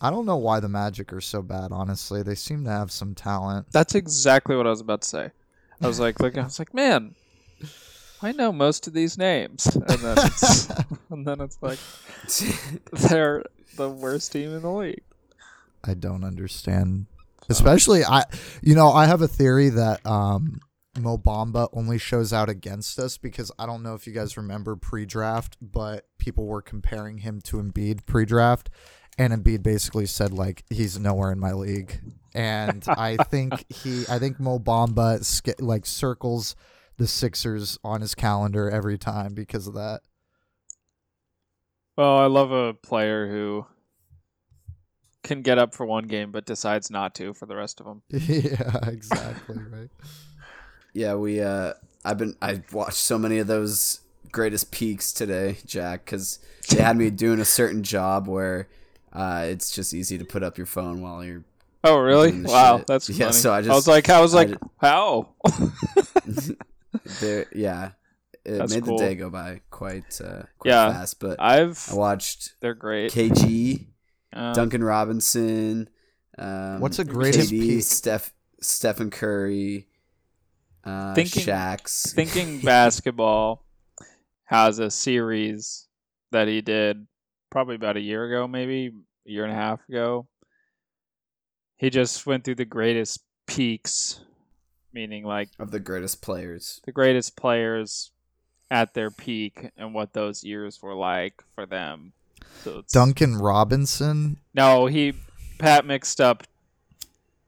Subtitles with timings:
[0.00, 1.72] I don't know why the Magic are so bad.
[1.72, 3.66] Honestly, they seem to have some talent.
[3.72, 5.30] That's exactly what I was about to say.
[5.82, 7.14] I was like, look, I was like, man,
[8.22, 10.68] I know most of these names, and then it's,
[11.10, 11.78] and then it's like
[13.08, 13.44] they're
[13.76, 15.02] the worst team in the league.
[15.84, 17.06] I don't understand.
[17.48, 18.24] Especially I
[18.60, 20.60] you know, I have a theory that um
[20.98, 24.74] Mo Bamba only shows out against us because I don't know if you guys remember
[24.74, 28.68] pre-draft, but people were comparing him to Embiid pre-draft
[29.18, 32.00] and Embiid basically said like he's nowhere in my league.
[32.34, 36.54] And I think he I think Mo Bamba sk- like circles
[36.96, 40.00] the Sixers on his calendar every time because of that.
[41.96, 43.66] Well, I love a player who
[45.24, 48.02] can get up for one game but decides not to for the rest of them.
[48.10, 49.90] yeah, exactly, right.
[50.94, 51.40] Yeah, we.
[51.40, 52.36] uh I've been.
[52.40, 56.38] I watched so many of those greatest peaks today, Jack, because
[56.70, 58.68] they had me doing a certain job where
[59.18, 61.44] uh, it's just easy to put up your phone while you're.
[61.84, 62.42] Oh, really?
[62.42, 62.86] Wow, shit.
[62.86, 63.32] that's Yeah, funny.
[63.32, 65.34] so I just I was just- like, I was I like, how?
[67.20, 67.46] there.
[67.54, 67.90] Yeah,
[68.44, 68.98] it That's made cool.
[68.98, 71.20] the day go by quite uh, quite Yeah, fast.
[71.20, 73.12] But I I've watched they're great.
[73.12, 73.86] KG,
[74.32, 75.88] Um, Duncan Robinson.
[76.38, 77.82] Um, What's a greatest KD, peak?
[77.82, 79.88] Steph, Stephen Curry,
[80.84, 82.12] uh, Thinking- Shaq's.
[82.12, 83.64] thinking basketball
[84.44, 85.86] has a series
[86.30, 87.06] that he did
[87.50, 88.92] probably about a year ago, maybe
[89.28, 90.26] a year and a half ago.
[91.76, 94.20] He just went through the greatest peaks,
[94.92, 96.80] meaning like of the greatest players.
[96.84, 98.10] the greatest players
[98.70, 102.12] at their peak and what those years were like for them.
[102.64, 104.38] So it's, Duncan Robinson.
[104.54, 105.14] no, he
[105.58, 106.44] Pat mixed up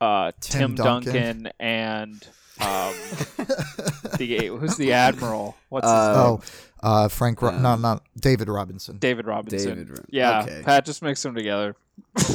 [0.01, 1.13] uh, Tim Tim, Duncan.
[1.13, 1.53] Duncan.
[1.59, 2.29] and
[2.63, 2.95] um,
[4.19, 5.57] the who's the admiral?
[5.69, 6.41] What's his Uh, name?
[6.83, 7.43] Oh, uh, Frank.
[7.43, 8.99] Ro- no, not David Robinson.
[8.99, 9.69] David Robinson.
[9.77, 9.91] David.
[9.91, 10.63] Ro- Yeah, Okay.
[10.65, 11.77] Pat just mixed them together.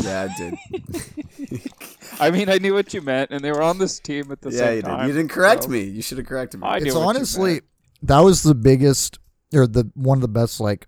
[0.02, 0.56] Yeah, I did.
[2.20, 4.52] I mean, I knew what you meant, and they were on this team at the
[4.52, 5.00] yeah, same you time.
[5.00, 5.08] did.
[5.08, 5.82] You didn't correct so- me.
[5.82, 6.68] You should have corrected me.
[6.68, 7.62] I it's honestly
[8.04, 9.18] that was the biggest
[9.54, 10.88] or the one of the best like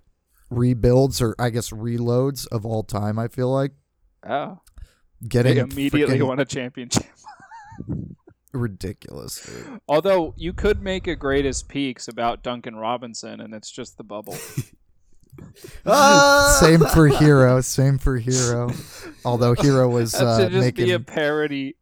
[0.49, 3.17] rebuilds or I guess reloads of all time.
[3.19, 3.71] I feel like
[4.27, 4.59] Oh,
[5.27, 7.03] getting they immediately freaking won a championship.
[8.53, 9.46] ridiculous.
[9.46, 9.80] Dude.
[9.88, 14.38] Although you could make a greatest peaks about Duncan Robinson, and it's just the bubble.
[15.85, 16.58] Ah!
[16.62, 17.63] Same for Herro.
[17.63, 18.74] Same for Herro.
[19.24, 21.75] Although Herro was That uh, just making be a parody.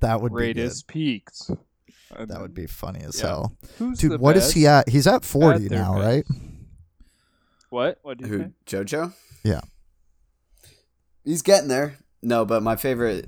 [0.00, 0.54] that would be good.
[0.54, 1.50] Greatest peaks.
[2.14, 3.26] And That would be funny as Yeah.
[3.26, 3.56] hell.
[3.78, 4.88] Who's Dude, the what is he at?
[4.88, 6.04] He's at 40 their now, best?
[6.06, 6.24] right?
[7.70, 7.98] What?
[8.02, 8.38] What do you Who?
[8.38, 8.54] think?
[8.66, 9.12] JoJo?
[9.42, 9.62] Yeah.
[11.24, 11.96] He's getting there.
[12.22, 13.26] No, but my favorite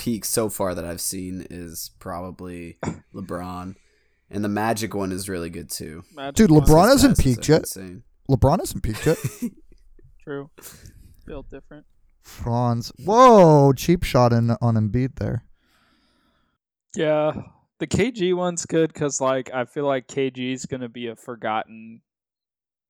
[0.00, 2.78] peak so far that I've seen is probably
[3.14, 3.74] LeBron,
[4.30, 6.02] and the Magic one is really good too.
[6.14, 6.50] Magic Dude.
[6.50, 7.60] LeBron His hasn't passes peaked yet.
[7.60, 8.02] insane.
[8.30, 9.18] LeBron hasn't peaked yet.
[10.24, 10.50] True.
[11.26, 11.84] Built different.
[12.22, 12.92] Franz.
[13.04, 15.44] Whoa, cheap shot in on Embiid there.
[16.96, 17.32] Yeah,
[17.78, 22.00] the KG one's good because like I feel like KG's gonna be a forgotten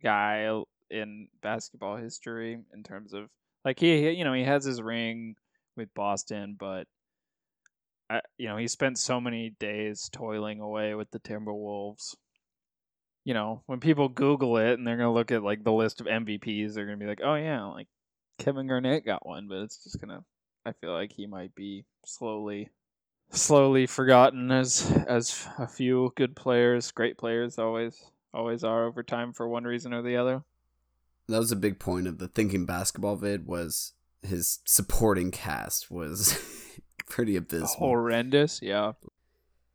[0.02, 0.48] guy
[0.90, 3.28] in basketball history in terms of
[3.64, 5.34] like he, he- you know he has his ring
[5.76, 6.86] with Boston, but
[8.10, 12.16] I you know he spent so many days toiling away with the Timberwolves.
[13.24, 16.08] You know when people Google it and they're gonna look at like the list of
[16.08, 17.86] MVPs, they're gonna be like, oh yeah, like
[18.38, 20.24] Kevin Garnett got one, but it's just gonna.
[20.66, 22.70] I feel like he might be slowly
[23.30, 29.32] slowly forgotten as as a few good players, great players always always are over time
[29.32, 30.42] for one reason or the other.
[31.28, 33.92] That was a big point of the thinking basketball vid was
[34.22, 36.36] his supporting cast was
[37.10, 37.88] pretty abysmal.
[37.88, 38.92] Horrendous, yeah.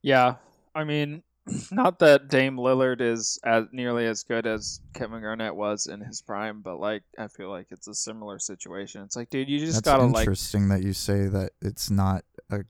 [0.01, 0.35] Yeah.
[0.73, 1.21] I mean,
[1.71, 6.21] not that Dame Lillard is as nearly as good as Kevin Garnett was in his
[6.21, 9.03] prime, but like I feel like it's a similar situation.
[9.03, 12.23] It's like, dude, you just That's gotta like interesting that you say that it's not
[12.49, 12.61] a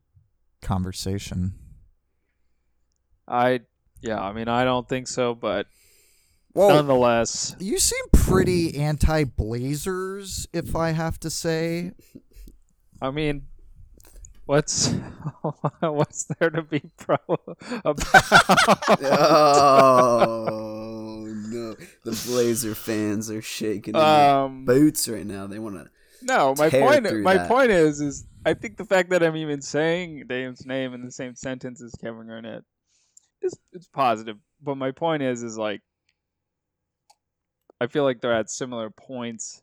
[0.62, 1.54] conversation.
[3.28, 3.62] I
[4.02, 5.68] yeah, I mean I don't think so, but
[6.54, 11.92] Whoa, nonetheless You seem pretty anti Blazers, if I have to say.
[13.02, 13.44] I mean,
[14.46, 14.90] what's
[15.82, 18.00] what's there to be pro about?
[20.02, 25.48] oh no, the Blazer fans are shaking in their um, boots right now.
[25.48, 25.90] They want to.
[26.22, 27.22] no, my point.
[27.24, 27.48] My that.
[27.48, 31.12] point is, is I think the fact that I'm even saying Dame's name in the
[31.12, 32.64] same sentence as Kevin Garnett
[33.42, 34.38] is it's positive.
[34.62, 35.82] But my point is, is like,
[37.80, 39.62] I feel like they're at similar points.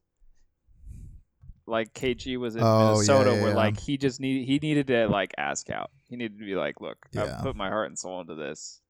[1.67, 3.57] Like KG was in Oh, Minnesota, yeah, where yeah.
[3.57, 5.91] like he just need he needed to like ask out.
[6.09, 7.37] He needed to be like, look, Yeah.
[7.39, 8.81] I put my heart and soul into this.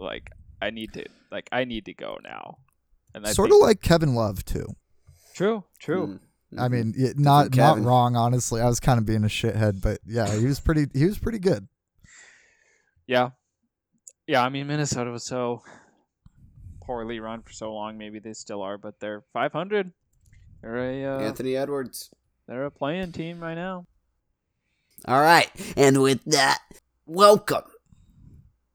[0.00, 0.30] Like
[0.60, 2.58] I need to, like I need to go now.
[3.14, 4.66] And I Sort think- of like Kevin Love, too.
[5.34, 6.06] true, true.
[6.54, 6.60] Mm.
[6.60, 8.14] I mean, it, not not wrong.
[8.16, 10.86] Honestly, I was kind of being a shithead, but yeah, he was pretty.
[10.94, 11.66] He was pretty good.
[13.06, 13.30] Yeah.
[14.26, 15.62] Yeah, I mean Minnesota was so
[16.82, 17.98] poorly run for so long.
[17.98, 19.92] Maybe they still are, but they're 500.
[20.62, 22.10] They're a uh, Anthony Edwards.
[22.46, 23.86] They're a playing team right now.
[25.06, 26.60] All right, and with that,
[27.06, 27.64] welcome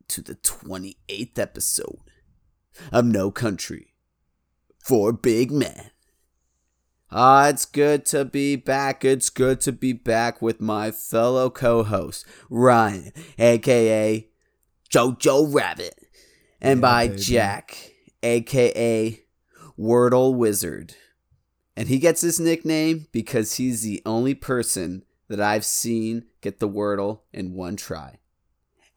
[0.10, 2.00] to the 28th episode
[2.92, 3.94] of No Country
[4.80, 5.92] for Big Men.
[7.10, 9.06] Ah, it's good to be back.
[9.06, 14.28] It's good to be back with my fellow co-host Ryan, aka
[14.90, 15.96] Jojo Rabbit,
[16.60, 17.22] and Yeah, by baby.
[17.22, 17.92] Jack,
[18.24, 19.22] aka
[19.80, 20.96] Wordle Wizard.
[21.78, 26.68] And he gets his nickname because he's the only person that I've seen get the
[26.68, 28.18] Wordle in one try.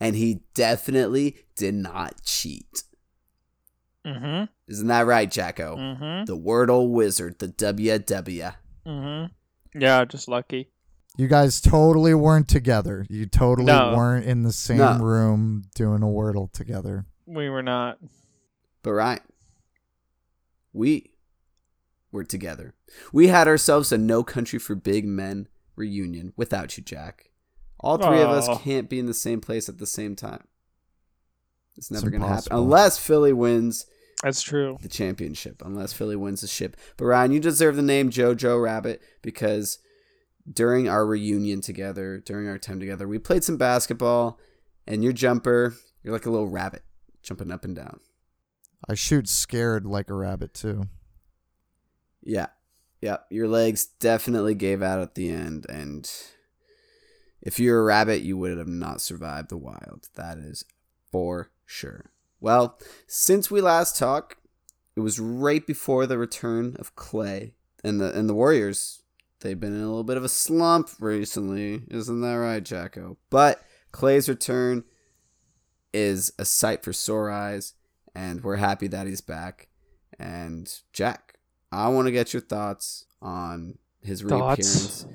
[0.01, 2.85] And he definitely did not cheat.
[4.07, 4.45] Mm-hmm.
[4.67, 5.77] Isn't that right, Jacko?
[5.77, 6.25] Mm-hmm.
[6.25, 8.55] The Wordle Wizard, the WW.
[8.87, 9.79] Mm-hmm.
[9.79, 10.71] Yeah, just lucky.
[11.19, 13.05] You guys totally weren't together.
[13.11, 13.95] You totally No.
[13.95, 14.99] weren't in the same No.
[14.99, 17.05] room doing a wordle together.
[17.27, 17.99] We were not.
[18.83, 19.21] But right,
[20.73, 21.10] we
[22.13, 22.75] were together.
[23.13, 27.31] We had ourselves a No Country for Big Men reunion without you, Jack.
[27.79, 30.45] All three of us can't be in the same place at the same time.
[31.77, 33.87] It's never going to happen unless Philly wins
[34.23, 34.77] That's true.
[34.83, 36.77] the championship, unless Philly wins the ship.
[36.99, 39.79] But Ryan, you deserve the name JoJo Rabbit because
[40.51, 44.39] during our reunion together, during our time together, we played some basketball,
[44.87, 46.83] and your jumper, you're like a little rabbit
[47.23, 48.01] jumping up and down.
[48.89, 50.85] I shoot scared like a rabbit too.
[52.23, 52.49] Yeah.
[53.01, 53.19] Yeah.
[53.31, 55.67] Your legs definitely gave out at the end.
[55.69, 56.11] And
[57.41, 60.09] if you're a rabbit, you would have not survived the wild.
[60.15, 60.65] That is
[61.11, 62.11] for sure.
[62.41, 64.37] Well, since we last talked,
[64.97, 67.53] it was right before the return of Klay
[67.85, 69.03] and the and the Warriors.
[69.41, 73.17] They've been in a little bit of a slump recently, isn't that right, Jacko?
[73.31, 73.63] But
[73.93, 74.85] Klay's return
[75.95, 77.75] is a sight for sore eyes,
[78.15, 79.69] and we're happy that he's back.
[80.19, 81.30] And Jack,
[81.73, 85.05] I want to get your thoughts on his Thoughts?
[85.05, 85.07] reappearance.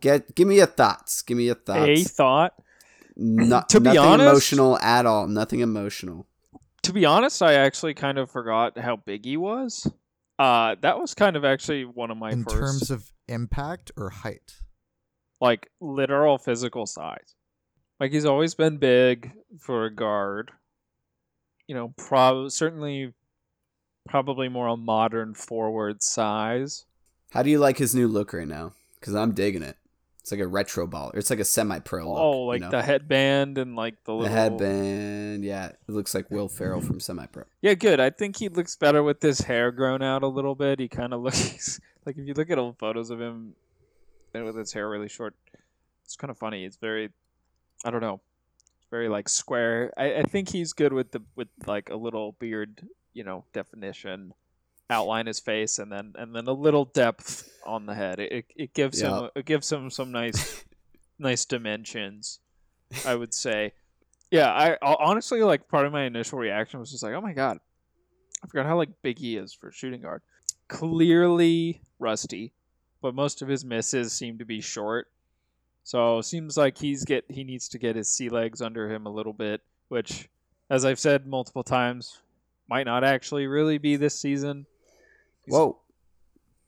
[0.00, 1.22] Get give me your thoughts.
[1.22, 1.88] Give me your thoughts.
[1.88, 2.54] A thought.
[3.16, 5.26] No- To be honest- emotional at all.
[5.26, 6.26] Nothing emotional.
[6.82, 9.90] To be honest, I actually kind of forgot how big he was.
[10.38, 14.10] Uh, that was kind of actually one of my in first, terms of impact or
[14.10, 14.56] height.
[15.40, 17.34] like literal physical size.
[18.00, 20.50] Like he's always been big for a guard.
[21.68, 23.14] You know, prob certainly,
[24.08, 26.84] probably more a modern forward size.
[27.30, 28.72] How do you like his new look right now?
[29.00, 29.76] Because I'm digging it.
[30.24, 31.10] It's like a retro ball.
[31.12, 32.18] It's like a semi-pro look.
[32.18, 32.70] oh, like you know?
[32.70, 35.44] the headband and like the the headband.
[35.44, 37.44] Yeah, it looks like Will Ferrell from semi-pro.
[37.60, 38.00] Yeah, good.
[38.00, 40.80] I think he looks better with his hair grown out a little bit.
[40.80, 43.52] He kind of looks like if you look at old photos of him
[44.32, 45.34] and with his hair really short,
[46.06, 46.64] it's kind of funny.
[46.64, 47.10] It's very,
[47.84, 48.22] I don't know,
[48.90, 49.92] very like square.
[49.96, 54.34] I, I think he's good with the with like a little beard, you know, definition,
[54.90, 58.18] outline his face, and then and then a little depth on the head.
[58.20, 59.20] It it, gives Yeah.
[59.24, 60.64] him it gives him some nice
[61.18, 62.40] nice dimensions.
[63.06, 63.72] I would say.
[64.30, 67.58] Yeah, I- honestly like part of my initial reaction was just like, oh my god,
[68.42, 70.22] I forgot how like big he is for shooting guard.
[70.68, 72.52] Clearly rusty,
[73.00, 75.08] but most of his misses seem to be short.
[75.82, 79.10] So seems like he's get he needs to get his sea legs under him a
[79.10, 80.28] little bit, which,
[80.68, 82.18] as I've said multiple times,
[82.68, 84.66] might not actually really be this season.
[85.44, 85.78] He's- Whoa.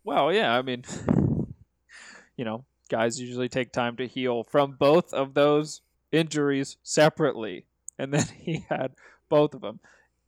[0.05, 0.85] well, yeah, I mean,
[2.37, 5.81] you know, guys usually take time to heal from both of those
[6.13, 7.65] injuries separately,
[7.99, 8.93] and then he had
[9.29, 9.81] both of them.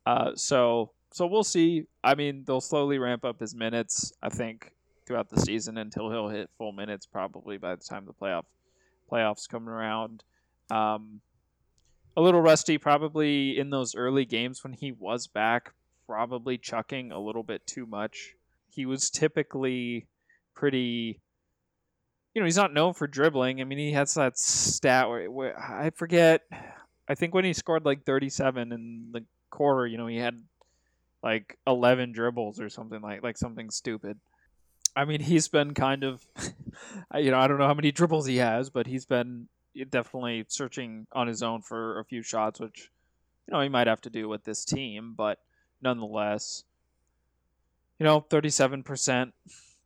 [0.05, 1.85] Uh, so, so we'll see.
[2.03, 4.11] I mean, they'll slowly ramp up his minutes.
[4.21, 4.71] I think
[5.05, 8.45] throughout the season until he'll hit full minutes, probably by the time the playoff
[9.11, 10.23] playoffs come around.
[10.69, 11.21] Um,
[12.19, 15.71] a little rusty, probably in those early games when he was back,
[16.05, 18.33] probably chucking a little bit too much.
[18.69, 20.05] He was typically
[20.53, 21.21] pretty
[22.33, 23.61] you know he's not known for dribbling.
[23.61, 26.41] I mean he has that stat where, where i forget
[27.07, 30.43] i think when he scored like 37 in the quarter you know he had
[31.23, 34.19] like 11 dribbles or something like like something stupid.
[34.93, 36.27] I mean he's been kind of
[37.15, 39.47] you know i don't know how many dribbles he has but he's been
[39.89, 42.89] definitely searching on his own for a few shots which
[43.47, 45.39] you know he might have to do with this team but
[45.81, 46.63] nonetheless
[47.99, 49.33] you know, 37%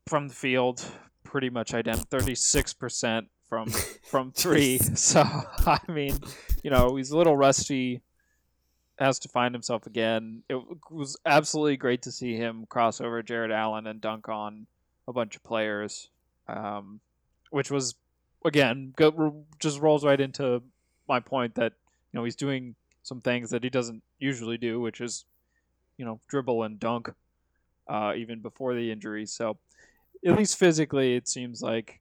[0.08, 0.86] from the field,
[1.24, 2.20] pretty much identical.
[2.20, 3.70] 36% from
[4.04, 4.78] from three.
[4.96, 5.24] so
[5.66, 6.18] I mean,
[6.64, 8.02] you know, he's a little rusty.
[9.00, 10.44] Has to find himself again.
[10.48, 10.62] It
[10.92, 14.68] was absolutely great to see him cross over Jarrett Allen and dunk on
[15.08, 16.10] a bunch of players,
[16.48, 17.00] um,
[17.50, 17.96] which was
[18.46, 20.62] again go, just rolls right into
[21.08, 21.74] my point that
[22.12, 25.26] you know he's doing some things that he doesn't usually do, which is
[25.98, 27.10] you know dribble and dunk,
[27.88, 29.26] uh, even before the injury.
[29.26, 29.58] So
[30.26, 32.00] at least physically, it seems like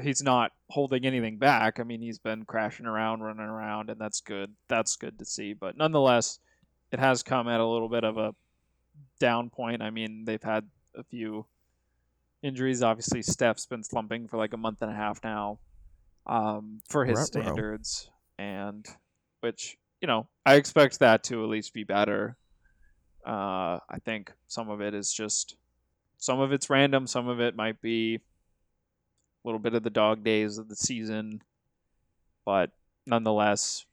[0.00, 1.78] he's not holding anything back.
[1.78, 4.52] I mean, he's been crashing around, running around, and that's good.
[4.68, 5.52] That's good to see.
[5.52, 6.40] But nonetheless,
[6.90, 8.34] it has come at a little bit of a
[9.20, 9.82] down point.
[9.82, 11.46] I mean, they've had a few
[12.44, 12.82] injuries.
[12.82, 15.58] Obviously, Steph's been slumping for like a month and a half now,
[16.26, 17.24] um, for his Ruh-roh.
[17.24, 18.86] standards, and
[19.40, 22.36] which you know I expect that to at least be better.
[23.26, 25.56] Uh, I think some of it is just
[26.18, 28.20] some of it's random, some of it might be a
[29.44, 31.42] little bit of the dog days of the season,
[32.44, 32.70] but
[33.06, 33.86] nonetheless,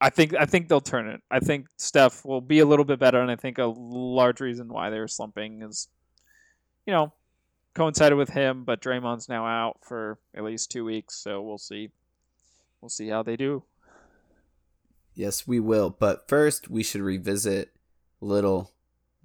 [0.00, 1.20] I think I think they'll turn it.
[1.30, 4.68] I think Steph will be a little bit better, and I think a large reason
[4.68, 5.88] why they're slumping is,
[6.86, 7.12] you know,
[7.74, 8.64] coincided with him.
[8.64, 11.90] But Draymond's now out for at least two weeks, so we'll see.
[12.80, 13.64] We'll see how they do.
[15.14, 15.90] Yes, we will.
[15.90, 17.70] But first, we should revisit
[18.20, 18.72] little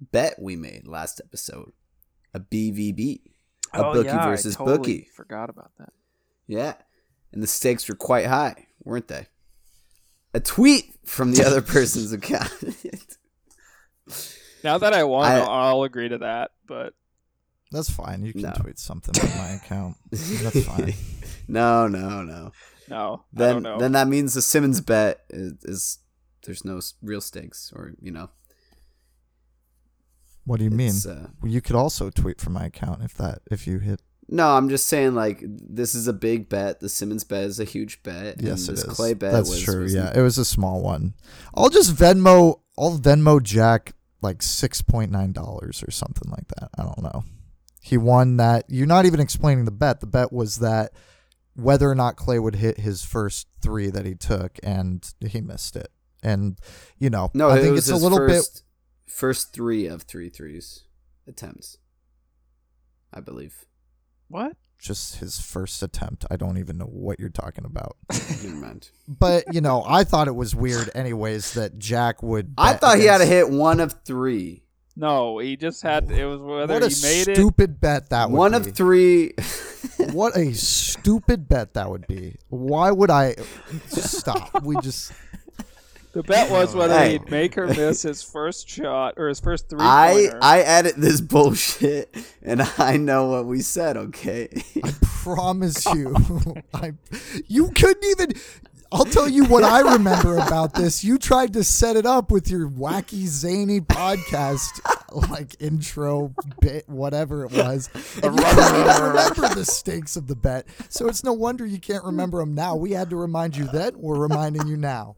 [0.00, 1.72] bet we made last episode.
[2.32, 3.20] A BVB.
[3.72, 5.08] A Oh, bookie yeah, I versus totally bookie.
[5.14, 5.92] Forgot about that.
[6.48, 6.74] Yeah.
[7.32, 9.26] And the stakes were quite high, weren't they?
[10.32, 12.50] A tweet from the other person's account.
[14.62, 16.52] Now that I won, I- I'll agree to that.
[16.66, 16.94] But
[17.74, 18.24] That's fine.
[18.24, 18.52] You can No.
[18.52, 19.96] tweet something on my account.
[20.10, 20.94] That's fine.
[21.48, 22.52] no, no, no.
[22.88, 23.78] no, I Then don't know.
[23.78, 25.98] then that means the Simmons bet is, is
[26.44, 28.30] there's no real stakes or, you know.
[30.46, 30.92] What do you mean?
[31.08, 34.00] uh, Well, you could also tweet from my account if that if you hit.
[34.28, 36.80] No, I'm just saying like this is a big bet.
[36.80, 38.40] The Simmons bet is a huge bet.
[38.40, 38.98] Yes, and it this is.
[38.98, 39.82] Klay bet That's was, true.
[39.82, 41.14] was yeah, it was a small one.
[41.54, 42.60] I'll just Venmo.
[42.78, 46.70] I'll Venmo Jack like six point nine dollars or something like that.
[46.78, 47.24] I don't know.
[47.86, 48.64] He won that.
[48.68, 50.00] You're not even explaining the bet.
[50.00, 50.92] The bet was that
[51.54, 55.76] whether or not Klay would hit his first three that he took, and he missed
[55.76, 55.88] it.
[56.22, 56.58] And
[56.98, 58.36] you know, No, I think was it's a his little bit.
[58.36, 58.64] first,
[59.06, 60.84] first three of three threes
[61.26, 61.76] attempts.
[63.12, 63.66] I believe.
[64.28, 64.56] what?
[64.78, 66.24] Just his first attempt.
[66.30, 67.96] I don't even know what you're talking about.
[68.12, 68.90] Never mind.
[69.06, 72.54] But you know, I thought it was weird, anyways, that Jack would.
[72.56, 74.63] I bet thought he had to hit one of three.
[74.96, 76.10] No, he just had.
[76.10, 77.28] It was whether What a he made it.
[77.30, 78.56] A stupid bet that would One be.
[78.56, 79.32] of three.
[80.12, 82.36] What a stupid bet that would be.
[82.48, 83.36] Why would I
[83.88, 84.62] stop?
[84.62, 85.12] We just
[86.12, 87.12] The bet was whether Hey.
[87.12, 90.38] he'd make or miss his first shot or his first three I pointer.
[90.42, 93.96] I edit this bullshit, and I know what we said.
[93.96, 94.48] Okay.
[94.82, 96.14] I promise you.
[96.72, 96.92] I
[97.46, 98.32] you couldn't even
[98.92, 101.02] I'll tell you what I remember about this.
[101.04, 104.80] You tried to set it up with your wacky zany podcast
[105.30, 107.88] like intro bit whatever it was.
[108.22, 110.66] And you even remember the stakes of the bet.
[110.88, 112.76] So it's no wonder you can't remember them now.
[112.76, 113.92] We had to remind you then.
[113.96, 115.16] We're reminding you now.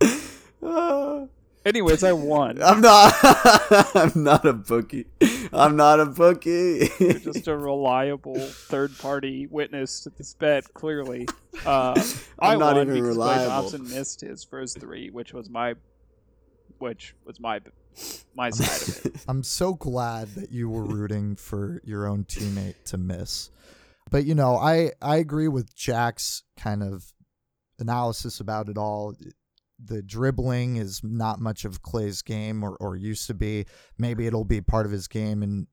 [1.64, 2.62] Anyways, I won.
[2.62, 3.14] I'm not.
[3.94, 5.06] I'm not a bookie.
[5.52, 6.88] I'm not a bookie.
[6.98, 10.72] You're just a reliable third party witness to this bet.
[10.72, 11.28] Clearly,
[11.66, 12.00] uh,
[12.38, 13.46] I I'm not won even because Klay reliable.
[13.70, 15.74] Thompson missed his first three, which was my,
[16.78, 17.60] which was my,
[18.34, 19.24] my side of it.
[19.28, 23.50] I'm so glad that you were rooting for your own teammate to miss.
[24.10, 27.12] But you know, I I agree with Jack's kind of
[27.78, 29.14] analysis about it all.
[29.82, 33.66] The dribbling is not much of Klay's game or, or used to be.
[33.98, 35.66] Maybe it'll be part of his game and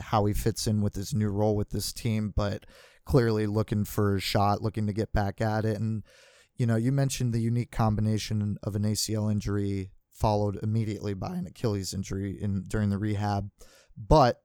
[0.00, 2.66] how he fits in with his new role with this team, but
[3.04, 5.78] clearly looking for a shot, looking to get back at it.
[5.78, 6.02] And,
[6.56, 11.46] you know, you mentioned the unique combination of an ACL injury followed immediately by an
[11.46, 13.50] Achilles injury in during the rehab.
[13.96, 14.42] But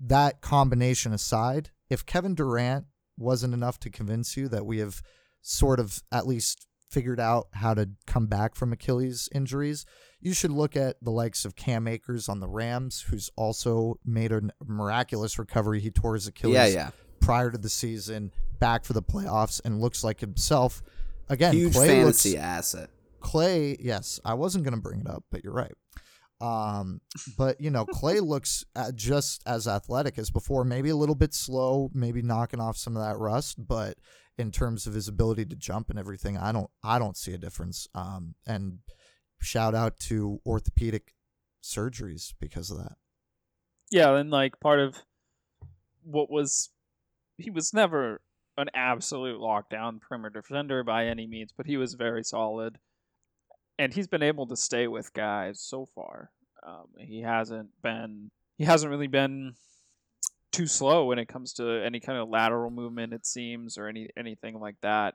[0.00, 2.86] that combination aside, if Kevin Durant
[3.16, 5.02] wasn't enough to convince you that we have
[5.42, 9.86] sort of at least figured out how to come back from Achilles injuries,
[10.20, 14.30] you should look at the likes of Cam Akers on the Rams, who's also made
[14.30, 15.80] a miraculous recovery.
[15.80, 16.90] He tore his Achilles yeah, yeah.
[17.20, 20.82] prior to the season, back for the playoffs, and looks like himself.
[21.28, 22.90] Again, Huge Klay fantasy looks, asset.
[23.20, 25.72] Klay, yes, I wasn't going to bring it up, but you're right.
[26.42, 27.00] Um,
[27.38, 30.64] but you know, Klay looks uh just as athletic as before.
[30.64, 33.96] Maybe a little bit slow, maybe knocking off some of that rust, but
[34.38, 37.38] in terms of his ability to jump and everything, I don't, I don't see a
[37.38, 37.88] difference.
[37.94, 38.78] Um, and
[39.40, 41.14] shout out to orthopedic
[41.62, 42.96] surgeries because of that.
[43.90, 44.96] Yeah, and like part of
[46.02, 46.70] what was
[47.36, 48.20] he was never
[48.56, 52.78] an absolute lockdown perimeter defender by any means, but he was very solid,
[53.78, 56.30] and he's been able to stay with guys so far.
[56.66, 59.54] Um, he hasn't been he hasn't really been
[60.52, 63.12] too slow when it comes to any kind of lateral movement.
[63.12, 65.14] It seems or any anything like that.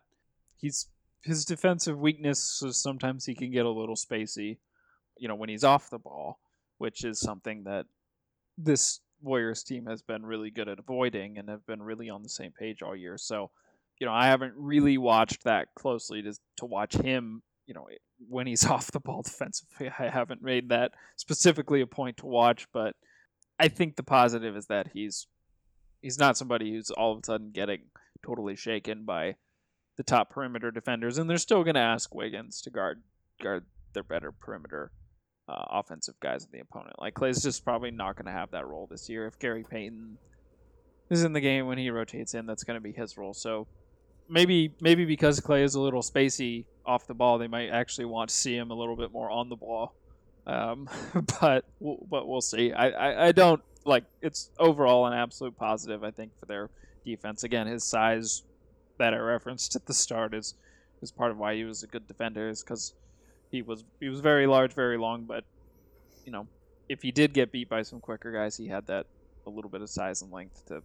[0.57, 0.87] He's
[1.23, 4.57] his defensive weakness is sometimes he can get a little spacey,
[5.17, 6.39] you know, when he's off the ball,
[6.77, 7.85] which is something that
[8.57, 12.29] this Warriors team has been really good at avoiding and have been really on the
[12.29, 13.17] same page all year.
[13.17, 13.49] So,
[13.99, 17.87] you know, I haven't really watched that closely to to watch him, you know,
[18.29, 19.91] when he's off the ball defensively.
[19.99, 22.95] I haven't made that specifically a point to watch, but
[23.59, 25.27] I think the positive is that he's
[26.01, 27.81] he's not somebody who's all of a sudden getting
[28.25, 29.35] totally shaken by
[29.97, 33.01] the top perimeter defenders, and they're still going to ask Wiggins to guard
[33.41, 34.91] guard their better perimeter
[35.49, 36.95] uh, offensive guys in the opponent.
[36.99, 39.25] Like Klay's just probably not going to have that role this year.
[39.25, 40.17] If Gary Payton
[41.09, 43.33] is in the game when he rotates in, that's going to be his role.
[43.33, 43.67] So
[44.29, 48.29] maybe maybe because Klay is a little spacey off the ball, they might actually want
[48.29, 49.95] to see him a little bit more on the ball.
[50.47, 50.89] Um,
[51.41, 52.71] but but we'll see.
[52.71, 56.03] I, I, I don't like it's overall an absolute positive.
[56.03, 56.69] I think for their
[57.05, 57.43] defense.
[57.43, 58.43] Again, his size
[58.97, 60.55] that I referenced at the start is
[61.01, 62.49] is part of why he was a good defender.
[62.49, 62.93] Is because
[63.51, 65.43] he was he was very large, very long, but
[66.25, 66.47] you know
[66.89, 69.05] if he did get beat by some quicker guys, he had that
[69.45, 70.81] a little bit of size and length to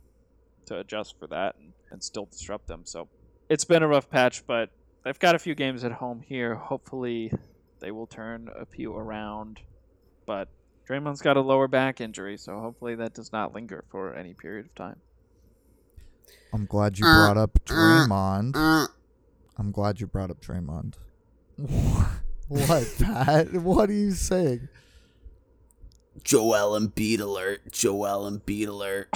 [0.66, 2.82] to adjust for that and, and still disrupt them.
[2.84, 3.08] So
[3.48, 4.70] it's been a rough patch, but
[5.04, 6.54] I've got a few games at home here.
[6.54, 7.32] Hopefully
[7.82, 9.60] they will turn a few around.
[10.24, 10.48] But
[10.88, 14.66] Draymond's got a lower back injury, so hopefully that does not linger for any period
[14.66, 15.00] of time.
[16.54, 18.52] I'm glad you uh, brought up uh, Draymond.
[18.54, 18.86] Uh.
[19.58, 20.94] I'm glad you brought up Draymond.
[22.48, 23.52] what, Pat?
[23.52, 24.68] What are you saying?
[26.22, 27.72] Joel Embiid alert.
[27.72, 29.08] Joel Embiid alert.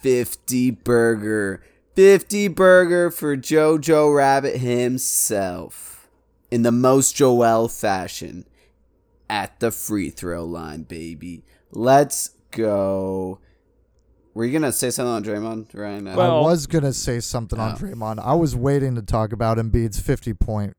[0.00, 1.62] 50 burger.
[1.94, 5.99] 50 burger for Jojo Rabbit himself.
[6.50, 8.44] In the most Joel fashion.
[9.28, 11.44] At the free throw line, baby.
[11.70, 13.38] Let's go.
[14.34, 16.08] Were you gonna say something on Draymond, Ryan?
[16.08, 17.76] Uh, Well- I was gonna say something on Oh.
[17.76, 18.18] Draymond.
[18.18, 20.74] I was waiting to talk about Embiid's 50 point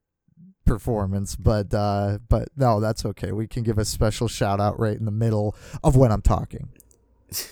[0.65, 3.31] performance, but uh, but no, that's okay.
[3.31, 6.69] We can give a special shout out right in the middle of when I'm talking.
[7.29, 7.47] it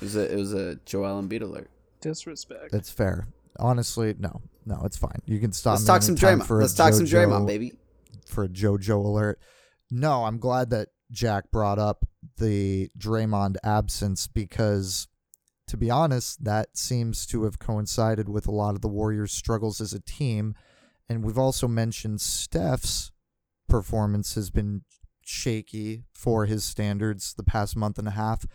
[0.00, 1.70] was a it was a Joel Embiid alert.
[2.02, 2.74] Disrespect.
[2.74, 3.26] It's fair.
[3.58, 5.18] Honestly, no, no, it's fine.
[5.26, 5.72] You can stop.
[5.74, 6.48] Let's talk some Draymond.
[6.60, 7.72] Let's talk some JoJo Draymond, baby.
[8.26, 9.38] for a JoJo alert.
[9.90, 12.06] No, I'm glad that Jack brought up
[12.38, 15.08] the Draymond absence because,
[15.66, 19.80] to be honest, that seems to have coincided with a lot of the Warriors' struggles
[19.80, 20.54] as a team.
[21.08, 23.12] And we've also mentioned Steph's
[23.68, 24.82] performance has been
[25.24, 28.46] shaky for his standards the past month and a half.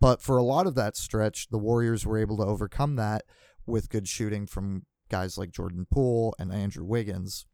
[0.00, 3.24] But for a lot of that stretch, the Warriors were able to overcome that
[3.66, 7.46] with good shooting from guys like Jordan Poole and Andrew Wiggins.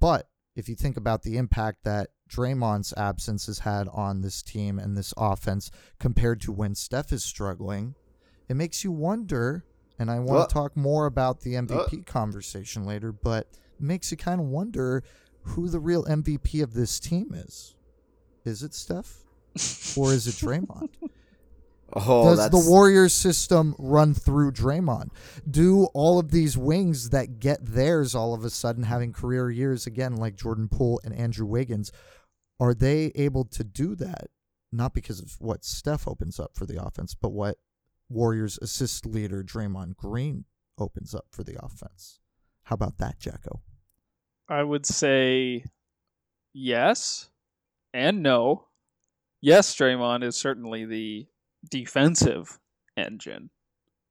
[0.00, 4.78] But if you think about the impact that Draymond's absence has had on this team
[4.78, 7.94] and this offense compared to when Steph is struggling,
[8.48, 9.64] it makes you wonder.
[9.98, 13.46] And I want Well- to talk more about the uh, MVP conversation later, but
[13.78, 15.02] it makes you kind of wonder
[15.42, 17.74] who the real MVP of this team is.
[18.44, 19.24] Is it Steph
[19.96, 20.88] or is it Draymond?
[21.92, 25.08] Oh, Does that's the Warriors system run through Draymond?
[25.50, 29.86] Do all of these wings that get theirs all of a sudden having career years
[29.86, 31.90] again, like Jordan Poole and Andrew Wiggins,
[32.60, 34.28] are they able to do that?
[34.70, 37.56] Not because of what Steph opens up for the offense, but what
[38.10, 40.44] Warriors assist leader Draymond Green
[40.78, 42.20] opens up for the offense.
[42.64, 43.62] How about that, Jacko?
[44.46, 45.64] I would say
[46.52, 47.30] yes
[47.94, 48.66] and no.
[49.40, 51.26] Yes, Draymond is certainly the
[51.70, 52.58] defensive
[52.96, 53.50] engine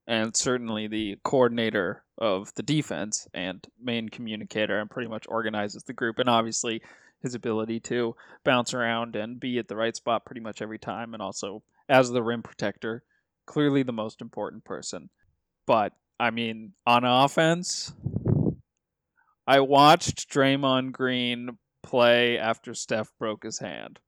[0.08, 5.94] and certainly the coordinator of the defense and main communicator and pretty much organizes the
[5.94, 6.82] group and obviously
[7.22, 11.14] his ability to bounce around and be at the right spot pretty much every time
[11.14, 13.04] and also as the rim protector
[13.46, 15.10] clearly the most important person
[15.66, 17.94] but i mean on offense
[19.50, 24.00] I watched Draymond Green play after Steph broke his hand.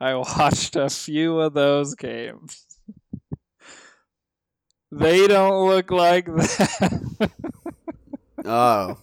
[0.00, 2.66] I watched a few of those games.
[4.92, 7.30] They don't look like that.
[8.44, 8.98] Oh.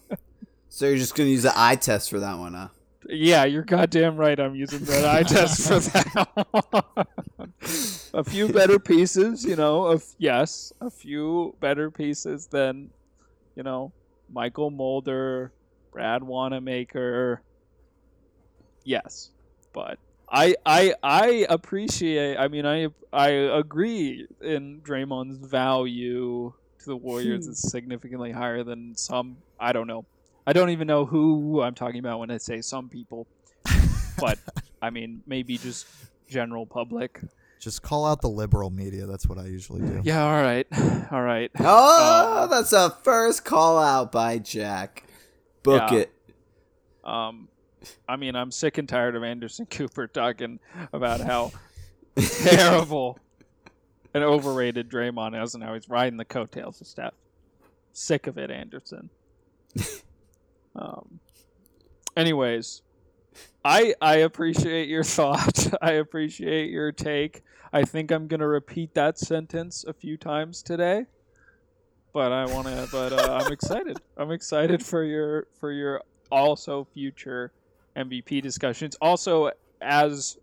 [0.69, 2.69] So you're just gonna use the eye test for that one, huh?
[3.09, 4.39] yeah, you're goddamn right.
[4.39, 6.27] I'm using that eye test for that.
[6.93, 7.05] one.
[8.13, 9.85] a few better pieces, you know.
[9.87, 12.89] Of yes, a few better pieces than,
[13.55, 13.91] you know,
[14.33, 15.51] Mychal Mulder,
[15.91, 17.41] Brad Wanamaker.
[18.85, 19.31] Yes,
[19.73, 19.99] but
[20.31, 22.37] I I I appreciate.
[22.37, 28.95] I mean, I I agree in Draymond's value to the Warriors is significantly higher than
[28.95, 29.37] some.
[29.59, 30.05] I don't know.
[30.47, 33.27] I don't even know who I'm talking about when I say some people,
[34.17, 34.39] but
[34.81, 35.85] I mean maybe just
[36.27, 37.19] general public.
[37.59, 39.05] Just call out the liberal media.
[39.05, 40.01] That's what I usually do.
[40.03, 40.65] Yeah, all right.
[41.11, 41.51] All right.
[41.59, 45.03] Oh, Um, that's a first call out by Jack.
[45.61, 45.97] Book Yeah.
[45.99, 46.11] it.
[47.03, 47.49] Um,
[48.07, 50.59] I mean, I'm sick and tired of Anderson Cooper talking
[50.93, 51.51] about how
[52.17, 53.19] terrible
[54.13, 57.13] and overrated Draymond is and how he's riding the coattails of Steph.
[57.93, 59.09] Sick of it, Anderson.
[60.75, 61.19] um,
[62.15, 62.81] anyways,
[63.63, 65.73] I I appreciate your thought.
[65.81, 67.43] I appreciate your take.
[67.73, 71.05] I think I'm gonna repeat that sentence a few times today.
[72.13, 72.87] But I want to.
[72.91, 73.97] But uh, I'm excited.
[74.17, 77.51] I'm excited for your for your also future
[77.95, 78.95] MVP discussions.
[79.01, 79.51] Also,
[79.81, 80.37] as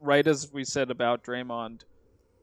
[0.00, 1.82] right as we said about Draymond,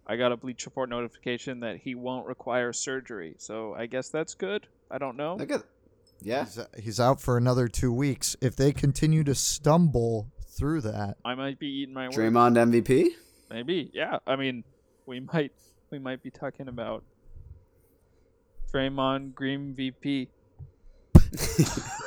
[0.07, 3.35] I got a Bleach Report notification that he won't require surgery.
[3.38, 4.67] So I guess that's good.
[4.89, 5.35] I don't know.
[5.35, 5.63] Look at,
[6.21, 6.45] yeah.
[6.45, 8.35] He's, uh, he's out for another two weeks.
[8.41, 12.17] If they continue to stumble through that, I might be eating my words.
[12.17, 13.09] Draymond MVP.
[13.51, 13.91] Maybe.
[13.93, 14.19] Yeah.
[14.25, 14.63] I mean,
[15.05, 15.51] we might
[15.91, 17.03] we might be talking about
[18.73, 20.29] Draymond Green VP.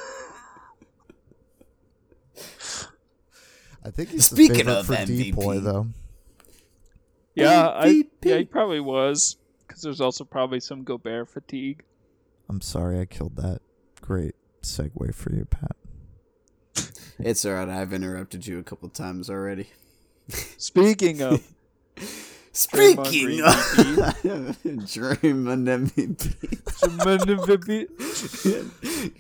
[3.85, 5.35] I think he's Speaking the favorite of for MVP.
[5.35, 5.87] DPOY though.
[7.35, 9.37] Yeah, I, yeah, he probably was.
[9.67, 11.83] Because there's also probably some Gobert fatigue.
[12.49, 13.61] I'm sorry I killed that.
[14.01, 15.77] Great segue for you, Pat.
[17.19, 17.69] It's alright.
[17.69, 19.69] I've interrupted you a couple times already.
[20.29, 21.41] Speaking of,
[22.53, 23.55] Speaking Green of
[24.65, 26.35] Draymond MVP.
[26.65, 27.87] Draymond VP,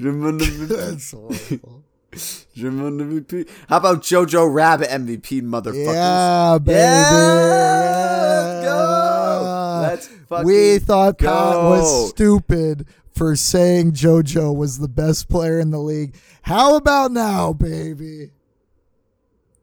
[0.02, 0.68] Draymond MVP.
[0.68, 1.84] That's horrible.
[2.56, 3.48] MVP.
[3.68, 5.94] How about JoJo Rabbit MVP, motherfuckers?
[5.94, 6.78] yeah, baby.
[6.78, 9.78] Yeah, let's go.
[9.82, 15.70] Let's fucking we thought Pat was stupid for saying JoJo was the best player in
[15.70, 16.16] the league.
[16.42, 18.32] How about now, baby?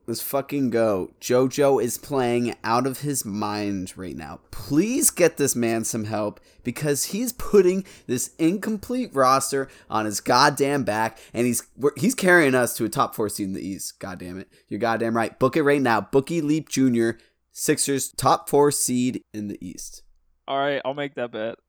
[0.09, 1.11] Let's fucking go.
[1.21, 4.39] JoJo is playing out of his mind right now.
[4.49, 10.83] Please get this man some help because he's putting this incomplete roster on his goddamn
[10.83, 13.99] back and he's we're, he's carrying us to a top 4 seed in the East.
[13.99, 14.49] Goddamn it.
[14.67, 15.37] You're goddamn right.
[15.37, 16.01] Book it right now.
[16.01, 17.11] Bookie Leap Jr.
[17.51, 20.01] Sixers top 4 seed in the East.
[20.47, 21.59] all right, I'll make that bet.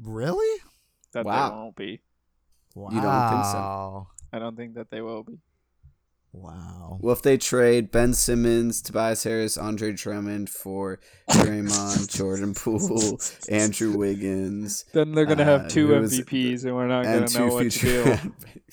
[0.00, 0.60] Really?
[1.12, 1.50] That Wow.
[1.50, 2.00] they won't be.
[2.74, 2.88] Wow.
[2.92, 4.06] You don't think so?
[4.32, 5.38] I don't think that they will be.
[6.36, 6.98] Wow.
[7.00, 10.98] Well, if they trade Ben Simmons, Tobias Harris, Andre Drummond for
[11.30, 17.06] Draymond, Jordan Poole, Andrew Wiggins, Then they're gonna have Uh, two MVPs, and we're not
[17.06, 18.26] and gonna know what to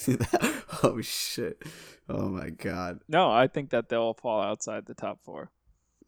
[0.07, 0.17] do.
[0.83, 1.61] oh shit!
[2.09, 2.99] Oh my god!
[3.07, 5.51] No, I think that they'll fall outside the top four.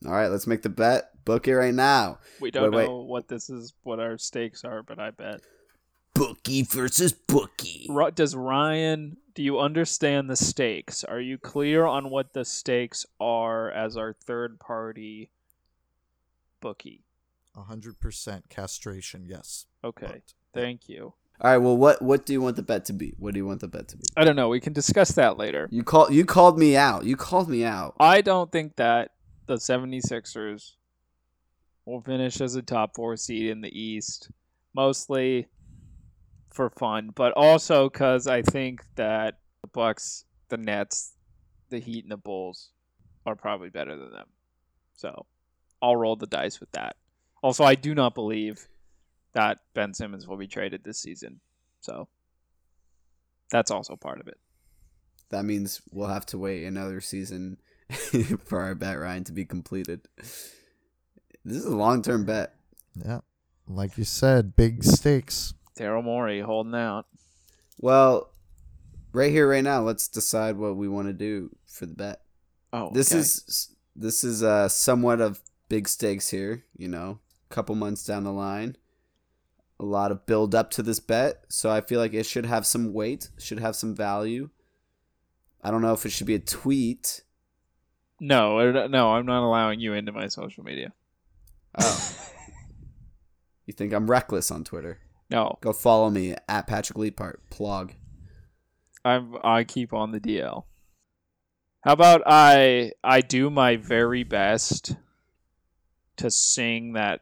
[0.05, 1.11] All right, let's make the bet.
[1.23, 2.17] Book it right now.
[2.41, 2.87] We don't Wait, wait.
[2.87, 5.41] know what this is, what our stakes are, but I bet.
[6.13, 7.89] Bookie versus Bookie.
[8.15, 9.17] Does Ryan?
[9.35, 11.03] Do you understand the stakes?
[11.03, 15.31] Are you clear on what the stakes are as our third party
[16.61, 17.03] bookie?
[17.57, 19.65] 100% castration, yes.
[19.83, 21.13] Okay, But- thank you.
[21.41, 21.57] All right.
[21.57, 23.15] Well, what what do you want the bet to be?
[23.17, 24.03] What do you want the bet to be?
[24.15, 24.49] I don't know.
[24.49, 25.67] We can discuss that later.
[25.71, 27.05] You call you called me out.
[27.05, 27.95] You called me out.
[27.99, 29.11] I don't think that
[29.47, 30.75] the 76ers
[31.85, 34.29] will finish as a top four seed in the East,
[34.75, 35.47] mostly
[36.53, 41.13] for fun, but also because I think that the Bucks, the Nets,
[41.69, 42.69] the Heat, and the Bulls
[43.25, 44.27] are probably better than them.
[44.95, 45.25] So
[45.81, 46.95] I'll roll the dice with that.
[47.41, 48.67] Also, I do not believe
[49.33, 51.39] that Ben Simmons will be traded this season.
[51.81, 52.07] So
[53.49, 54.37] that's also part of it.
[55.29, 57.57] That means we'll have to wait another season
[58.45, 60.07] for our bet, Ryan, to be completed.
[60.17, 62.55] This is a long term bet.
[62.95, 63.21] Yeah.
[63.67, 65.53] Like you said, big stakes.
[65.77, 67.05] Daryl Morey holding out.
[67.79, 68.31] Well,
[69.11, 72.21] right here, right now, let's decide what we want to do for the bet.
[72.71, 73.19] Oh, This okay.
[73.19, 76.63] is this is uh, somewhat of big stakes here.
[76.75, 78.75] You know, a couple months down the line,
[79.79, 82.65] a lot of build up to this bet, so I feel like it should have
[82.65, 84.49] some weight, should have some value.
[85.61, 87.21] I don't know if it should be a tweet.
[88.19, 89.11] no, no.
[89.13, 90.91] I'm not allowing you into my social media.
[91.79, 92.15] Oh,
[93.65, 94.99] you think I'm reckless on Twitter?
[95.29, 97.37] No, Go follow me at Patrick Leapart.
[97.49, 97.93] Plug.
[99.05, 99.35] I'm.
[99.43, 100.65] I keep on the DL.
[101.81, 102.91] How about I?
[103.03, 104.95] I do my very best
[106.17, 107.21] to sing that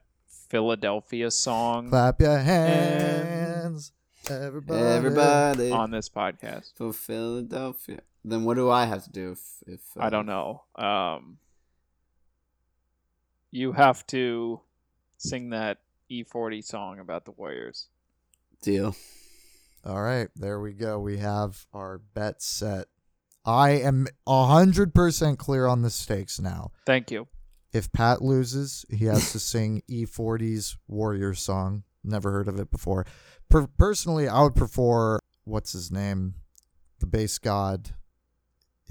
[0.49, 3.93] Philadelphia song Clap your hands,
[4.29, 4.81] everybody.
[4.81, 6.75] Everybody on this podcast.
[6.75, 8.01] for Philadelphia.
[8.23, 10.63] Then what do I have to do if, if uh, I don't know.
[10.75, 11.37] Um,
[13.49, 14.61] you have to
[15.17, 15.79] sing that
[16.11, 17.87] E40 song about the Warriors.
[18.61, 18.95] Deal.
[19.85, 20.99] All right, there we go.
[20.99, 22.87] We have our bet set.
[23.45, 26.71] I am 100% clear on the stakes now.
[26.85, 27.27] Thank you.
[27.73, 31.83] if Pat loses, he has to sing E40's Warrior song.
[32.03, 33.05] Never heard of it before.
[33.49, 36.35] Per- personally, I would prefer what's his name,
[36.99, 37.91] the bass god,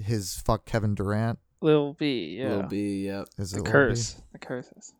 [0.03, 1.39] his fuck Kevin Durant.
[1.61, 2.49] Lil B, yeah.
[2.55, 3.27] Will be yep.
[3.37, 3.71] Is the it Lil B?
[3.71, 4.21] curse.
[4.33, 4.93] The curses.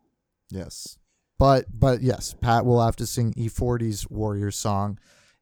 [0.50, 0.96] Yes.
[1.42, 5.00] But but yes, Pat will have to sing E40's Warrior song.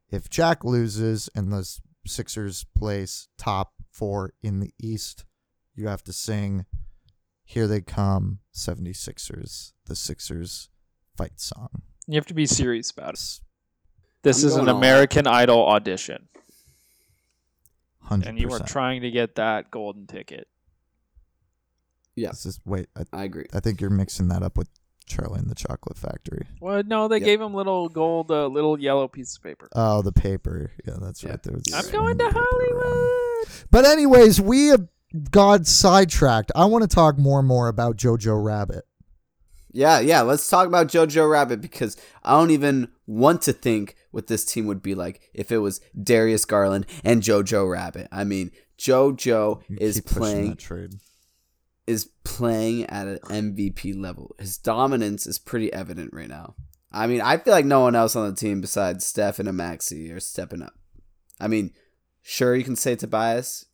[0.09, 5.25] If Jack loses and the Sixers place top four in the East,
[5.75, 6.65] you have to sing
[7.45, 10.69] Here They Come 76ers, the Sixers
[11.15, 11.83] fight song.
[12.07, 13.39] You have to be serious about it.
[14.23, 14.77] This I'm is an going all out.
[14.79, 16.29] American Idol audition,
[18.09, 18.25] 100%.
[18.25, 20.47] and you are trying to get that golden ticket.
[22.15, 23.45] Yeah, This is, wait, I, I agree.
[23.53, 24.67] I think you're mixing that up with
[25.05, 26.47] Charlie and the Chocolate Factory.
[26.61, 27.25] Well, no, they Yeah.
[27.25, 29.67] gave him little gold, uh, little yellow piece of paper.
[29.75, 30.71] Oh, the paper.
[30.87, 31.31] Yeah, that's Yeah.
[31.31, 31.43] right.
[31.43, 32.45] There was I'm going to paper around.
[32.51, 33.47] Hollywood.
[33.71, 34.87] But anyways, we have
[35.31, 36.51] got sidetracked.
[36.55, 38.85] I want to talk more and more about Jojo Rabbit.
[39.73, 40.21] Yeah, yeah.
[40.21, 44.65] Let's talk about JoJo Rabbit because I don't even want to think what this team
[44.67, 48.09] would be like if it was Darius Garland and JoJo Rabbit.
[48.11, 50.95] I mean, JoJo You is playing that trade.
[51.91, 54.33] Is playing at an MVP level.
[54.39, 56.55] His dominance is pretty evident right now.
[56.89, 60.09] I mean, I feel like no one else on the team besides Steph and Maxey
[60.09, 60.73] are stepping up.
[61.37, 61.71] I mean,
[62.21, 63.65] sure you can say Tobias,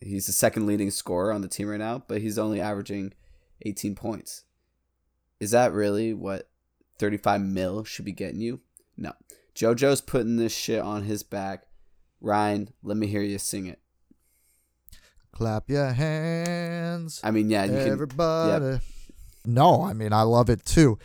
[0.00, 3.12] he's the second leading scorer on the team right now, but he's only averaging
[3.60, 4.44] 18 points.
[5.38, 6.48] Is that really what
[6.98, 8.60] 35 mil should be getting you?
[8.96, 9.12] No.
[9.54, 11.66] JoJo's putting this shit on his back.
[12.22, 13.80] Ryan, let me hear you sing it.
[15.36, 17.20] Clap your hands.
[17.22, 17.88] I mean, yeah, you can.
[17.92, 18.78] Everybody.
[19.44, 20.98] No, I mean I love it too.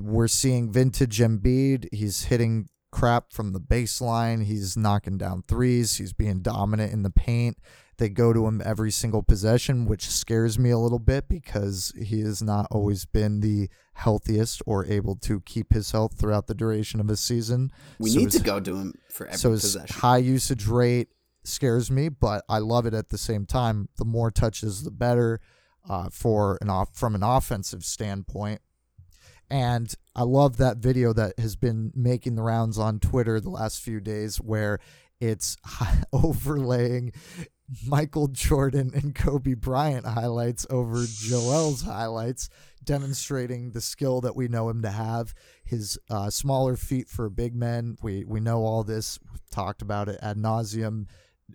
[0.00, 1.88] We're seeing vintage Embiid.
[1.92, 4.44] He's hitting crap from the baseline.
[4.44, 5.96] He's knocking down threes.
[5.96, 7.58] He's being dominant in the paint.
[7.98, 12.20] They go to him every single possession, which scares me a little bit because he
[12.20, 17.00] has not always been the healthiest or able to keep his health throughout the duration
[17.00, 17.72] of a season.
[17.98, 19.96] We So need his- to go to him for every so his possession.
[20.00, 21.08] high usage rate
[21.44, 23.88] scares me, but I love it at the same time.
[23.96, 25.40] The more touches, the better
[25.88, 28.60] uh, for an off from an offensive standpoint.
[29.50, 33.82] And I love that video that has been making the rounds on Twitter the last
[33.82, 34.78] few days, where
[35.20, 35.56] it's
[36.12, 37.12] overlaying
[37.86, 42.48] Michael Jordan and Kobe Bryant highlights over Joel's highlights,
[42.82, 45.34] demonstrating the skill that we know him to have.
[45.64, 47.96] His uh, smaller feet for big men.
[48.02, 49.18] We we know all this.
[49.30, 51.06] We've talked about it ad nauseum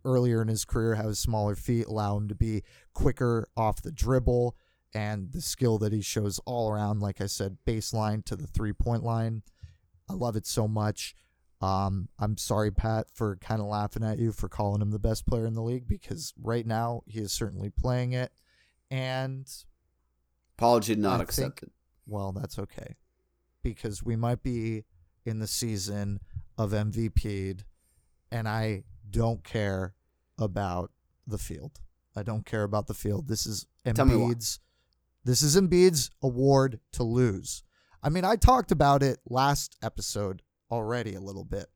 [0.06, 0.96] earlier in his career.
[0.96, 4.56] His smaller feet allow him to be quicker off the dribble,
[4.94, 7.02] and the skill that he shows all around.
[7.02, 9.44] Like I said, baseline to the three point line.
[10.10, 11.16] I love it so much.
[11.60, 15.26] Um, I'm sorry, Pat, for kind of laughing at you for calling him the best
[15.26, 18.32] player in the league because right now he is certainly playing it.
[18.92, 19.48] And,
[20.58, 21.72] Apology not I accepted.
[22.06, 22.96] well, that's okay
[23.64, 24.86] because we might be
[25.26, 26.20] in the season
[26.58, 27.66] of MVP'd,
[28.32, 29.94] and I don't care
[30.38, 30.92] about
[31.26, 31.80] the field.
[32.16, 33.28] I don't care about the field.
[33.28, 33.68] This is.
[33.86, 34.60] Embiid's.
[35.24, 37.64] This is Embiid's award to lose.
[38.02, 40.42] I mean, I talked about it last episode
[40.72, 41.68] already a little bit,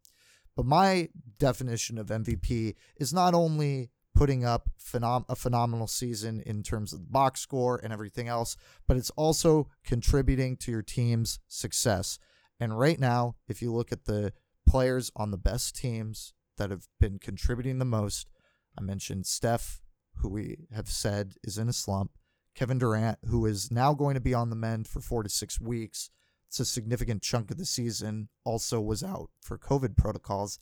[0.55, 6.63] but my definition of MVP is not only putting up phenom- a phenomenal season in
[6.63, 8.55] terms of the box score and everything else,
[8.87, 12.19] but it's also contributing to your team's success.
[12.59, 14.33] And right now, if you look at the
[14.67, 18.29] players on the best teams that have been contributing the most,
[18.77, 19.81] I mentioned Steph,
[20.17, 22.11] who we have said is in a slump,
[22.55, 25.59] Kevin Durant, who is now going to be on the mend for four to six
[25.59, 26.09] weeks.
[26.47, 30.59] It's a significant chunk of the season, also was out for COVID protocols.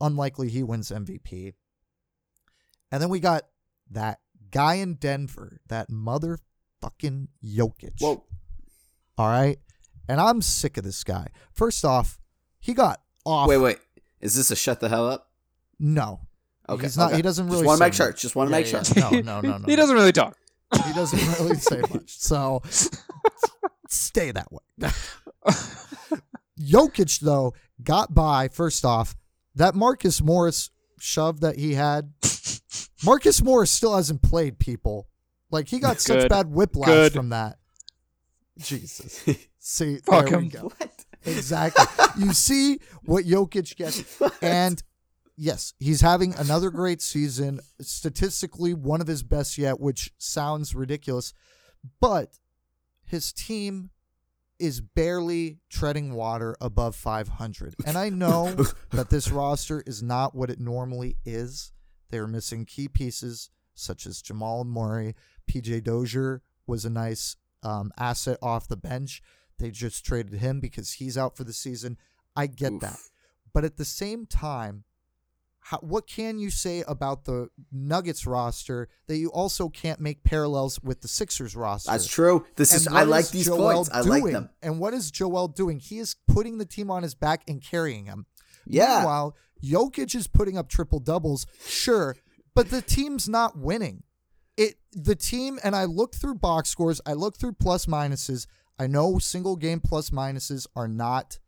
[0.00, 1.54] Unlikely he wins MVP.
[2.92, 3.42] And then we got
[3.90, 8.00] that guy in Denver, that motherfucking Jokic.
[8.00, 8.24] Whoa.
[9.18, 9.58] All right.
[10.08, 11.28] And I'm sick of this guy.
[11.52, 12.20] First off,
[12.60, 13.48] he got off.
[13.48, 13.78] Wait, wait.
[14.20, 15.30] Is this a shut the hell up?
[15.78, 16.20] No.
[16.68, 16.82] Okay.
[16.84, 17.16] He's not, okay.
[17.16, 18.06] He doesn't really Just want to make sure.
[18.08, 18.20] much.
[18.20, 18.82] Just want to Yeah, make yeah.
[18.82, 19.22] sure.
[19.22, 19.66] No, no, no, no.
[19.66, 20.36] he doesn't really talk.
[20.86, 22.18] He doesn't really say much.
[22.18, 22.60] So
[23.88, 24.90] stay that way.
[26.60, 29.14] Jokic, though, got by, first off,
[29.54, 32.12] that Marcus Morris shove that he had.
[33.04, 35.06] Marcus Morris still hasn't played people.
[35.50, 37.12] Like, he got such bad whiplash Good.
[37.12, 37.58] from that.
[38.58, 39.24] Jesus.
[39.60, 40.48] See, Fuck there we him.
[40.50, 40.72] go.
[40.78, 41.04] what?
[41.26, 41.84] Exactly.
[42.18, 44.20] you see what Jokic gets.
[44.42, 44.82] And
[45.36, 47.60] yes, he's having another great season.
[47.80, 51.32] Statistically, one of his best yet, which sounds ridiculous.
[52.00, 52.38] But
[53.04, 53.90] his team
[54.58, 57.74] is barely treading water above 500.
[57.86, 58.54] And I know
[58.90, 61.72] that this roster is not what it normally is.
[62.10, 65.14] They're missing key pieces such as Jamal Murray.
[65.50, 69.22] PJ Dozier was a nice um, asset off the bench.
[69.58, 71.96] They just traded him because he's out for the season.
[72.34, 72.80] I get Oof.
[72.82, 72.98] that.
[73.52, 74.84] But at the same time,
[75.60, 80.80] how, what can you say about the Nuggets roster that you also can't make parallels
[80.80, 81.90] with the Sixers roster?
[81.90, 82.46] That's true.
[82.54, 83.90] This is I like is these Joel points.
[83.92, 84.50] I like them.
[84.62, 85.80] And what is Joel doing?
[85.80, 88.26] He is putting the team on his back and carrying him.
[88.64, 88.98] Yeah.
[88.98, 92.16] Meanwhile, Jokic is putting up triple doubles, sure,
[92.54, 94.04] but the team's not winning.
[94.56, 98.46] It the team and I look through box scores, I look through plus minuses.
[98.78, 101.38] I know single game plus minuses are not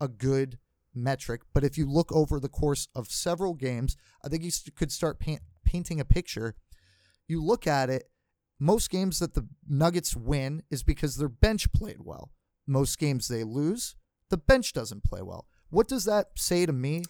[0.00, 0.58] a good
[0.94, 4.92] metric, but if you look over the course of several games, I think you could
[4.92, 6.54] start paint, painting a picture.
[7.26, 8.10] You look at it,
[8.60, 12.32] most games that the Nuggets win is because their bench played well.
[12.66, 13.96] Most games they lose,
[14.30, 15.46] the bench doesn't play well.
[15.70, 17.04] What does that say to me?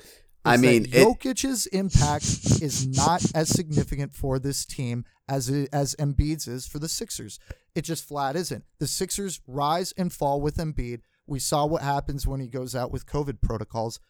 [0.44, 2.24] I that mean, it- Jokic's impact
[2.62, 7.38] is not as significant for this team as it, as Embiid's is for the Sixers.
[7.74, 8.64] It just flat isn't.
[8.78, 11.00] The Sixers rise and fall with Embiid.
[11.26, 14.00] We saw what happens when he goes out with COVID protocols.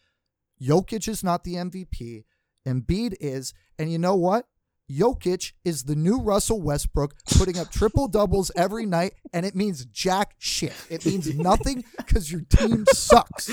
[0.61, 2.25] Jokic is not the MVP.
[2.67, 4.47] Embiid is, and you know what?
[4.91, 9.85] Jokic is the new Russell Westbrook, putting up triple doubles every night, and it means
[9.85, 10.73] jack shit.
[10.89, 13.49] It means nothing because your team sucks.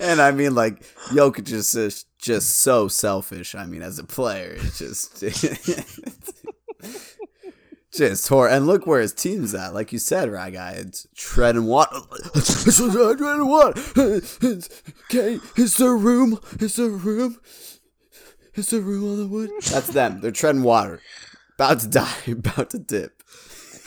[0.00, 3.54] And I mean, like Jokic is just, just so selfish.
[3.54, 5.20] I mean, as a player, it's just
[7.92, 8.48] just hor.
[8.48, 9.74] And look where his team's at.
[9.74, 11.98] Like you said, right, guy, it's treading water.
[12.34, 13.80] treading water.
[13.96, 16.38] Okay, is there room?
[16.60, 17.38] Is there room?
[18.54, 19.50] Is there room on the wood?
[19.70, 20.20] That's them.
[20.20, 21.00] They're treading water.
[21.54, 22.16] About to die.
[22.26, 23.22] About to dip.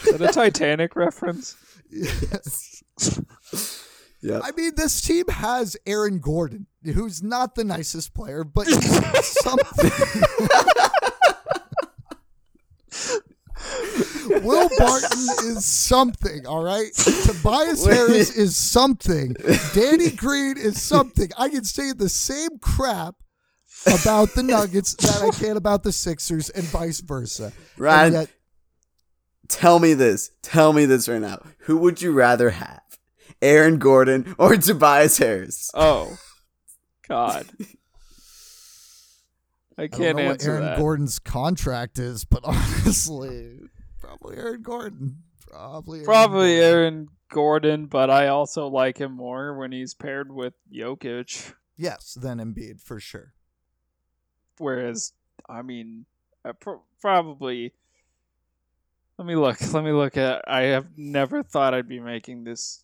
[0.05, 1.55] Is that a Titanic reference?
[1.89, 2.83] Yes.
[4.43, 8.67] I mean, this team has Aaron Gordon, who's not the nicest player, but
[9.23, 9.91] something.
[14.41, 16.93] Will Barton is something, all right?
[16.93, 19.35] Tobias Harris is something.
[19.73, 21.29] Danny Green is something.
[21.37, 23.15] I can say the same crap
[23.87, 27.51] about the Nuggets that I can about the Sixers and vice versa.
[27.77, 28.29] Ryan, yet-
[29.47, 30.31] Tell me this.
[30.41, 31.41] Tell me this right now.
[31.59, 32.81] Who would you rather have?
[33.41, 35.69] Aaron Gordon or Tobias Harris?
[35.73, 36.17] Oh,
[37.07, 37.45] God.
[39.79, 40.77] I I don't can't know what answer Aaron that.
[40.79, 43.59] Gordon's contract is, but honestly,
[43.99, 45.17] probably Aaron Gordon.
[45.47, 45.99] Probably.
[45.99, 46.63] Aaron Probably Gordon.
[46.73, 51.53] Aaron Gordon, but I also like him more when he's paired with Jokic.
[51.77, 53.33] Yes, then Embiid for sure.
[54.57, 55.13] Whereas,
[55.47, 56.05] I mean,
[56.43, 57.73] I pro- probably.
[59.19, 59.61] Let me look.
[59.73, 60.43] Let me look at.
[60.47, 62.83] I have never thought I'd be making this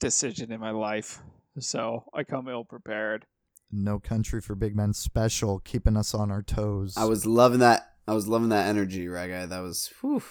[0.00, 1.20] decision in my life,
[1.58, 3.26] so I come ill prepared.
[3.70, 6.94] No country for big men special, keeping us on our toes.
[6.96, 7.94] I was loving that.
[8.06, 9.46] I was loving that energy, right, guy?
[9.46, 10.22] That was, whew.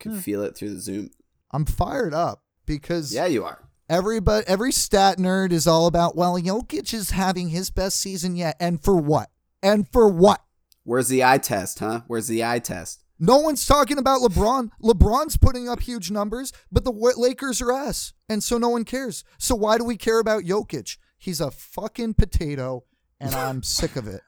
[0.00, 0.18] Could Hmm.
[0.18, 1.10] feel it through the Zoom.
[1.50, 3.68] I'm fired up because Yeah, you are.
[3.88, 6.16] everybody, every stat nerd is all about.
[6.16, 9.30] Well, Jokic is having his best season yet, and for what?
[9.62, 10.42] And for what?
[10.84, 12.02] Where's the eye test, huh?
[12.06, 13.02] Where's the eye test?
[13.18, 14.70] No one's talking about LeBron.
[14.82, 18.84] LeBron's putting up huge numbers, but the Wa- Lakers are ass, and so no one
[18.84, 19.24] cares.
[19.38, 20.98] So why do we care about Jokic?
[21.16, 22.84] He's a fucking potato,
[23.18, 24.20] and I'm sick of it.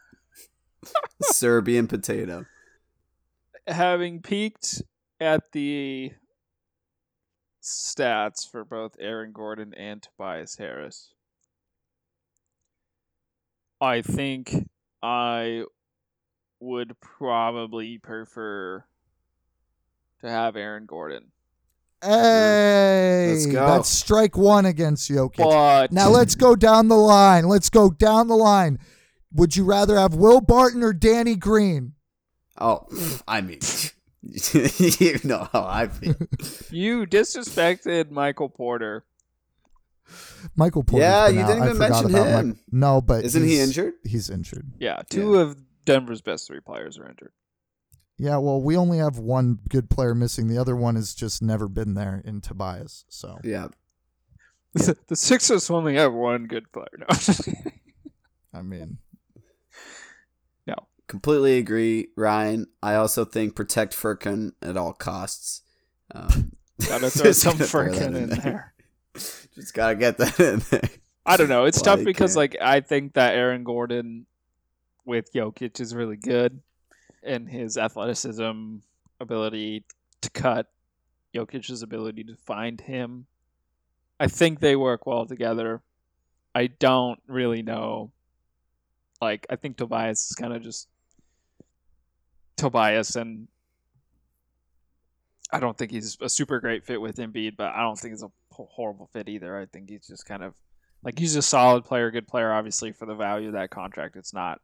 [1.23, 2.47] Serbian potato.
[3.67, 4.83] having peeked
[5.21, 6.13] at the
[7.63, 11.13] stats for both Aaron Gordon and Tobias Harris,
[13.81, 14.69] I think
[15.03, 15.65] I
[16.61, 18.85] would probably prefer
[20.21, 21.25] to have Aaron Gordon.
[22.03, 23.67] Hey, Let's go.
[23.67, 25.39] that's strike one against Jokic.
[25.39, 27.49] But Now let's go down the line.
[27.49, 28.79] Let's go down the line.
[29.33, 31.95] Would you rather have Will Barton or Danny Green?
[32.61, 32.87] Oh,
[33.27, 33.59] I mean,
[34.23, 36.15] you know how I feel.
[36.71, 39.05] you disrespected Michael Porter.
[40.57, 41.05] Michael Porter.
[41.05, 42.59] Yeah, you didn't even mention him.
[42.73, 43.95] no, but Isn't he injured?
[44.05, 44.71] He's injured.
[44.79, 45.57] Yeah, two of
[45.93, 47.33] Denver's best three players are injured.
[48.19, 50.49] Yeah, well, we only have one good player missing.
[50.49, 53.05] The other one has just never been there in Tobias.
[53.09, 53.69] So Yeah.
[54.75, 56.87] the Sixers only have one good player.
[56.99, 57.07] No.
[58.55, 58.99] I mean,
[61.09, 62.67] Completely agree, Ryan.
[62.83, 65.63] I also think protect Furkan at all costs.
[66.15, 66.53] Um,
[66.87, 68.75] Gotta throw some gotta throw that Furkan in there.
[69.15, 70.91] Just gotta get that in there.
[71.25, 71.65] I don't know.
[71.65, 72.37] It's Why tough because can't.
[72.37, 74.27] like I think that Aaron Gordon
[75.09, 76.61] with Jokic is really good,
[77.23, 78.77] and his athleticism,
[79.19, 79.85] ability
[80.21, 80.67] to cut,
[81.35, 83.27] Jokic's ability to find him.
[84.21, 85.81] I think they work well together.
[86.55, 88.13] I don't really know.
[89.21, 90.89] Like I think Tobias is kind of just
[92.57, 93.49] Tobias, and
[95.53, 98.23] I don't think he's a super great fit with Embiid, but I don't think he's
[98.23, 99.57] a horrible fit either.
[99.57, 100.55] I think he's just kind of
[101.03, 102.53] like he's a solid player, good player.
[102.53, 104.61] Obviously, for the value of that contract, it's not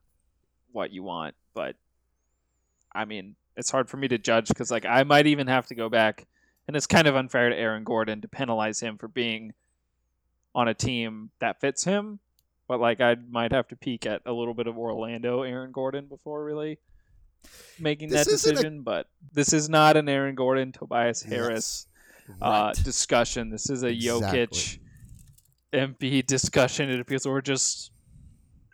[0.75, 1.77] what you want, but
[2.95, 5.75] I mean, it's hard for me to judge because like I might even have to
[5.75, 6.27] go back,
[6.67, 9.55] and it's kind of unfair to Aaron Gordon to penalize him for being
[10.55, 12.19] on a team that fits him.
[12.69, 16.07] But like I might have to peek at a little bit of Orlando Aaron Gordon
[16.07, 16.79] before really
[17.79, 18.79] making this that decision.
[18.79, 18.83] A...
[18.83, 21.87] But this is not an Aaron Gordon Tobias Harris
[22.29, 22.37] yes.
[22.41, 22.71] Uh, right.
[22.71, 23.51] uh, discussion.
[23.51, 24.47] This is a exactly.
[24.47, 24.79] Jokic
[25.75, 26.89] Embiid discussion.
[26.89, 27.91] It appears, or just,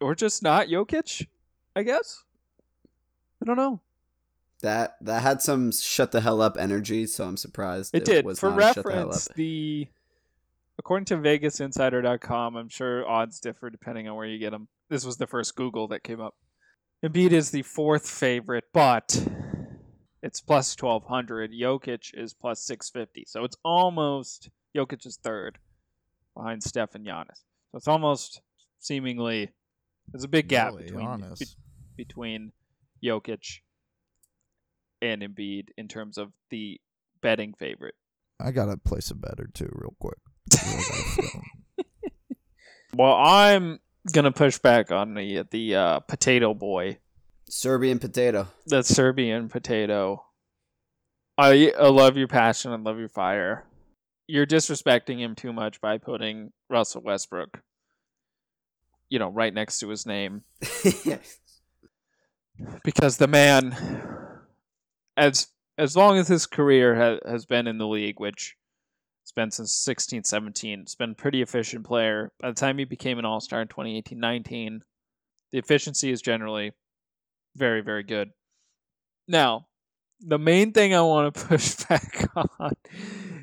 [0.00, 1.26] or just not Jokic.
[1.74, 2.24] I guess.
[3.42, 3.80] I don't know.
[4.62, 7.94] That that had some shut the hell up energy, so I'm surprised.
[7.94, 8.38] It, it did.
[8.38, 9.88] For reference, the, the
[10.78, 14.68] according to VegasInsider.com, I'm sure odds differ depending on where you get them.
[14.90, 16.34] This was the first Google that came up.
[17.02, 19.26] Embiid is the fourth favorite, but
[20.22, 21.52] it's plus 1200.
[21.52, 23.24] Jokic is plus 650.
[23.26, 25.58] So it's almost Jokic is third
[26.36, 27.44] behind Steph and Giannis.
[27.70, 28.42] So it's almost
[28.78, 29.50] seemingly
[30.12, 31.46] there's a big gap really between be,
[31.96, 32.52] between
[33.02, 33.60] Jokic
[35.02, 36.80] and Embiid in terms of the
[37.20, 37.94] betting favorite.
[38.38, 40.18] I gotta place a better too, real quick.
[42.94, 43.80] well, I'm
[44.12, 46.98] gonna push back on the the uh, potato boy,
[47.50, 48.48] Serbian potato.
[48.66, 50.24] The Serbian potato.
[51.36, 52.72] I, I love your passion.
[52.72, 53.64] I love your fire.
[54.26, 57.62] You're disrespecting him too much by putting Russell Westbrook,
[59.10, 60.42] you know, right next to his name.
[62.84, 63.76] because the man,
[65.16, 68.56] as as long as his career has has been in the league, which
[69.30, 70.80] it's been since 16 17.
[70.80, 72.32] It's been a pretty efficient player.
[72.40, 74.82] By the time he became an all star in 2018 19,
[75.52, 76.72] the efficiency is generally
[77.54, 78.30] very, very good.
[79.28, 79.66] Now,
[80.20, 82.72] the main thing I want to push back on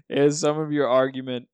[0.10, 1.48] is some of your argument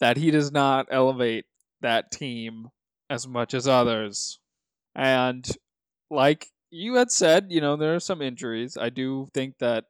[0.00, 1.44] that he does not elevate
[1.80, 2.68] that team
[3.08, 4.38] as much as others.
[4.94, 5.46] And
[6.10, 8.76] like you had said, you know, there are some injuries.
[8.76, 9.84] I do think that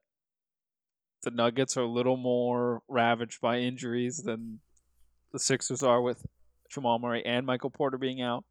[1.22, 4.60] the Nuggets are a little more ravaged by injuries than
[5.32, 6.24] the Sixers are with
[6.70, 8.44] Jamal Murray and Michael Porter being out.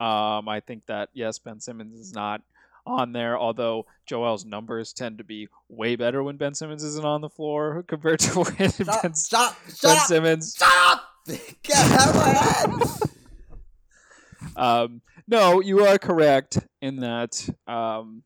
[0.00, 2.42] Um, I think that yes, Ben Simmons is not
[2.86, 7.20] on there, although Joel's numbers tend to be way better when Ben Simmons isn't on
[7.20, 10.50] the floor compared to when stop, Ben, stop, ben Simmons.
[10.52, 11.04] Stop!
[11.62, 12.70] Get out of my head.
[14.56, 18.22] um, no, you are correct in that um,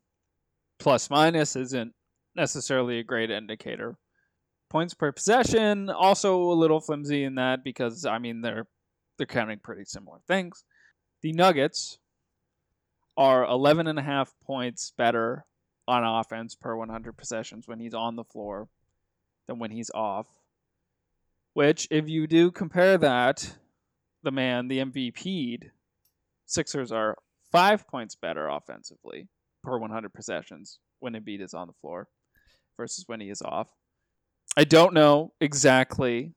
[0.79, 1.93] plus minus isn't
[2.35, 3.97] necessarily a great indicator.
[4.69, 8.67] Points per possession also a little flimsy in that because I mean they're
[9.17, 10.63] they're counting pretty similar things.
[11.21, 11.97] The Nuggets
[13.17, 15.45] are 11 and a half points better
[15.87, 18.69] on offense per 100 possessions when he's on the floor
[19.47, 20.27] than when he's off.
[21.53, 23.57] Which, if you do compare that,
[24.23, 25.71] the man, the MVP'd,
[26.49, 27.15] Sixers are
[27.51, 29.27] five points better offensively
[29.63, 32.07] per 100 possessions when Embiid is on the floor
[32.75, 33.69] versus when he is off.
[34.57, 36.33] I don't know exactly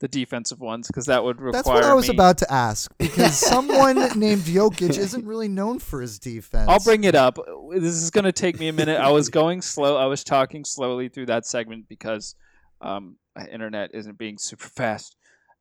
[0.00, 1.52] the defensive ones because that would require.
[1.52, 2.16] That's what I was me...
[2.16, 6.68] about to ask because someone named Jokic isn't really known for his defense.
[6.68, 7.38] I'll bring it up.
[7.70, 8.98] This is going to take me a minute.
[8.98, 9.96] I was going slow.
[9.96, 12.34] I was talking slowly through that segment because
[12.80, 13.18] um,
[13.52, 15.14] internet isn't being super fast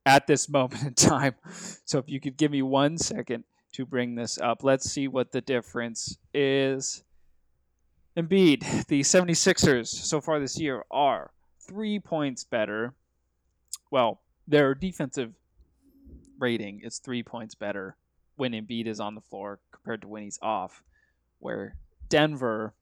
[0.03, 1.35] at this moment in time.
[1.85, 3.43] So if you could give me one second
[3.73, 7.03] to bring this up, let's see what the difference is.
[8.15, 12.93] Embiid, the 76ers so far this year are three points better.
[13.91, 15.33] Well, their defensive
[16.37, 17.95] rating is three points better
[18.35, 20.83] when Embiid is on the floor compared to when he's off.
[21.39, 21.75] Where
[22.09, 22.73] Denver,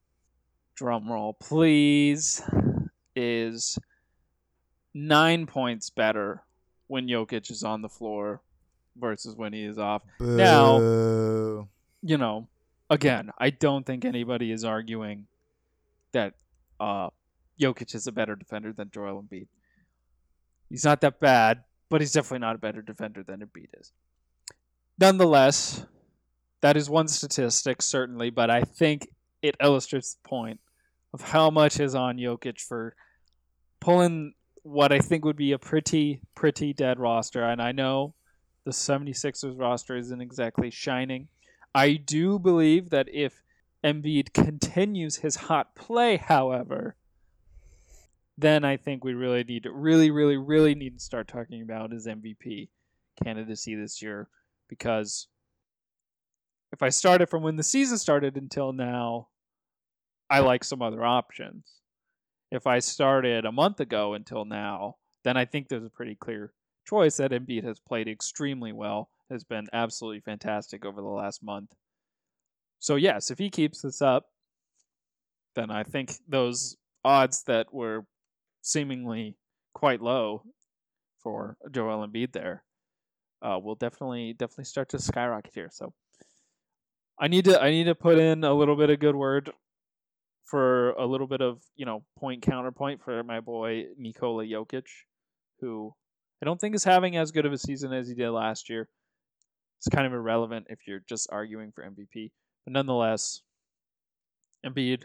[0.78, 2.42] drumroll please,
[3.16, 3.80] is
[4.94, 6.44] nine points better
[6.88, 8.42] when Jokic is on the floor
[8.98, 10.04] versus when he is off.
[10.20, 10.38] Boo.
[10.38, 11.68] Now,
[12.02, 12.48] you know,
[12.90, 15.28] again, I don't think anybody is arguing
[16.12, 16.34] that
[16.80, 17.10] uh,
[17.60, 19.48] Jokic is a better defender than Joel Embiid.
[20.70, 23.92] He's not that bad, but he's definitely not a better defender than Embiid is.
[25.00, 25.86] Nonetheless,
[26.62, 29.10] that is one statistic, certainly, but I think
[29.42, 30.60] it illustrates the point
[31.14, 32.96] of how much is on Jokic for
[33.80, 34.34] pulling
[34.64, 37.44] what I think would be a pretty, pretty dead roster.
[37.44, 38.14] And I know
[38.66, 41.28] the 76ers roster isn't exactly shining.
[41.74, 43.42] I do believe that if
[43.84, 46.96] Embiid continues his hot play, however,
[48.38, 51.92] then I think we really need to really, really, really need to start talking about
[51.92, 52.70] his MVP
[53.24, 54.30] candidacy this year
[54.68, 55.28] because
[56.72, 59.28] if I started from when the season started until now,
[60.30, 61.66] I like some other options.
[62.52, 66.52] if I started a month ago until now, then I think there's a pretty clear
[66.86, 71.72] choice that Embiid has played extremely well, has been absolutely fantastic over the last month.
[72.80, 74.26] So yes, if he keeps this up,
[75.56, 78.06] then I think those odds that were
[78.62, 79.36] seemingly
[79.74, 80.44] quite low
[81.22, 82.64] for Joel Embiid there
[83.42, 85.70] uh, will definitely definitely start to skyrocket here.
[85.72, 85.94] So
[87.20, 89.52] I need to I need to put in a little bit of good word
[90.46, 94.88] for a little bit of you know point counterpoint for my boy Nikola Jokic,
[95.60, 95.94] who
[96.42, 98.90] I don't think is having as good of a season as he did last year.
[99.78, 102.32] It's kind of irrelevant if you're just arguing for MVP,
[102.66, 103.42] but nonetheless,
[104.66, 105.04] Embiid.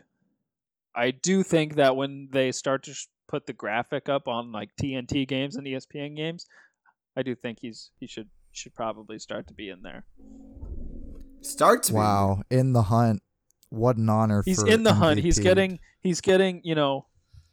[0.95, 4.71] I do think that when they start to sh- put the graphic up on like
[4.81, 6.47] TNT games and ESPN games,
[7.17, 10.05] I do think he's he should should probably start to be in there.
[11.43, 11.97] Start to be.
[11.97, 13.23] Wow, in the hunt.
[13.69, 15.21] What an honor He's for in the hunt.
[15.21, 17.07] He's getting he's getting, you know,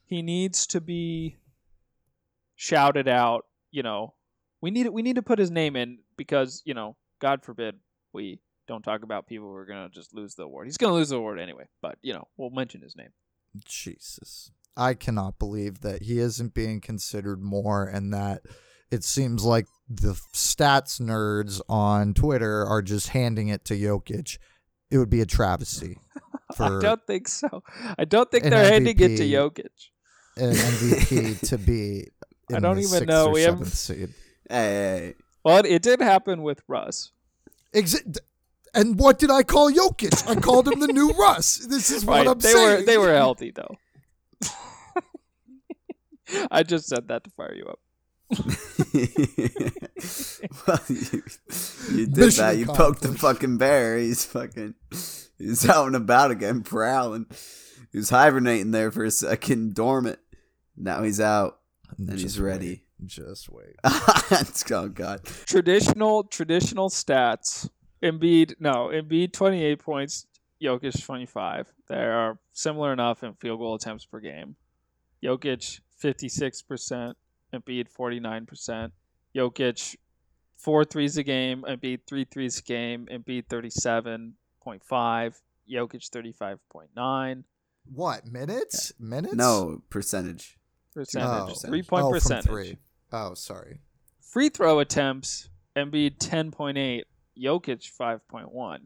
[0.06, 1.38] he needs to be
[2.56, 4.14] shouted out, you know.
[4.62, 7.76] We need we need to put his name in because, you know, God forbid
[8.14, 10.68] we don't talk about people who are going to just lose the award.
[10.68, 13.10] He's going to lose the award anyway, but, you know, we'll mention his name.
[13.66, 14.52] Jesus.
[14.78, 18.44] I cannot believe that he isn't being considered more and that
[18.90, 24.38] it seems like the stats nerds on Twitter are just handing it to Jokic.
[24.90, 25.98] It would be a travesty
[26.60, 27.64] I don't think so.
[27.98, 29.32] I don't think they're handing it to MVP.
[29.32, 29.90] Jokic.
[30.38, 32.08] an MVP to be
[32.56, 33.28] I don't the even sixth know.
[33.28, 34.10] or We have- seventh seed.
[34.50, 35.14] Hey, hey, hey.
[35.44, 37.12] Well, it, it did happen with Russ.
[37.74, 38.18] Exa-
[38.74, 40.28] and what did I call Jokic?
[40.28, 41.58] I called him the new Russ.
[41.70, 42.28] This is what Right.
[42.28, 42.80] I'm they saying.
[42.80, 43.76] were they were healthy though.
[46.52, 47.80] I just said that to fire you up.
[50.68, 51.24] well, you,
[51.92, 52.58] you did Mission that.
[52.58, 53.98] You poked the fucking bear.
[53.98, 54.74] He's fucking.
[55.38, 57.28] He's out and about again, prowling.
[57.92, 60.20] He was hibernating there for a second, dormant.
[60.76, 61.60] Now he's out
[61.98, 62.84] and he's Just ready.
[63.02, 63.08] wait.
[63.08, 63.76] Just wait.
[63.84, 65.24] oh god.
[65.46, 67.70] Traditional traditional stats.
[68.02, 70.26] Embiid no, Embiid twenty eight points,
[70.62, 71.72] Jokic twenty five.
[71.88, 74.56] They are similar enough in field goal attempts per game.
[75.24, 77.18] Jokic fifty six percent,
[77.54, 78.94] Embiid forty nine percent.
[79.36, 79.96] Jokic
[80.58, 86.08] four threes a game, Embiid three threes a game, Embiid thirty seven point five, Jokic
[86.10, 87.44] thirty five point nine.
[87.94, 88.94] What minutes?
[89.00, 89.36] Minutes?
[89.36, 90.58] No percentage.
[90.94, 91.56] Percentage.
[91.58, 91.68] Oh.
[91.68, 92.46] Three point oh, percentage.
[92.46, 92.78] From three.
[93.12, 93.80] Oh, sorry.
[94.22, 97.02] Free throw attempts, Embiid 10.8,
[97.40, 98.80] Jokic 5.1.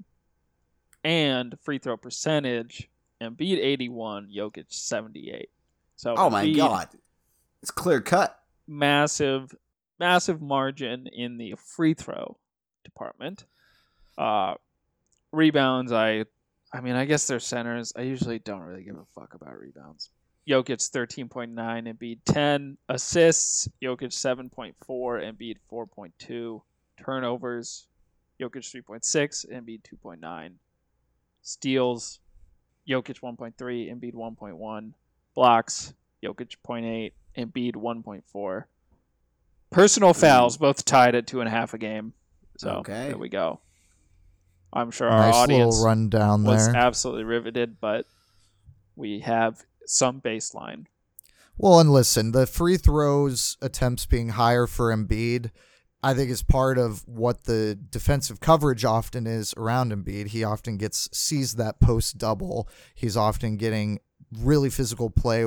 [1.03, 2.89] And free throw percentage,
[3.21, 5.49] Embiid 81, Jokic 78.
[5.95, 6.89] So Oh my Embiid, god.
[7.61, 8.37] It's clear cut.
[8.67, 9.55] massive
[9.99, 12.37] massive margin in the free throw
[12.83, 13.45] department.
[14.17, 14.55] Uh
[15.31, 16.25] rebounds I
[16.73, 17.93] I mean I guess they're centers.
[17.95, 20.09] I usually don't really give a fuck about rebounds.
[20.47, 26.61] Jokic 13.9, and Embiid 10 assists, Jokic 7.4, and Embiid 4.2
[27.03, 27.87] turnovers,
[28.39, 30.51] Jokic 3.6, and Embiid 2.9
[31.41, 32.19] steals,
[32.89, 34.93] Jokic 1.3, and Embiid 1.1
[35.35, 35.93] blocks,
[36.23, 38.63] Jokic 0.8, Embiid 1.4.
[39.69, 40.19] Personal hmm.
[40.19, 42.13] fouls both tied at two and a half a game.
[42.57, 43.09] So Okay.
[43.09, 43.59] there we go.
[44.71, 46.75] I'm sure our nice audience little rundown was there.
[46.75, 48.05] absolutely riveted, but
[48.95, 50.85] we have some baseline.
[51.57, 55.51] Well, and listen, the free throws attempts being higher for Embiid,
[56.03, 60.27] I think is part of what the defensive coverage often is around Embiid.
[60.27, 62.69] He often gets sees that post double.
[62.93, 63.99] He's often getting
[64.37, 65.45] really physical play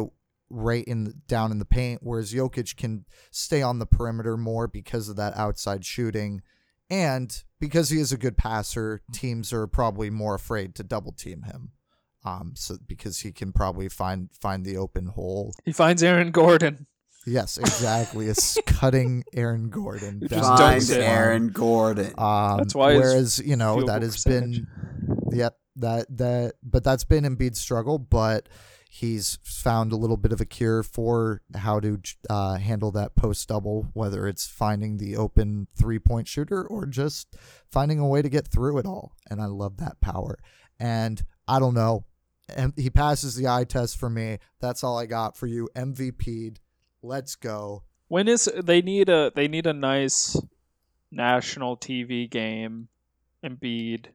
[0.50, 5.08] right in down in the paint, whereas Jokic can stay on the perimeter more because
[5.08, 6.42] of that outside shooting.
[6.90, 11.42] And because he is a good passer, teams are probably more afraid to double team
[11.42, 11.70] him.
[12.24, 16.86] Um, so because he can probably find find the open hole He finds Aaron Gordon.
[17.26, 18.26] Yes, exactly.
[18.26, 20.20] It's cutting Aaron Gordon.
[20.20, 21.00] Who just the Find dunks it.
[21.00, 22.14] Aaron Gordon.
[22.16, 24.66] Um, That's why whereas you know field that goal has been,
[25.30, 27.98] yep, that that, but that's been Embiid's struggle.
[27.98, 28.48] But
[28.88, 33.48] he's found a little bit of a cure for how to uh, handle that post
[33.48, 37.36] double, whether it's finding the open three point shooter or just
[37.70, 39.12] finding a way to get through it all.
[39.30, 40.38] And I love that power.
[40.78, 42.04] And I don't know,
[42.56, 44.38] and he passes the eye test for me.
[44.60, 45.68] That's all I got for you.
[45.74, 46.60] MVP'd.
[47.02, 47.84] Let's go.
[48.08, 50.36] When is they need a they need a nice
[51.10, 52.88] national TV game.
[53.44, 54.06] Embiid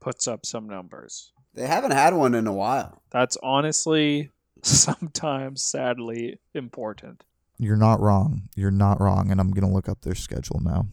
[0.00, 1.32] puts up some numbers.
[1.54, 3.02] They haven't had one in a while.
[3.10, 4.30] That's honestly
[4.62, 7.24] sometimes sadly important.
[7.58, 8.48] You're not wrong.
[8.54, 9.30] You're not wrong.
[9.30, 10.86] And I'm going to look up their schedule now.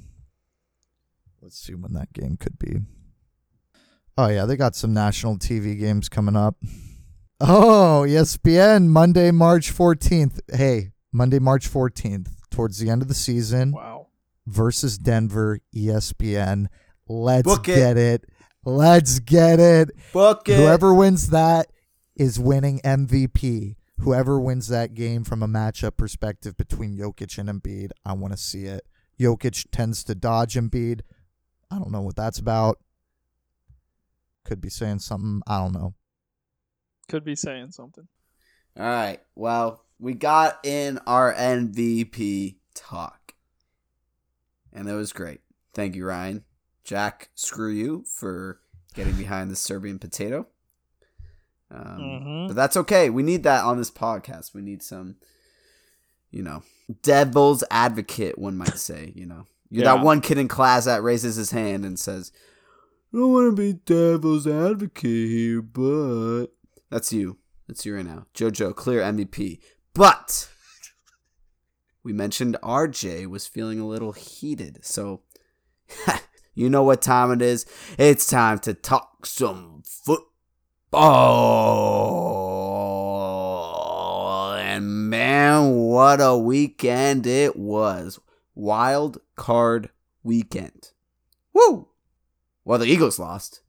[1.42, 2.80] Let's see when that game could be.
[4.18, 4.46] Oh, yeah.
[4.46, 6.56] They got some national TV games coming up.
[7.42, 10.40] Oh, ESPN Monday, March 14th.
[10.54, 14.08] Hey, Monday, March 14th, towards the end of the season Wow.
[14.48, 16.68] versus Denver, ESPN.
[17.10, 17.76] Let's Book it.
[17.76, 18.26] get it.
[18.64, 19.92] Let's get it.
[20.14, 20.58] Book it.
[20.58, 21.68] Whoever wins that
[22.16, 23.76] is winning MVP.
[24.00, 28.38] Whoever wins that game from a matchup perspective between Jokic and Embiid, I want to
[28.38, 28.86] see it.
[29.20, 31.02] Jokic tends to dodge Embiid.
[31.70, 32.80] I don't know what that's about.
[34.46, 35.42] Could be saying something.
[35.48, 35.94] I don't know.
[37.10, 38.08] Could be saying something.
[38.78, 39.20] All right.
[39.36, 43.34] Well, we got in our MVP talk,
[44.74, 45.42] and that was great.
[45.74, 46.44] Thank you, Ryan.
[46.84, 48.60] Jack, screw you for
[48.94, 50.48] getting behind the Serbian potato.
[51.72, 52.48] Um, Mhm.
[52.48, 53.10] But that's okay.
[53.10, 54.54] We need that on this podcast.
[54.54, 55.16] We need some,
[56.32, 56.64] you know,
[57.02, 59.12] devil's advocate, one might say.
[59.16, 59.96] You know, you're Yeah.
[59.96, 62.32] that one kid in class that raises his hand and says,
[63.16, 66.48] I don't want to be devil's advocate here, but.
[66.90, 67.38] That's you.
[67.66, 68.26] That's you right now.
[68.34, 69.60] JoJo, clear MVP.
[69.94, 70.50] But
[72.04, 74.84] we mentioned RJ was feeling a little heated.
[74.84, 75.22] So
[76.56, 77.66] you know what time it is.
[77.98, 81.06] It's time to talk some football.
[84.56, 88.20] And man, what a weekend it was.
[88.56, 89.90] Wild card
[90.22, 90.92] weekend.
[91.54, 91.88] Woo!
[92.66, 93.62] Well, the Eagles lost.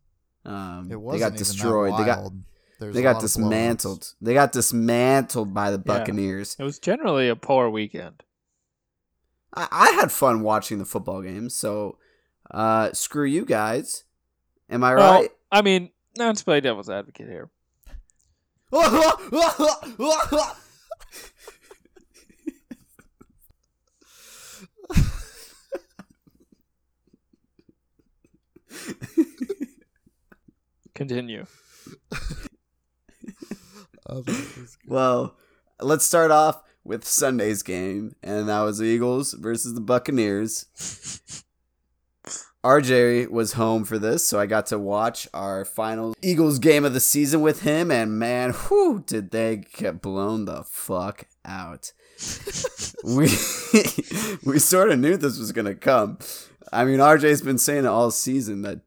[0.45, 1.93] Um, It they wasn't got even destroyed.
[1.93, 2.33] That They got.
[2.79, 3.35] There's they got lot of blowouts.
[3.35, 4.15] dismantled.
[4.21, 5.99] They got dismantled by the Yeah.
[5.99, 6.57] Buccaneers.
[6.59, 8.23] It was generally a poor weekend.
[9.55, 11.97] I, I had fun watching the football games, so
[12.51, 14.05] uh, screw you guys.
[14.69, 15.31] Am I Well, right?
[15.51, 17.49] I mean, let's play devil's advocate here.
[30.95, 31.47] Continue.
[34.09, 34.89] Oh, that was good.
[34.89, 35.37] well,
[35.81, 40.67] let's start off with Sunday's game, and that was the Eagles versus the Buccaneers.
[42.65, 46.95] RJ was home for this, so I got to watch our final Eagles game of
[46.95, 51.93] the season with him, and man, whew, did they get blown the fuck out.
[53.05, 53.29] we
[54.45, 56.19] we sort of knew this was gonna come.
[56.73, 58.81] I mean, RJ's been saying it all season that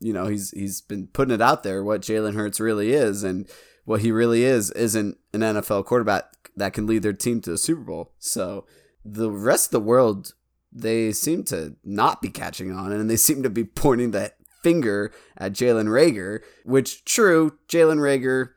[0.00, 3.48] you know he's he's been putting it out there what Jalen Hurts really is, and
[3.84, 7.58] what he really is isn't an NFL quarterback that can lead their team to the
[7.58, 8.12] Super Bowl.
[8.18, 8.66] So
[9.04, 10.34] the rest of the world
[10.74, 15.12] they seem to not be catching on, and they seem to be pointing that finger
[15.36, 18.50] at Jalen Reagor, which true, Jalen Reagor,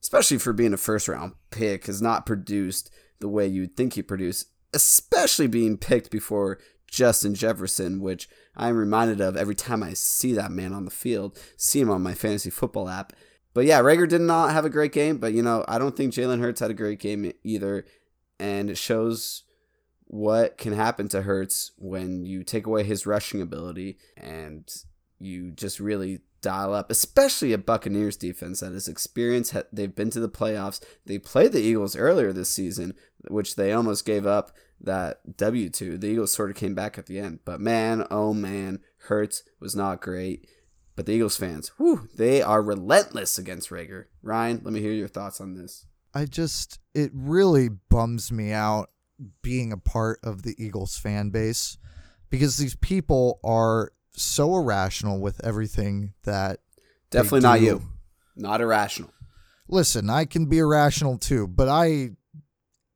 [0.00, 4.02] especially for being a first round pick, has not produced the way you'd think he
[4.02, 6.58] produced, especially being picked before
[6.90, 11.38] Justin Jefferson, which I'm reminded of every time I see that man on the field,
[11.56, 13.12] see him on my fantasy football app.
[13.54, 16.12] But yeah, Reagor did not have a great game, but you know, I don't think
[16.12, 17.86] Jalen Hurts had a great game either.
[18.38, 19.44] And it shows
[20.04, 24.68] what can happen to Hurts when you take away his rushing ability and
[25.18, 29.54] you just really dial up, especially a Buccaneers defense that is experienced.
[29.72, 30.80] They've been to the playoffs.
[31.06, 32.94] They played the Eagles earlier this season,
[33.28, 35.98] which they almost gave up that W two.
[35.98, 37.40] The Eagles sort of came back at the end.
[37.44, 40.46] But man, oh man, Hurts was not great.
[40.96, 44.06] But the Eagles fans, whew, they are relentless against Reagor.
[44.22, 45.86] Ryan, let me hear your thoughts on this.
[46.12, 48.90] I just it really bums me out
[49.42, 51.78] being a part of the Eagles fan base
[52.28, 56.60] because these people are so irrational with everything that
[57.10, 57.82] Definitely not you.
[58.36, 59.12] Not irrational.
[59.68, 62.10] Listen, I can be irrational too, but I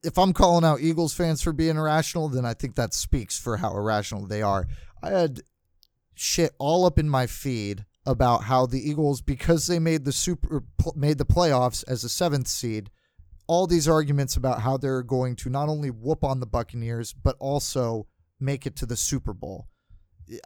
[0.05, 3.57] if I'm calling out Eagles fans for being irrational, then I think that speaks for
[3.57, 4.67] how irrational they are.
[5.03, 5.41] I had
[6.15, 10.63] shit all up in my feed about how the Eagles because they made the super
[10.95, 12.91] made the playoffs as a 7th seed,
[13.47, 17.37] all these arguments about how they're going to not only whoop on the Buccaneers but
[17.41, 18.07] also
[18.39, 19.69] make it to the Super Bowl.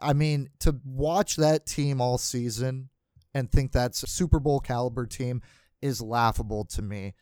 [0.01, 2.89] I mean, to watch that team all season
[3.33, 5.41] and think that's a Super Bowl caliber team
[5.81, 7.13] is laughable to me.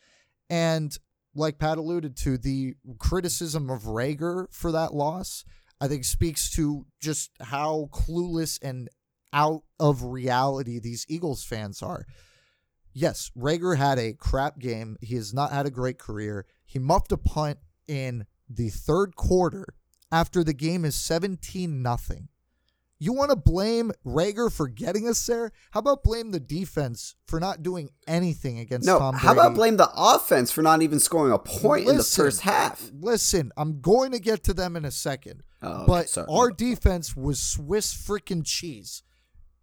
[0.49, 0.97] And
[1.37, 5.45] like Pat alluded to, the criticism of Reagor for that loss,
[5.79, 8.89] I think speaks to just how clueless and
[9.31, 12.05] out of reality these Eagles fans are.
[12.93, 14.97] Yes, Reagor had a crap game.
[15.01, 16.45] He has not had a great career.
[16.65, 19.75] He muffed a punt in the third quarter
[20.11, 22.29] after the game is 17 nothing.
[22.99, 25.51] You want to blame Reagor for getting us there?
[25.71, 29.25] How about blame the defense for not doing anything against No, Tom Brady?
[29.27, 32.89] how about blame the offense for not even scoring a point in the first half?
[32.99, 35.43] Listen, I'm going to get to them in a second.
[35.61, 36.27] Oh, but sorry.
[36.29, 39.03] our defense was Swiss freaking cheese.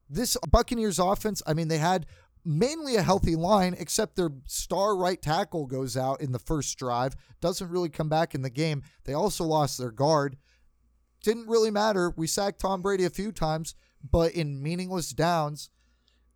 [0.08, 2.06] This Buccaneers offense, I mean, they had
[2.44, 7.16] mainly a healthy line, except their star right tackle goes out in the first drive,
[7.40, 8.82] doesn't really come back in the game.
[9.04, 10.36] They also lost their guard.
[11.24, 12.12] Didn't really matter.
[12.16, 13.74] We sacked Tom Brady a few times,
[14.08, 15.70] but in meaningless downs.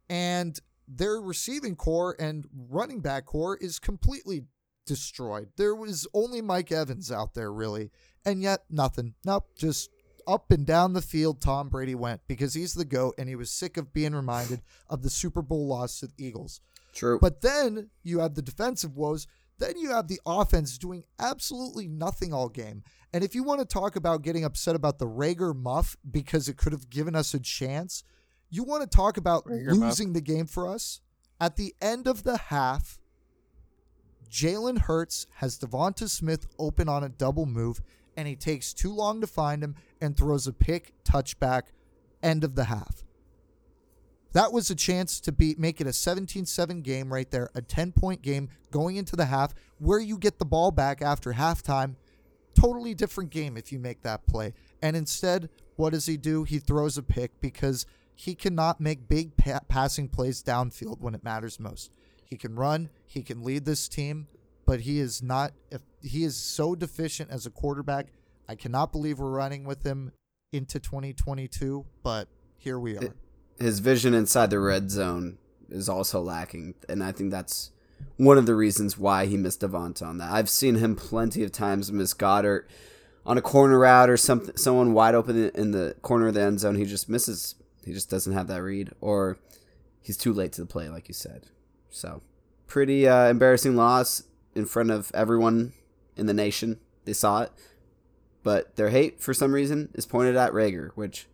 [0.09, 0.59] And
[0.89, 4.47] their receiving corps and running back corps is completely
[4.87, 5.51] destroyed.
[5.59, 7.91] There was only Mike Evans out there, really.
[8.25, 9.15] And yet, nothing.
[9.27, 9.91] Nope, just
[10.27, 13.51] up and down the field Tom Brady went because he's the GOAT and he was
[13.51, 16.63] sick of being reminded of the Super Bowl loss to the Eagles.
[16.95, 17.19] True.
[17.21, 19.27] But then you have the defensive woes.
[19.59, 22.85] Then you have the offense doing absolutely nothing all game.
[23.13, 26.57] And if you want to talk about getting upset about the Reagor muff because it
[26.57, 28.05] could have given us a chance,
[28.51, 31.01] you want to talk about Reagor losing the game for us?
[31.41, 32.99] At the end of the half,
[34.31, 37.81] Jalen Hurts has Devonta Smith open on a double move,
[38.17, 41.63] and he takes too long to find him and throws a pick touchback
[42.23, 43.05] end of the half.
[44.39, 48.23] That was a chance to be make it a 17-7 game right there, a 10-point
[48.23, 51.97] game going into the half where you get the ball back after halftime.
[52.55, 54.55] Totally different game if you make that play.
[54.81, 56.45] And instead, what does he do?
[56.45, 57.85] He throws a pick because
[58.15, 61.91] he cannot make big pa- passing plays downfield when it matters most.
[62.25, 64.29] He can run, he can lead this team,
[64.67, 68.13] but he is not if he is so deficient as a quarterback.
[68.49, 70.13] I cannot believe we're running with him
[70.53, 73.15] into 2022, but here we are.
[73.59, 75.39] His vision inside the red zone
[75.71, 77.71] is also lacking, and I think that's
[78.17, 80.31] one of the reasons why he missed Devonta on that.
[80.31, 82.69] I've seen him plenty of times miss Goedert
[83.25, 86.61] on a corner route or something, someone wide open in the corner of the end
[86.61, 86.77] zone.
[86.77, 87.55] He just misses.
[87.85, 89.39] He just doesn't have that read, or
[90.03, 91.47] he's too late to the play, like you said.
[91.91, 92.23] So,
[92.67, 95.73] pretty uh, embarrassing loss in front of everyone
[96.17, 96.81] in the nation.
[97.05, 97.53] They saw it,
[98.43, 101.27] but their hate for some reason is pointed at Reagor, which.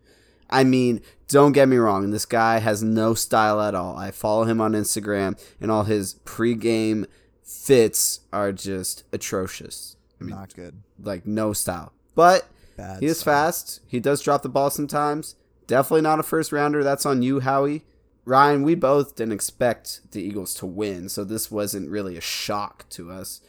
[0.50, 1.00] I mean,
[1.34, 3.96] don't get me wrong, this guy has no style at all.
[3.96, 7.06] I follow him on Instagram, and all his pregame
[7.42, 9.96] fits are just atrocious.
[10.20, 10.80] I mean, not good.
[11.02, 11.92] like no style.
[12.14, 13.00] But Bad.
[13.00, 13.34] he is style.
[13.34, 13.80] fast.
[13.88, 15.34] He does drop the ball sometimes.
[15.66, 16.84] Definitely not a first rounder.
[16.84, 17.82] That's on you, Howie.
[18.24, 22.88] Ryan, we both didn't expect the Eagles to win, so this wasn't really a shock
[22.90, 23.40] to us.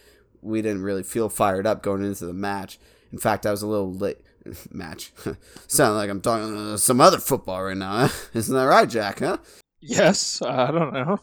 [0.42, 2.80] We didn't really feel fired up going into the match.
[3.12, 4.18] In fact, I was a little late.
[4.72, 5.12] Match.
[5.68, 8.08] Sound like I'm talking uh, some other football right now.
[8.08, 8.14] Huh?
[8.34, 9.20] Isn't that right, Jack?
[9.20, 9.38] Huh?
[9.80, 11.20] Yes, I don't know.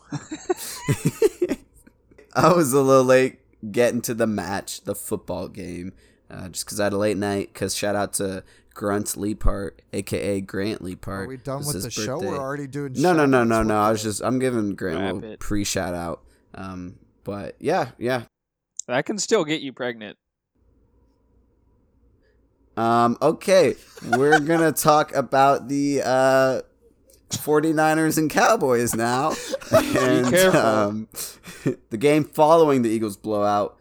[2.34, 5.92] I was a little late getting to the match, the football game,
[6.30, 7.52] uh, just because I had a late night.
[7.52, 8.44] Because shout out to
[8.74, 11.24] Grunt Leapart, aka Grant Leapart.
[11.24, 12.18] Are we done with his the show?
[12.18, 13.76] We're already doing No, no, no, no, no.
[13.76, 15.40] I was just I'm giving Grant a Wrap little it.
[15.40, 16.22] pre shout out.
[16.54, 18.24] Um, but yeah, yeah.
[18.86, 20.18] that can still get you pregnant.
[22.76, 23.74] Um, okay,
[24.16, 26.62] we're gonna talk about the uh
[27.30, 29.34] 49ers and Cowboys now.
[29.72, 30.60] and careful.
[30.60, 31.08] um
[31.90, 33.76] the game following the Eagles blowout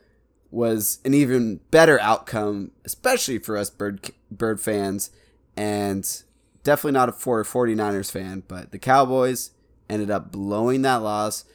[0.49, 5.11] was an even better outcome, especially for us bird bird fans
[5.55, 6.23] and
[6.63, 9.51] definitely not a for a 49ers fan, but the Cowboys
[9.89, 11.45] ended up blowing that loss.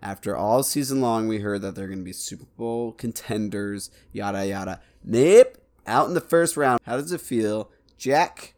[0.00, 4.44] After all season long, we heard that they're going to be Super Bowl contenders, yada
[4.44, 4.80] yada.
[5.04, 6.80] Nope, out in the first round.
[6.84, 8.54] How does it feel, Jack?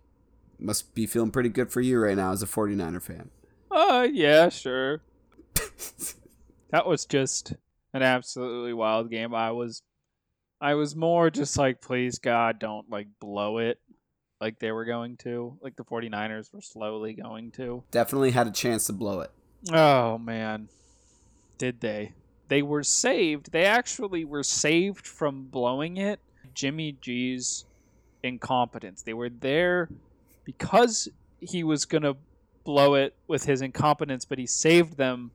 [0.59, 3.31] Must be feeling pretty good for you right now as a 49er fan.
[3.71, 5.03] Uh, yeah, sure.
[6.71, 7.55] that was just
[7.93, 9.35] an absolutely wild game.
[9.35, 9.83] I was,
[10.61, 13.79] I was more just like, please God, don't like blow it,
[14.41, 17.83] like they were going to, like the 49ers were slowly going to.
[17.91, 19.31] Definitely had a chance to blow it.
[19.73, 20.69] Oh man,
[21.59, 22.13] did they?
[22.49, 23.53] They were saved.
[23.53, 26.21] They actually were saved from blowing it.
[26.55, 27.65] Jimmy G's
[28.23, 29.03] incompetence.
[29.03, 29.89] They were there
[30.45, 31.09] because
[31.41, 32.15] he was gonna
[32.65, 35.31] blow it with his incompetence, but he saved them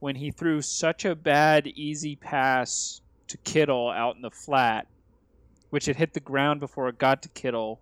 [0.00, 4.86] when he threw such a bad easy pass to Kittle out in the flat,
[5.70, 7.80] which had hit the ground before it got to Kittle.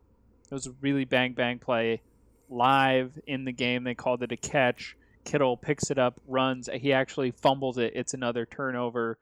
[0.51, 2.03] It was a really bang bang play.
[2.49, 4.97] Live in the game, they called it a catch.
[5.25, 6.69] Kittle picks it up, runs.
[6.73, 7.93] He actually fumbles it.
[7.95, 9.19] It's another turnover.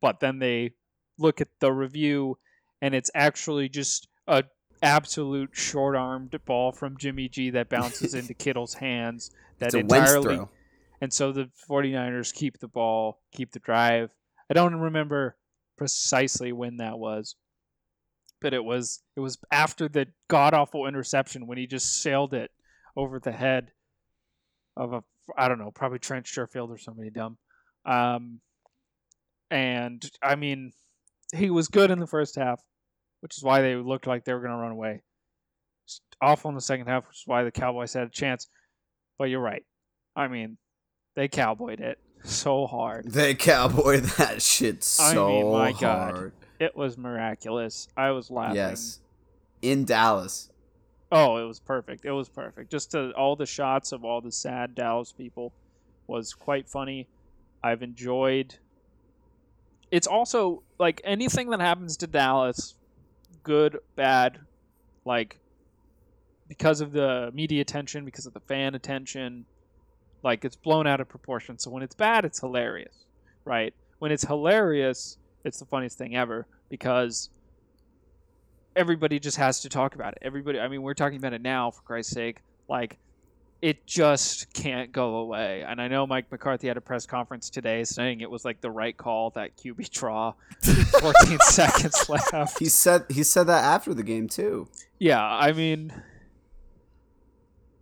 [0.00, 0.72] But then they
[1.18, 2.38] look at the review,
[2.80, 4.44] and it's actually just a
[4.82, 9.30] absolute short-armed ball from Jimmy G that bounces into Kittle's hands.
[9.58, 10.40] That entirely,
[11.00, 14.10] and so the 49ers keep the ball, keep the drive.
[14.50, 15.36] I don't remember
[15.78, 17.36] precisely when that was,
[18.40, 22.50] but it was it was after the god awful interception when he just sailed it
[22.96, 23.72] over the head
[24.76, 25.02] of a
[25.36, 27.38] I don't know, probably Trent Sherfield or somebody dumb.
[27.84, 28.40] Um,
[29.50, 30.72] and I mean,
[31.36, 32.60] he was good in the first half,
[33.20, 35.02] which is why they looked like they were going to run away.
[35.86, 38.48] Just awful in the second half, which is why the Cowboys had a chance.
[39.18, 39.64] But you're right.
[40.14, 40.58] I mean,
[41.14, 43.10] They cowboyed it so hard.
[43.12, 46.14] They cowboy that shit I so mean, my God.
[46.16, 46.32] hard.
[46.58, 47.88] It was miraculous.
[47.96, 48.56] I was laughing.
[48.56, 49.00] Yes.
[49.62, 50.50] In Dallas.
[51.12, 52.04] Oh, it was perfect.
[52.04, 52.70] It was perfect.
[52.70, 55.52] Just to, all the shots of all the sad Dallas people
[56.08, 57.08] was quite funny.
[57.62, 58.56] I've enjoyed.
[59.96, 62.74] It's also like anything that happens to Dallas,
[63.42, 64.38] good, bad,
[65.06, 65.38] like
[66.48, 69.46] because of the media attention, because of the fan attention,
[70.22, 71.58] like it's blown out of proportion.
[71.58, 73.06] So when it's bad, it's hilarious,
[73.46, 73.72] right?
[73.98, 75.16] When it's hilarious,
[75.46, 77.30] it's the funniest thing ever because
[78.76, 80.18] everybody just has to talk about it.
[80.20, 82.42] Everybody, I mean, we're talking about it now for Christ's sake.
[82.68, 82.98] Like,
[83.62, 85.64] it just can't go away.
[85.66, 88.70] And I know Mike McCarthy had a press conference today saying it was like the
[88.70, 92.58] right call that QB draw, 14 seconds left.
[92.58, 94.68] He said he said that after the game too.
[94.98, 95.92] Yeah, I mean,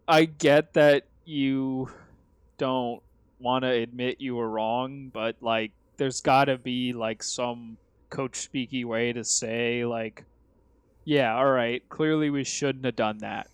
[0.07, 1.91] I get that you
[2.59, 3.03] don't
[3.39, 7.77] want to admit you were wrong, but like, there's got to be like some
[8.11, 10.25] coach speaky way to say like,
[11.05, 13.49] yeah, all right, clearly we shouldn't have done that.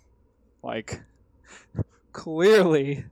[0.63, 1.01] Like,
[2.13, 3.05] clearly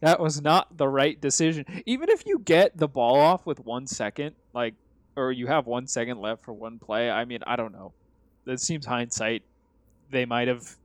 [0.00, 1.64] that was not the right decision.
[1.86, 4.74] Even if you get the ball off with one second, like,
[5.16, 7.92] or you have one second left for one play, I mean, I don't know.
[8.46, 9.42] It seems hindsight.
[10.10, 10.76] They might have.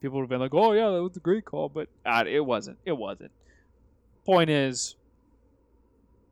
[0.00, 2.44] People would have been like, "Oh yeah, that was a great call," but uh, it
[2.44, 2.78] wasn't.
[2.84, 3.30] It wasn't.
[4.24, 4.96] Point is,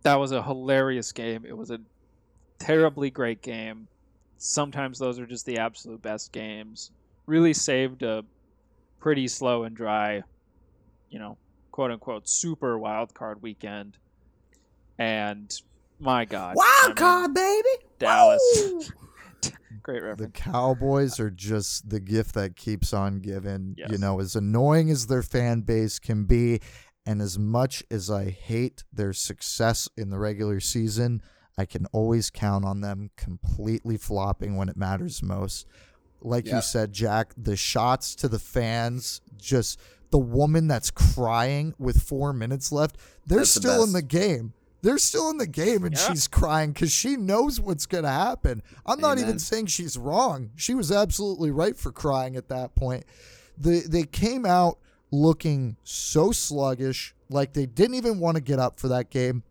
[0.03, 1.45] that was a hilarious game.
[1.47, 1.79] It was a
[2.59, 3.87] terribly great game.
[4.39, 6.91] Sometimes those are just the absolute best games.
[7.27, 8.25] Really saved a
[9.01, 10.23] pretty slow and dry,
[11.09, 11.37] you know,
[11.73, 13.97] quote unquote super wild card weekend.
[14.99, 15.53] And
[15.99, 17.69] my God, I mean, Wild card, baby.
[17.99, 18.41] Dallas.
[18.57, 18.83] Woo!
[19.83, 20.29] Great The.
[20.29, 23.77] Cowboys are just the gift that keeps on giving.
[23.89, 26.61] You know, as annoying as their fan base can be,
[27.07, 31.23] and as much as I hate their success in the regular season,
[31.57, 35.67] I can always count on them completely flopping when it matters most.
[36.23, 36.57] Like Yeah.
[36.57, 39.79] you said, Jack, the shots to the fans, just
[40.11, 42.97] the woman that's crying with four minutes left,
[43.27, 44.53] they're That's the still in the game.
[44.83, 46.09] They're still in the game and Yeah.
[46.09, 48.63] she's crying because she knows what's going to happen.
[48.87, 50.51] I'm not even saying she's wrong.
[50.57, 53.05] She was absolutely right for crying at that point.
[53.59, 54.79] The, they came out
[55.11, 59.43] looking so sluggish, like they didn't even want to get up for that game.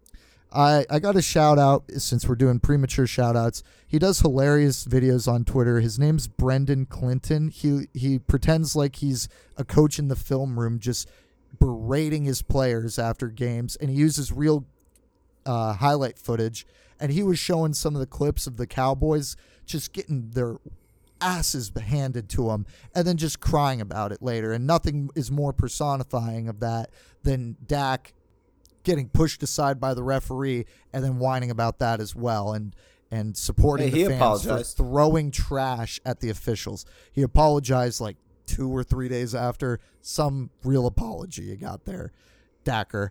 [0.52, 3.62] I, I got a shout out since we're doing premature shout outs.
[3.88, 5.80] He does hilarious videos on Twitter.
[5.80, 7.50] His name's Brendan Clinton.
[7.50, 11.08] He he pretends like he's a coach in the film room just
[11.60, 14.66] berating his players after games and he uses real
[15.45, 16.66] uh, highlight footage
[17.00, 19.36] and he was showing some of the clips of the Cowboys
[19.66, 20.58] just getting their
[21.22, 25.52] asses handed to them and then just crying about it later and nothing is more
[25.52, 26.91] personifying of that
[27.24, 28.14] than Dak
[28.90, 32.76] getting pushed aside by the referee and then whining about that as well and
[33.12, 34.78] and supporting Hey, he the fans apologized.
[34.78, 36.86] for throwing trash at the officials.
[37.12, 42.12] He apologized like two or three days after some real apology he got there.
[42.66, 43.10] Dacker.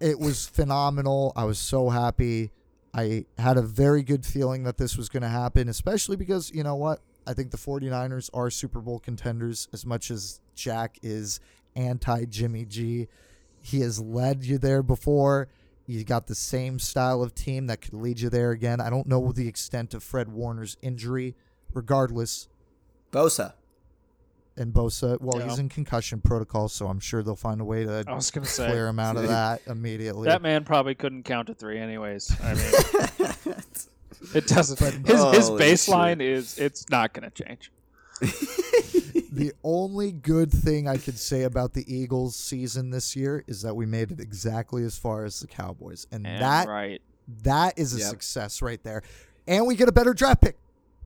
[0.00, 1.32] It was phenomenal.
[1.34, 2.52] I was so happy.
[2.94, 6.62] I had a very good feeling that this was going to happen, especially because, you
[6.62, 7.00] know what?
[7.26, 11.40] I think the 49ers are Super Bowl contenders as much as Jack is
[11.74, 13.08] anti Jimmy G.
[13.68, 15.48] He has led you there before.
[15.86, 18.80] You got the same style of team that could lead you there again.
[18.80, 21.34] I don't know the extent of Fred Warner's injury.
[21.74, 22.48] Regardless,
[23.12, 23.52] Bosa.
[24.56, 25.50] and Bosa, well, Yeah.
[25.50, 28.46] he's in concussion protocol, so I'm sure they'll find a way to I was gonna
[28.46, 30.26] say clear him out of that immediately.
[30.28, 32.34] that man probably couldn't count to three, anyways.
[32.42, 33.54] I mean,
[34.34, 34.78] it doesn't.
[35.06, 37.70] His his Holy baseline is it's not gonna change.
[39.32, 43.74] the only good thing I could say about the Eagles season this year is that
[43.74, 47.00] we made it exactly as far as the Cowboys, and, And that right,
[47.42, 48.08] that is a Yep.
[48.08, 49.02] success right there.
[49.46, 50.56] And we get a better draft pick.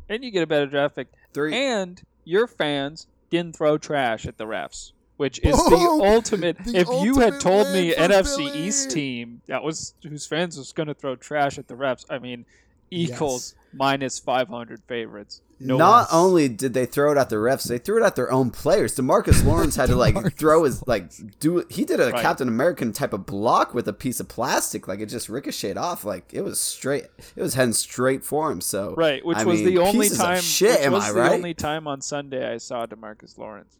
[0.08, 1.54] and you get a better draft pick, Three.
[1.54, 5.98] and your fans didn't throw trash at the refs, which is oh, Boom!
[6.00, 6.58] the ultimate.
[6.64, 8.66] The if you had told me NFC Philly.
[8.66, 12.18] East team that was whose fans was going to throw trash at the refs, I
[12.18, 12.44] mean,
[12.93, 15.40] Eagles minus five hundred favorites.
[15.64, 16.12] No Not less.
[16.12, 18.97] only did they throw it at the refs, they threw it at their own players.
[18.97, 22.20] Demarcus Lawrence had to like throw his like do he did a Right.
[22.20, 26.05] Captain American type of block with a piece of plastic, like it just ricocheted off,
[26.05, 27.05] like it was straight.
[27.36, 28.61] It was heading straight for him.
[28.61, 30.40] So Right, which I was mean, the only time.
[30.40, 31.32] Shit, which am was I the right?
[31.32, 33.78] only time on Sunday I saw Demarcus Lawrence.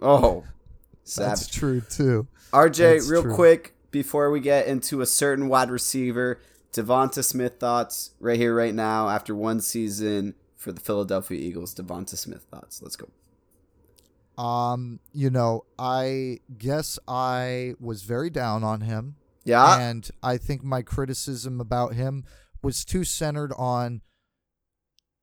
[0.00, 0.42] oh,
[1.16, 2.26] That's true too.
[2.52, 3.34] RJ, That's real true.
[3.34, 6.40] quick before we get into a certain wide receiver,
[6.74, 11.74] Devonta Smith thoughts right here, right now, after one season for the Philadelphia Eagles.
[11.74, 12.82] Devonta Smith thoughts.
[12.82, 13.08] Let's go.
[14.42, 19.16] Um, you know, I guess I was very down on him.
[19.44, 19.78] Yeah.
[19.78, 22.24] And I think my criticism about him
[22.62, 24.00] was too centered on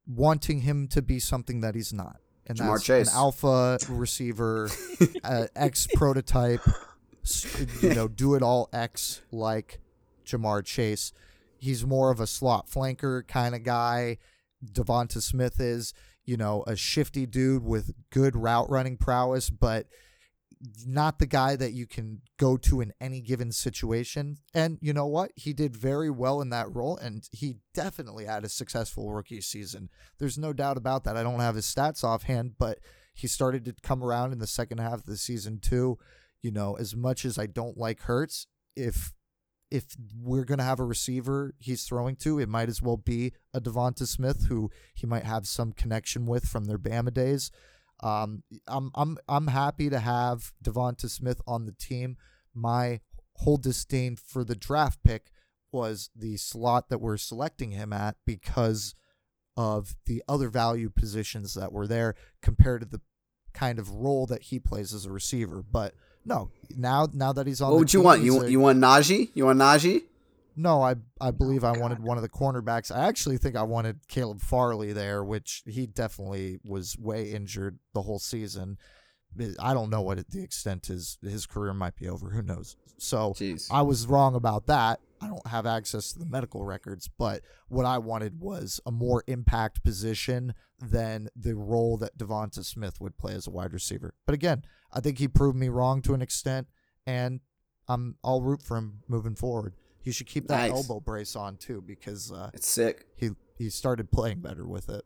[0.07, 2.17] wanting him to be something that he's not.
[2.47, 3.09] And Ja'Marr that's Chase.
[3.09, 4.69] an alpha receiver,
[5.23, 6.61] uh, X prototype,
[7.81, 9.79] you know, do it all X like
[10.25, 11.11] Ja'Marr Chase.
[11.61, 14.17] He's more of a slot flanker kind of guy.
[14.65, 15.93] Devonta Smith is,
[16.25, 19.85] you know, a shifty dude with good route running prowess, but
[20.85, 24.37] not the guy that you can go to in any given situation.
[24.53, 25.31] And you know what?
[25.35, 29.89] He did very well in that role, and he definitely had a successful rookie season.
[30.19, 31.17] There's no doubt about that.
[31.17, 32.79] I don't have his stats offhand, but
[33.13, 35.97] he started to come around in the second half of the season too.
[36.41, 39.13] You know, as much as I don't like Hurts, if
[39.71, 39.85] if
[40.21, 44.05] we're gonna have a receiver he's throwing to, it might as well be a Devonta
[44.05, 47.51] Smith who he might have some connection with from their Bama days.
[48.01, 52.17] Um, I'm I'm I'm happy to have Devonta Smith on the team.
[52.53, 52.99] My
[53.37, 55.31] whole disdain for the draft pick
[55.71, 58.93] was the slot that we're selecting him at because
[59.55, 63.01] of the other value positions that were there compared to the
[63.53, 65.63] kind of role that he plays as a receiver.
[65.63, 65.93] But
[66.25, 68.21] no, now now that he's on, what the would you want?
[68.21, 69.29] You a- you want Najee?
[69.33, 70.03] You want Najee?
[70.55, 72.95] no, I I believe I oh, wanted one of the cornerbacks.
[72.95, 78.01] I actually think I wanted Caleb Farley there, which he definitely was way injured the
[78.01, 78.77] whole season.
[79.59, 82.29] I don't know what the extent his his career might be over.
[82.29, 82.75] Who knows?
[82.97, 83.67] So Jeez.
[83.71, 84.99] I was wrong about that.
[85.21, 89.23] I don't have access to the medical records, but what I wanted was a more
[89.27, 94.15] impact position than the role that Devonta Smith would play as a wide receiver.
[94.25, 96.67] But again, I think he proved me wrong to an extent,
[97.05, 97.39] and
[97.87, 99.75] I'm I'll root for him moving forward.
[100.01, 100.71] He should keep that Nice.
[100.71, 103.05] elbow brace on too because uh, It's sick.
[103.15, 105.05] he he started playing better with it.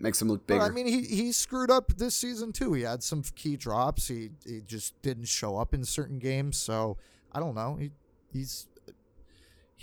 [0.00, 0.60] Makes him look bigger.
[0.60, 2.72] I mean, he he screwed up this season too.
[2.72, 4.08] He had some key drops.
[4.08, 6.56] He he just didn't show up in certain games.
[6.56, 6.98] So
[7.32, 7.76] I don't know.
[7.76, 7.92] He
[8.32, 8.66] he's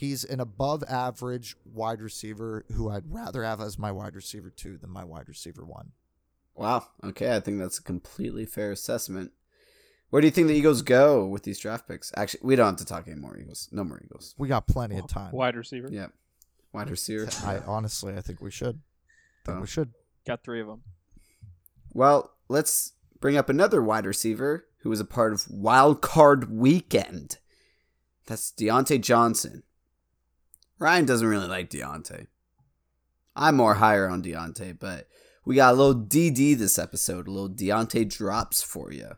[0.02, 4.78] he's an above average wide receiver who I'd rather have as my wide receiver two
[4.78, 5.91] than my wide receiver one.
[6.56, 6.88] wow.
[7.04, 9.32] Okay, I think that's a completely fair assessment.
[10.10, 12.12] Where do you think the Eagles go with these draft picks?
[12.18, 13.70] Actually, we don't have to talk anymore Eagles.
[13.72, 14.34] No more Eagles.
[14.39, 15.32] We got plenty of time.
[15.34, 15.88] Wide receiver.
[15.91, 16.08] Yeah.
[16.74, 17.30] Wide receiver.
[17.45, 18.80] I honestly, I think we should.
[19.43, 19.62] I think Oh.
[19.62, 19.93] we should.
[20.26, 20.82] Got three of them.
[21.93, 27.38] Well, let's bring up another wide receiver who was a part of Wild Card Weekend.
[28.26, 29.64] That's Diontae Johnson.
[30.82, 32.26] Ryan doesn't really like Diontae.
[33.36, 35.08] I'm more higher on Diontae, but
[35.46, 39.12] we got a little DD this episode, a little Diontae drops for you.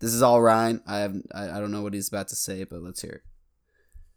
[0.00, 0.82] This is all Ryan.
[0.86, 3.22] I have I, I don't know what he's about to say, but let's hear it.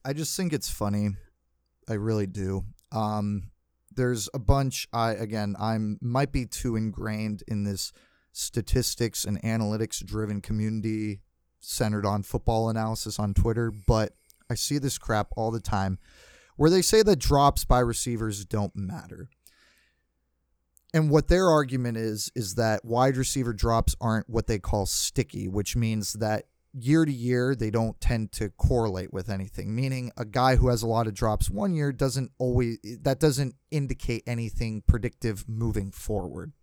[0.04, 1.12] I just think it's funny.
[1.90, 2.66] I really do.
[2.92, 3.52] Um,
[3.90, 4.90] there's a bunch.
[4.92, 7.94] I again, I'm might be too ingrained in this
[8.34, 11.22] statistics and analytics driven community
[11.62, 14.12] centered on football analysis on Twitter, but
[14.50, 15.98] I see this crap all the time
[16.56, 19.30] where they say that drops by receivers don't matter.
[20.94, 25.48] And what their argument is is that wide receiver drops aren't what they call sticky,
[25.48, 29.74] which means that year to year they don't tend to correlate with anything.
[29.76, 33.56] Meaning a guy who has a lot of drops one year doesn't always that doesn't
[33.72, 36.54] indicate anything predictive moving forward.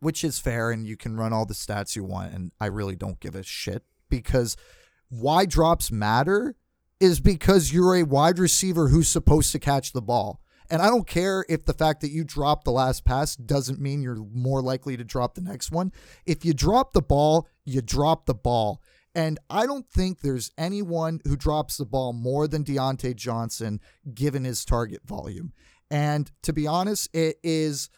[0.00, 2.96] Which is fair and you can run all the stats you want and I really
[2.96, 4.56] don't give a shit because
[5.08, 6.56] why drops matter
[7.00, 10.40] is because you're a wide receiver who's supposed to catch the ball.
[10.68, 14.02] And I don't care if the fact that you drop the last pass doesn't mean
[14.02, 15.92] you're more likely to drop the next one.
[16.24, 18.82] If you drop the ball, you drop the ball.
[19.14, 23.80] And I don't think there's anyone who drops the ball more than Diontae Johnson
[24.12, 25.52] given his target volume.
[25.90, 27.88] And to be honest, it is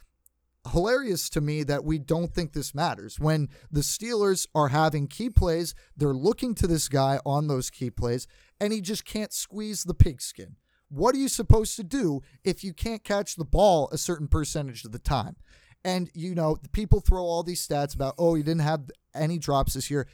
[0.72, 3.18] hilarious to me that we don't think this matters.
[3.18, 7.90] When the Steelers are having key plays, they're looking to this guy on those key
[7.90, 8.26] plays,
[8.60, 10.56] and he just can't squeeze the pigskin.
[10.88, 14.84] What are you supposed to do if you can't catch the ball a certain percentage
[14.84, 15.36] of the time?
[15.84, 19.74] And, you know, people throw all these stats about, oh, he didn't have any drops
[19.74, 20.06] this year.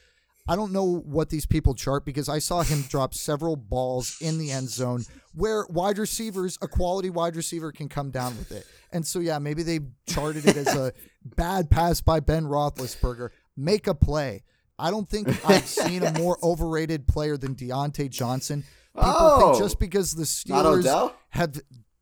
[0.46, 4.36] I don't know what these people chart because I saw him drop several balls in
[4.36, 8.66] the end zone where wide receivers, a quality wide receiver, can come down with it.
[8.92, 10.92] And so, yeah, maybe they charted it as a
[11.24, 13.30] bad pass by Ben Roethlisberger.
[13.56, 14.42] Make a play.
[14.78, 18.64] I don't think I've seen a more overrated player than Diontae Johnson.
[18.94, 21.60] People Oh, think just because the Steelers have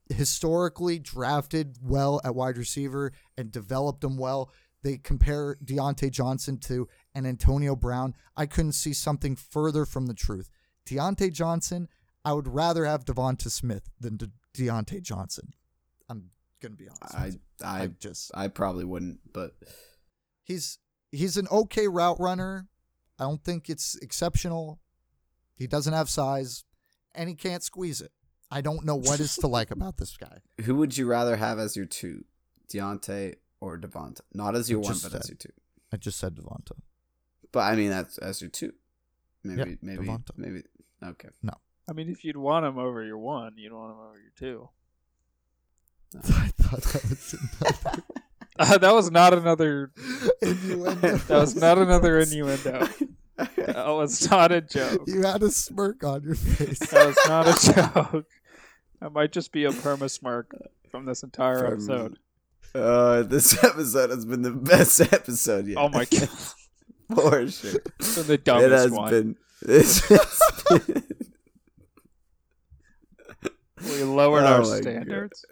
[0.09, 4.51] historically drafted well at wide receiver and developed them well.
[4.83, 8.14] They compare Diontae Johnson to an Antonio Brown.
[8.37, 10.51] I couldn't see something further from the truth.
[10.87, 11.89] Diontae Johnson,
[12.25, 15.53] I would rather have Devonta Smith than De- Diontae Johnson.
[16.09, 17.14] I'm gonna be honest.
[17.14, 17.33] I.
[17.64, 19.55] I I just I probably wouldn't, but
[20.43, 20.79] he's
[21.12, 22.66] he's an okay route runner.
[23.18, 24.80] I don't think it's exceptional.
[25.54, 26.64] He doesn't have size,
[27.14, 28.10] and he can't squeeze it.
[28.50, 30.38] I don't know what is to like about this guy.
[30.64, 32.24] Who would you rather have as your two,
[32.68, 34.22] Diontae or Devonta?
[34.34, 35.52] Not as your one, Just but as your two.
[35.92, 36.72] I just said Devonta.
[37.52, 38.72] But I mean, that's as your two.
[39.44, 40.30] Maybe, Yep, maybe, Devonta.
[40.36, 40.62] maybe.
[41.04, 41.28] Okay.
[41.42, 41.52] No.
[41.88, 44.68] I mean, if you'd want him over your one, you'd want him over your two.
[46.34, 48.02] I thought that was another
[48.59, 49.90] Uh, that was not another.
[50.42, 51.16] innuendo.
[51.16, 52.86] That was not another innuendo.
[53.36, 55.03] That was not a joke.
[55.07, 56.78] You had a smirk on your face.
[56.90, 57.72] That was not a
[58.12, 58.26] joke.
[59.00, 60.55] That might just be a perma smirk
[60.90, 62.18] from this entire From- episode.
[62.74, 65.76] Uh, this episode has been the best episode yet.
[65.78, 66.28] Oh my god,
[67.14, 67.80] For sure.
[67.98, 68.34] it's been the
[68.64, 69.11] It has one.
[69.11, 69.36] been.
[69.61, 70.40] This has
[70.70, 71.05] been.
[73.84, 75.44] We lowered Oh our standards.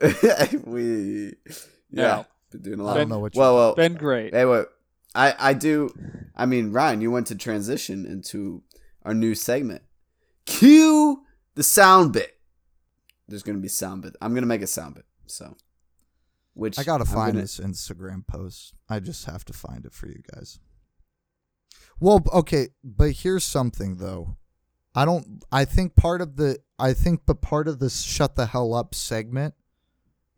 [0.65, 1.35] we.
[1.91, 2.03] No.
[2.03, 2.25] Yeah.
[2.51, 2.97] Been doing a lot.
[2.97, 3.75] I don't know what you Well, well.
[3.75, 4.35] Been great.
[4.35, 4.67] Hey, wait.
[5.15, 5.93] I, I do.
[6.37, 8.63] I mean, Ryan, you want to transition into
[9.05, 9.83] our new segment.
[10.47, 11.23] Cue
[11.55, 12.37] the sound bit.
[13.29, 14.17] There's going to be sound bit.
[14.21, 15.05] I'm going to make a sound bit.
[15.27, 15.57] So,
[16.55, 18.75] which I gotta find gonna- this Instagram post.
[18.89, 20.59] I just have to find it for you guys.
[22.01, 24.37] Well, okay, but here's something though.
[24.95, 25.45] I don't.
[25.53, 26.59] I think part of the.
[26.79, 29.55] I think, but part of this "shut the hell up" segment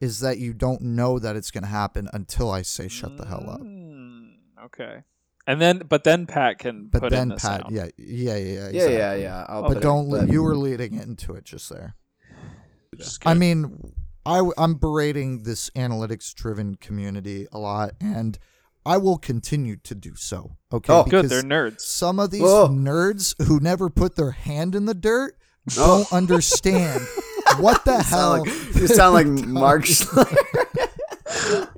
[0.02, 3.48] is that you don't know that it's gonna happen until I say "shut the hell
[3.48, 4.32] up." Mm,
[4.66, 5.04] okay.
[5.46, 7.74] And then, but then Pat can But put then in the Pat, sound.
[7.74, 9.46] yeah, yeah, yeah, yeah, Yeah, yeah, yeah.
[9.48, 10.10] I'll But put But it- don't.
[10.10, 11.94] but- you were leading into it just there.
[12.96, 13.92] Just I mean,
[14.26, 18.38] I, I'm berating this analytics driven community a lot, and
[18.86, 20.56] I will continue to do so.
[20.72, 20.92] Okay.
[20.92, 21.10] Oh, good.
[21.22, 21.80] because They're nerds.
[21.80, 22.68] Some of these Whoa.
[22.68, 25.36] nerds who never put their hand in the dirt
[25.78, 26.04] Oh.
[26.04, 27.00] don't understand
[27.60, 28.04] what the You hell.
[28.04, 31.68] sound like, you sound like Mark Schlereth.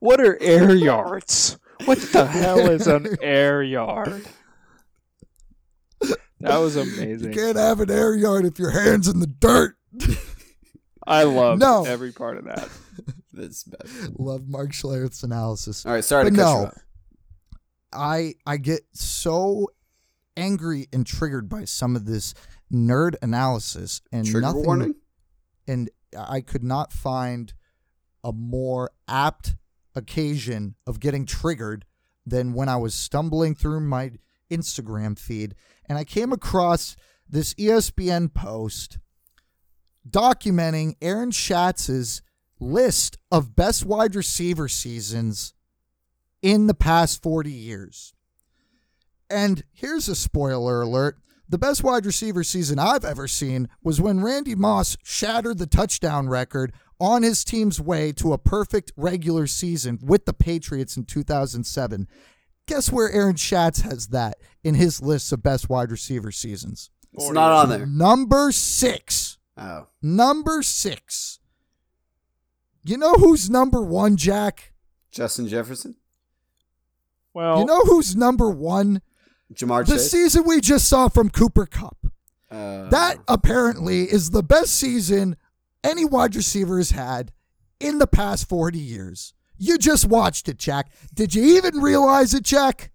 [0.00, 1.58] What are air yards?
[1.84, 4.24] What the hell is an air yard?
[6.40, 7.28] That was amazing.
[7.32, 9.76] you can't have an air yard if your hand's in the dirt.
[11.06, 11.84] I love No.
[11.84, 12.68] every part of that.
[13.32, 13.88] That's bad.
[14.18, 15.86] Love Mark Schlereth's analysis.
[15.86, 16.66] All right, sorry But to cut you no.
[16.66, 16.78] off.
[17.92, 19.68] I I get so
[20.36, 22.34] angry and triggered by some of this
[22.72, 24.94] nerd analysis and Trigger nothing warning.
[25.66, 27.52] And I could not find
[28.24, 29.56] a more apt
[29.94, 31.84] occasion of getting triggered
[32.24, 34.12] than when I was stumbling through my
[34.50, 35.54] Instagram feed
[35.86, 36.96] and I came across
[37.28, 38.98] this ESPN post
[40.08, 42.22] documenting Aaron Schatz's
[42.60, 45.54] list of best wide receiver seasons
[46.40, 48.14] in the past 40 years.
[49.30, 51.18] And here's a spoiler alert.
[51.52, 56.30] The best wide receiver season I've ever seen was when Randy Moss shattered the touchdown
[56.30, 62.08] record on his team's way to a perfect regular season with the Patriots in 2007.
[62.66, 66.88] Guess where Aaron Schatz has that in his list of best wide receiver seasons?
[67.12, 67.84] It's not on there.
[67.84, 69.36] Number six.
[69.58, 71.38] Oh, Number six.
[72.82, 74.72] You know who's number one, Jack?
[75.10, 75.96] Justin Jefferson,
[77.34, 79.02] Well, You know who's number one?
[79.54, 80.10] Ja'Marr The Chase.
[80.10, 81.96] season we just saw from Cooper Kupp.
[82.50, 85.36] Uh, That apparently is the best season
[85.84, 87.32] any wide receiver has had
[87.80, 89.34] in the past 40 years.
[89.58, 90.90] You just watched it, Jack.
[91.14, 92.90] Did you even realize it, Jack?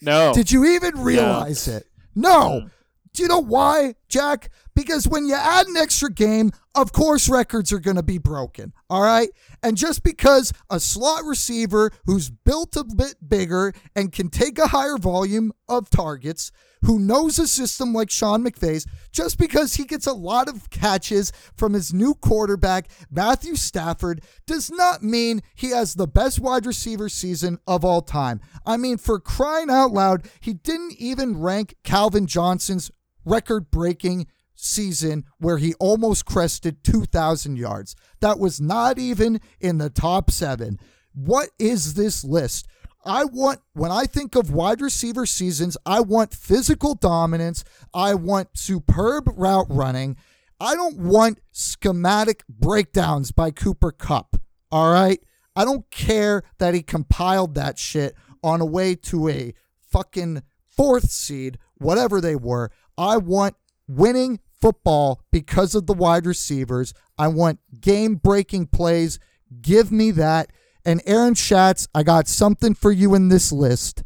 [0.00, 0.32] no.
[0.34, 1.86] Did you even realize it?
[2.14, 2.68] No.
[3.12, 4.50] Do you know why, Jack?
[4.74, 8.72] Because when you add an extra game, of course records are going to be broken.
[8.88, 9.30] All right?
[9.62, 14.68] And just because a slot receiver who's built a bit bigger and can take a
[14.68, 16.50] higher volume of targets,
[16.82, 21.32] who knows a system like Sean McVay's, just because he gets a lot of catches
[21.54, 27.08] from his new quarterback, Matthew Stafford, does not mean he has the best wide receiver
[27.08, 28.40] season of all time.
[28.64, 32.90] I mean, for crying out loud, he didn't even rank Calvin Johnson's
[33.30, 37.96] record breaking season where he almost crested 2,000 yards.
[38.20, 40.78] That was not even in the top seven.
[41.14, 42.66] What is this list?
[43.04, 47.64] I want, when I think of wide receiver seasons, I want physical dominance.
[47.94, 50.16] I want superb route running.
[50.60, 54.36] I don't want schematic breakdowns by Cooper Kupp.
[54.70, 55.18] All right?
[55.56, 61.10] I don't care that he compiled that shit on a way to a fucking fourth
[61.10, 62.70] seed, whatever they were.
[62.96, 63.56] I want
[63.88, 66.94] winning football because of the wide receivers.
[67.18, 69.18] I want game breaking plays.
[69.60, 70.50] Give me that.
[70.84, 74.04] And Aaron Schatz, I got something for you in this list.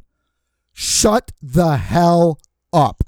[0.73, 2.41] Shut the hell
[2.73, 3.05] up.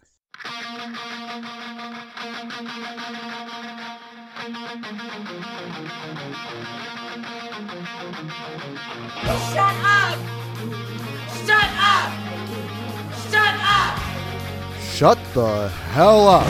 [14.96, 16.46] Shut the hell up.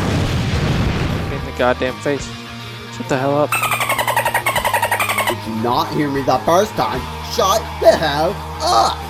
[1.33, 2.25] In the goddamn face.
[2.97, 3.51] Shut the hell up.
[5.27, 7.01] Did you not hear me the first time?
[7.35, 8.31] Shut the hell
[8.63, 9.03] up!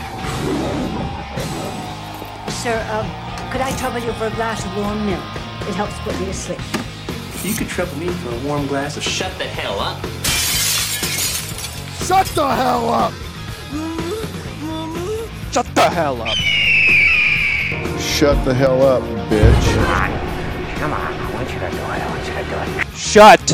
[2.50, 3.04] Sir, um,
[3.52, 5.20] could I trouble you for a glass of warm milk?
[5.68, 6.60] It helps put me to sleep.
[7.44, 10.02] You could trouble me for a warm glass of shut the hell up.
[12.06, 13.12] Shut the hell up.
[15.52, 16.65] Shut the hell up.
[18.16, 19.74] Shut the hell up, bitch.
[19.74, 20.10] Come on,
[20.78, 21.12] come on.
[21.12, 21.82] I want you to do it.
[21.82, 22.96] I want you to do it.
[22.96, 23.46] Shut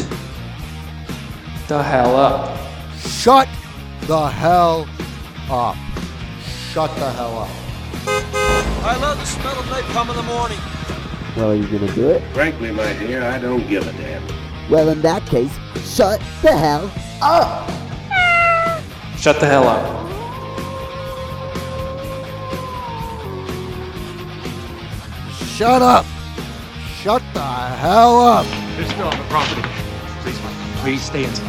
[1.66, 2.56] the hell up.
[2.96, 3.48] Shut
[4.02, 4.86] the hell
[5.50, 5.76] up.
[6.70, 7.50] Shut the hell up.
[8.86, 10.58] I love the smell of napalm in the morning.
[11.36, 12.22] Well, are you gonna do it?
[12.32, 14.22] Frankly, my dear, I don't give a damn.
[14.70, 16.88] Well, in that case, shut the hell
[17.20, 17.68] up!
[19.18, 20.01] Shut the hell up.
[25.56, 26.06] Shut up.
[27.02, 28.46] Shut the hell up.
[28.74, 29.60] There's still on the property.
[30.22, 31.46] Please, Michael, please stay inside.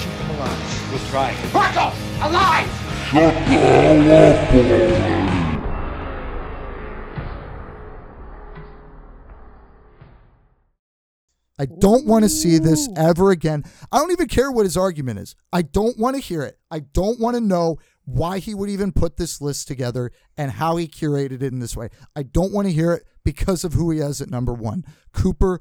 [0.00, 0.88] Keep them alive.
[0.90, 1.36] We'll try.
[1.52, 1.94] Marco!
[2.26, 2.68] Alive!
[3.10, 5.30] Shut the hell up!
[11.58, 13.64] I don't want to see this ever again.
[13.92, 15.36] I don't even care what his argument is.
[15.52, 16.58] I don't want to hear it.
[16.70, 17.76] I don't want to know
[18.14, 21.76] why he would even put this list together and how he curated it in this
[21.76, 21.88] way.
[22.16, 24.84] I don't want to hear it because of who he has at number one.
[25.12, 25.60] Cooper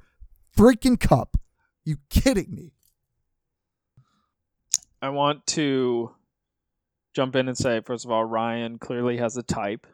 [0.57, 1.37] freaking Kupp.
[1.85, 2.73] You kidding me?
[5.01, 6.13] I want to
[7.13, 9.87] jump in and say, first of all, Ryan clearly has a type.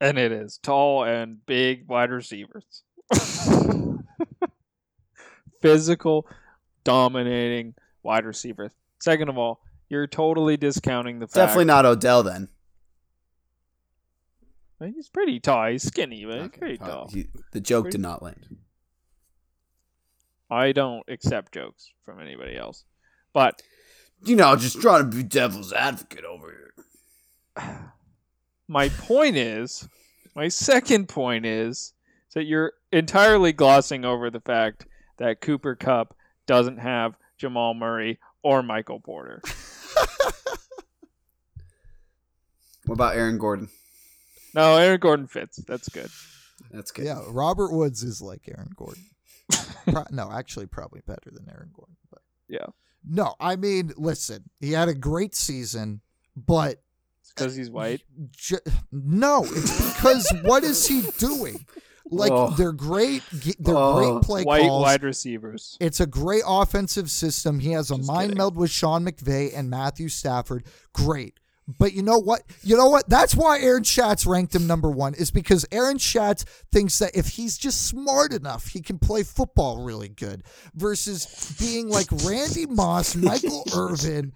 [0.00, 2.82] And it is tall and big wide receivers.
[5.60, 6.26] Physical,
[6.84, 8.72] dominating wide receivers.
[8.98, 12.48] Second of all, you're totally discounting the fact Definitely not Odell then.
[14.82, 15.66] He's pretty tall.
[15.70, 17.10] He's skinny, but Okay, pretty tall.
[17.12, 18.56] He- the joke Pretty- did not land.
[20.50, 22.84] I don't accept jokes from anybody else.
[23.34, 23.62] But
[24.22, 26.72] You know, just trying to be devil's advocate over
[27.56, 27.64] here.
[28.68, 29.88] my point is,
[30.34, 31.92] my second point is
[32.34, 34.86] that you're entirely glossing over the fact
[35.18, 36.14] that Cooper Kupp
[36.46, 39.42] doesn't have Jamal Murray or Michael Porter.
[42.86, 43.68] What about Aaron Gordon?
[44.54, 45.58] No, Aaron Gordon fits.
[45.58, 46.08] That's good.
[46.72, 47.04] That's good.
[47.04, 49.04] Yeah, Robert Woods is like Aaron Gordon.
[49.86, 51.96] Pro- no, actually, probably better than Aaron Gordon.
[52.10, 52.66] But Yeah.
[53.08, 56.00] no, I mean, listen, he had a great season,
[56.36, 56.82] but
[57.28, 58.02] Because he's white.
[58.32, 58.58] Ju-
[58.90, 61.64] no, it's because what is he doing?
[62.10, 62.50] Like Oh.
[62.50, 63.22] they're great,
[63.58, 63.94] they're Oh.
[64.18, 64.82] great play White calls.
[64.82, 65.76] wide receivers.
[65.80, 67.60] It's a great offensive system.
[67.60, 68.38] He has a Just mind kidding.
[68.38, 70.64] meld with Sean McVay and Matthew Stafford.
[70.92, 71.34] Great.
[71.78, 72.42] But you know what?
[72.62, 73.08] You know what?
[73.08, 77.28] That's why Aaron Schatz ranked him number one, is because Aaron Schatz thinks that if
[77.28, 80.42] he's just smart enough, he can play football really good
[80.74, 84.32] versus being like Randy Moss, Michael Irvin,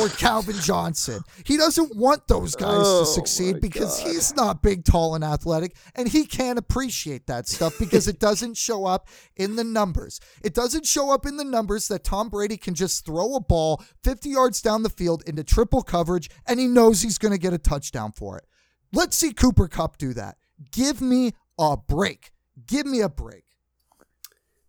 [0.00, 1.20] or Calvin Johnson.
[1.44, 4.08] He doesn't want those guys Oh, to succeed because God.
[4.08, 8.56] he's not big, tall, and athletic, and he can't appreciate that stuff because it doesn't
[8.56, 10.20] show up in the numbers.
[10.42, 13.82] It doesn't show up in the numbers that Tom Brady can just throw a ball
[14.04, 17.52] 50 yards down the field into triple coverage and he knows he's going to get
[17.52, 18.44] a touchdown for it.
[18.92, 20.36] Let's see Cooper Kupp do that.
[20.70, 22.30] Give me a break.
[22.66, 23.44] Give me a break.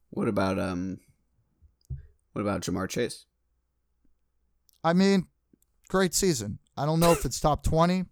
[0.10, 1.00] What about um?
[2.32, 3.26] What about Ja'Marr Chase?
[4.84, 5.28] I mean,
[5.90, 6.60] great season.
[6.78, 8.06] I don't know if it's top 20.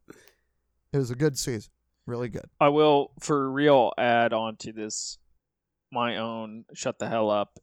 [0.93, 1.71] It was a good season.
[2.05, 2.45] Really good.
[2.59, 5.17] I will, for real, add on to this
[5.91, 7.59] my own shut the hell up,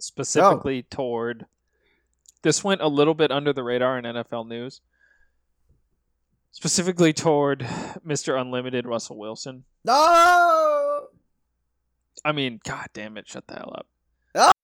[0.00, 1.46] specifically toward.
[2.42, 4.80] This went a little bit under the radar in NFL news,
[6.54, 7.60] specifically toward
[8.06, 8.40] Mr.
[8.40, 9.64] Unlimited Russell Wilson.
[9.84, 11.06] No.
[12.24, 13.86] I mean, god damn it, shut the hell up.
[14.34, 14.54] Shut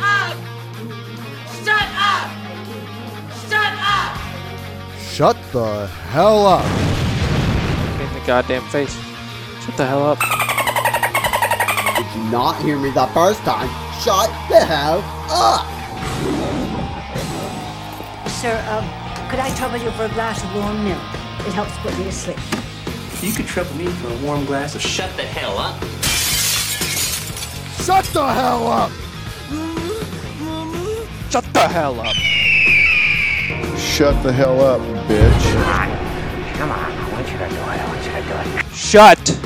[0.00, 0.36] up!
[1.64, 2.30] Shut up!
[3.48, 4.16] Shut up!
[5.10, 6.64] Shut the hell up.
[8.00, 8.94] In the goddamn face.
[9.64, 10.47] Shut the hell up.
[12.18, 13.68] Did not hear me the first time?
[14.02, 14.98] Shut the hell
[15.30, 15.64] up!
[18.28, 18.84] Sir, um,
[19.30, 21.00] could I trouble you for a glass of warm milk?
[21.46, 22.36] It helps put me to sleep.
[23.22, 25.80] You could trouble me for a warm glass of shut the hell up.
[27.86, 28.90] Shut the hell up.
[31.30, 32.16] Shut the hell up.
[33.78, 35.52] Shut the hell up, bitch.
[36.56, 37.62] Come on, I want you to do it.
[37.62, 38.74] I want you to do it.
[38.74, 39.40] Shut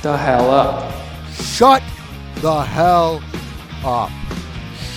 [0.00, 0.99] the hell up.
[1.60, 1.82] Shut
[2.36, 3.22] the hell
[3.84, 4.10] up.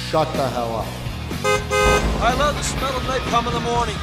[0.10, 0.88] Shut the hell up.
[2.24, 3.98] I love the smell of napalm in the morning.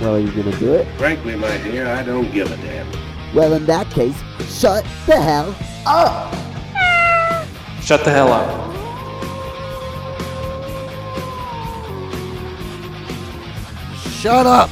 [0.00, 0.86] Well, are you gonna do it?
[0.98, 2.86] Frankly, my dear, I don't give a damn.
[3.34, 4.16] Well, in that case,
[4.48, 5.52] shut the hell
[5.84, 6.32] up!
[7.82, 8.46] Shut the hell up.
[14.12, 14.70] Shut up.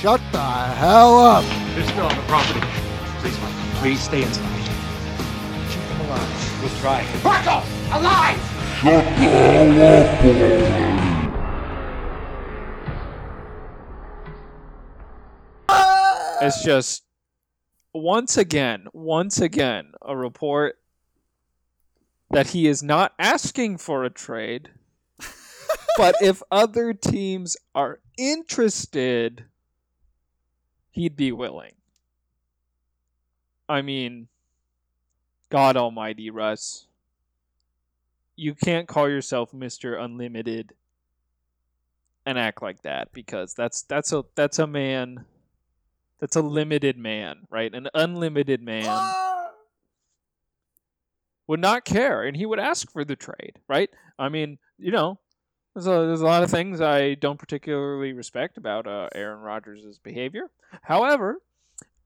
[0.00, 1.44] Shut the hell up.
[1.74, 2.60] There's no on the property.
[3.20, 4.53] Please, Michael, please stay inside.
[6.64, 7.20] Keep them alive.
[7.20, 7.20] We'll try.
[7.22, 7.66] Marco!
[7.92, 8.54] Alive!
[16.40, 17.04] It's just
[17.92, 20.78] once again, once again, a report
[22.30, 24.70] that he is not asking for a trade,
[25.96, 29.44] but if other teams are interested,
[30.90, 31.74] he'd be willing.
[33.68, 34.28] I mean,
[35.54, 36.88] God Almighty, Russ,
[38.34, 40.72] you can't call yourself Mister Unlimited
[42.26, 45.26] and act like that because that's that's a that's a man
[46.18, 47.72] that's a limited man, right?
[47.72, 49.14] An unlimited man
[51.46, 53.90] would not care and he would ask for the trade, right?
[54.18, 55.20] I mean, you know,
[55.72, 60.00] there's a, there's a lot of things I don't particularly respect about uh, Aaron Rodgers'
[60.00, 60.50] behavior.
[60.82, 61.38] However,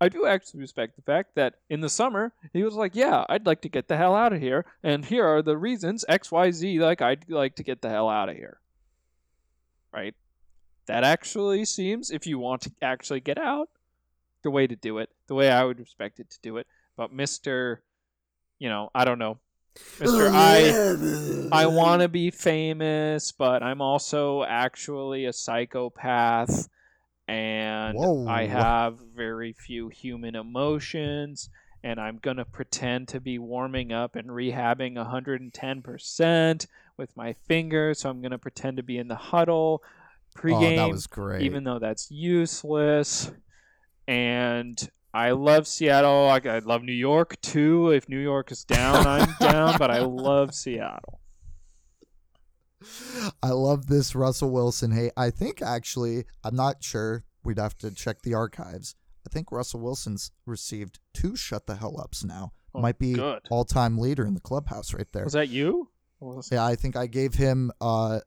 [0.00, 3.46] I do actually respect the fact that in the summer he was like, "Yeah, I'd
[3.46, 6.50] like to get the hell out of here, and here are the reasons X, Y,
[6.52, 6.80] Z.
[6.80, 8.58] Like I'd like to get the hell out of here."
[9.92, 10.14] Right?
[10.86, 13.68] That actually seems, if you want to actually get out,
[14.42, 15.10] the way to do it.
[15.26, 16.66] The way I would expect it to do it.
[16.96, 17.82] But Mister,
[18.58, 19.38] you know, I don't know,
[20.00, 26.68] Mister, oh, I I want to be famous, but I'm also actually a psychopath
[27.28, 28.26] and Whoa.
[28.26, 31.50] I have very few human emotions
[31.84, 38.00] and I'm going to pretend to be warming up and rehabbing 110% with my fingers,
[38.00, 39.82] so I'm going to pretend to be in the huddle
[40.36, 41.42] pregame Oh, that was great.
[41.42, 43.30] even though that's useless.
[44.06, 46.28] And I love Seattle.
[46.28, 47.90] I, I love New York too.
[47.90, 51.20] If New York is down, I'm down, but I love Seattle.
[53.42, 54.90] I love this Russell Wilson.
[54.92, 57.24] Hey, I think actually, I'm not sure.
[57.44, 58.94] We'd have to check the archives.
[59.26, 62.52] I think Russell Wilson's received two shut the hell ups now.
[62.74, 63.18] Oh, Might be
[63.50, 65.24] all time leader in the clubhouse right there.
[65.24, 65.88] Was that you?
[66.20, 68.20] Was- Yeah, I think I gave him uh,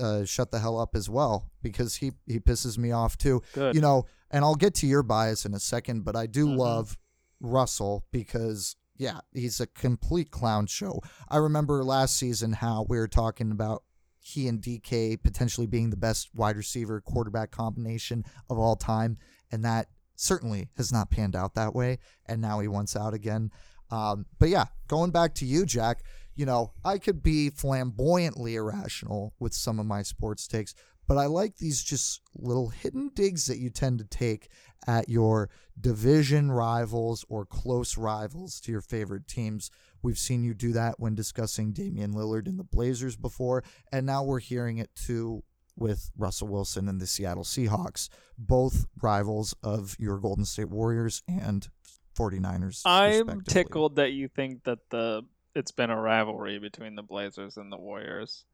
[0.00, 3.42] uh, shut the hell up as well because he he pisses me off too.
[3.54, 3.74] Good.
[3.74, 6.56] You know, and I'll get to your bias in a second, but I do Mhm.
[6.56, 6.98] love
[7.40, 11.00] Russell because yeah, he's a complete clown show.
[11.28, 13.82] I remember last season how we were talking about
[14.22, 19.18] he and DK potentially being the best wide receiver quarterback combination of all time,
[19.50, 21.98] and that certainly has not panned out that way.
[22.26, 23.50] And now he wants out again.
[23.90, 26.04] Um, but yeah, going back to you, Jack,
[26.34, 30.74] you know, I could be flamboyantly irrational with some of my sports takes,
[31.06, 34.48] but I like these just little hidden digs that you tend to take
[34.86, 39.70] at your division rivals or close rivals to your favorite teams.
[40.02, 43.62] We've seen you do that when discussing Damian Lillard and the Blazers before,
[43.92, 45.42] and now we're hearing it too
[45.76, 51.68] with Russell Wilson and the Seattle Seahawks, both rivals of your Golden State Warriors and
[52.16, 52.82] 49ers.
[52.84, 55.22] I'm tickled that you think that the
[55.54, 58.44] it's been a rivalry between the Blazers and the Warriors.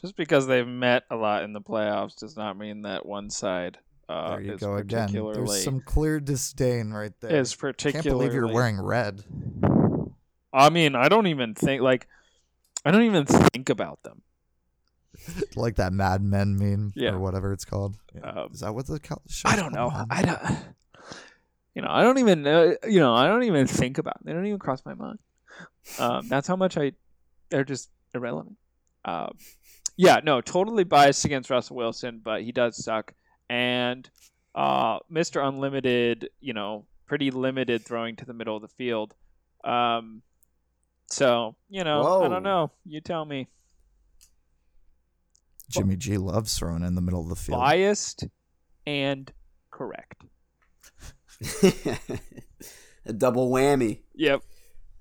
[0.00, 3.78] Just because they've met a lot in the playoffs does not mean that one side
[4.08, 5.10] uh, There you is go again.
[5.12, 7.36] There's some clear disdain right there.
[7.36, 9.24] is particularly Can't believe you're wearing red.
[10.56, 12.06] I mean, I don't even think like
[12.84, 14.22] I don't even think about them.
[15.56, 17.10] like that Mad Men meme Yeah.
[17.12, 17.96] or whatever it's called.
[18.22, 19.90] Um, Is that what the show's I don't know.
[20.10, 20.40] I don't.
[21.74, 22.40] You know, I don't even.
[22.42, 24.14] know you know, I don't even think about.
[24.14, 24.22] Them.
[24.24, 25.18] They don't even cross my mind.
[25.98, 26.92] Um, that's how much I.
[27.50, 28.56] They're just irrelevant.
[29.04, 29.36] Um,
[29.94, 33.12] yeah, no, totally biased against Russell Wilson, but he does suck.
[33.50, 34.08] And
[34.54, 35.46] uh, Mr.
[35.46, 39.14] Unlimited, you know, pretty limited throwing to the middle of the field.
[39.62, 40.22] Um,
[41.08, 42.70] so you know, I don't know.
[42.84, 43.48] You tell me.
[45.68, 47.58] Jimmy G loves throwing in the middle of the field.
[47.60, 48.24] Biased
[48.86, 49.32] and
[49.70, 50.22] correct.
[53.04, 54.00] a double whammy.
[54.14, 54.42] Yep.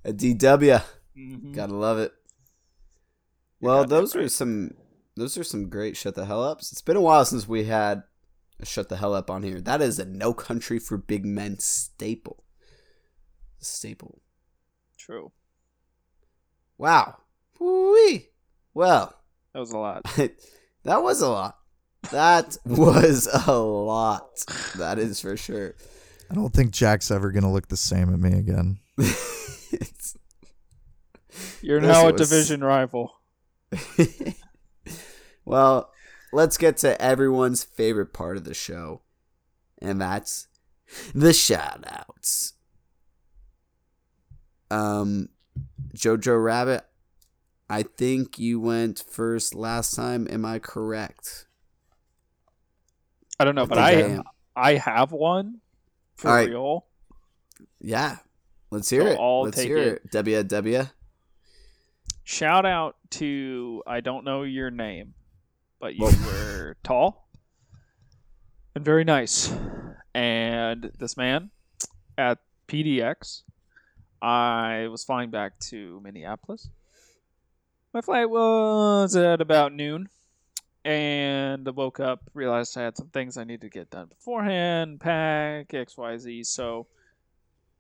[0.03, 0.84] A DW.
[1.18, 1.53] Mhm.
[1.53, 2.14] Gotta love it.
[3.60, 4.72] You're Well, goddamn those are some
[5.15, 6.72] those are some great shut the hell ups.
[6.72, 8.03] It's been a while since we had
[8.60, 9.61] a shut the hell up on here.
[9.61, 12.44] That is a no country for big men staple.
[13.60, 14.22] Staple.
[14.98, 15.32] True.
[16.77, 17.18] Wow.
[17.60, 18.27] Whee.
[18.73, 19.14] Well,
[19.53, 20.03] That was a lot.
[20.84, 21.57] that was a lot.
[22.11, 24.30] That was a lot.
[24.77, 25.76] That is for sure.
[26.30, 28.80] I don't think Jack's ever gonna look the same at me again.
[31.61, 33.11] You're This now a was- division rival.
[35.45, 35.91] well,
[36.31, 39.02] let's get to everyone's favorite part of the show,
[39.81, 40.47] and that's
[41.14, 42.53] the shout outs.
[44.72, 45.30] Um,
[45.96, 46.84] Jojo Rabbit,
[47.70, 50.28] I think you went first last time.
[50.30, 51.48] Am I correct?
[53.40, 54.24] I don't know, but think I am.
[54.56, 55.62] I have one
[56.16, 56.50] for right.
[56.50, 56.86] real.
[57.82, 58.18] Yeah.
[58.72, 59.20] Let's hear So it.
[59.20, 60.02] I'll Let's take hear it.
[60.06, 60.12] it.
[60.12, 60.84] W W.
[62.24, 65.14] Shout out to I don't know your name,
[65.80, 67.26] but you were tall
[68.76, 69.54] and very nice.
[70.14, 71.50] And this man
[72.18, 73.44] at PDX,
[74.26, 76.68] I was flying back to Minneapolis.
[77.93, 80.10] My flight was at about noon,
[80.84, 84.99] and I woke up, realized I had some things I needed to get done beforehand,
[84.99, 86.43] pack X Y Z.
[86.45, 86.88] So,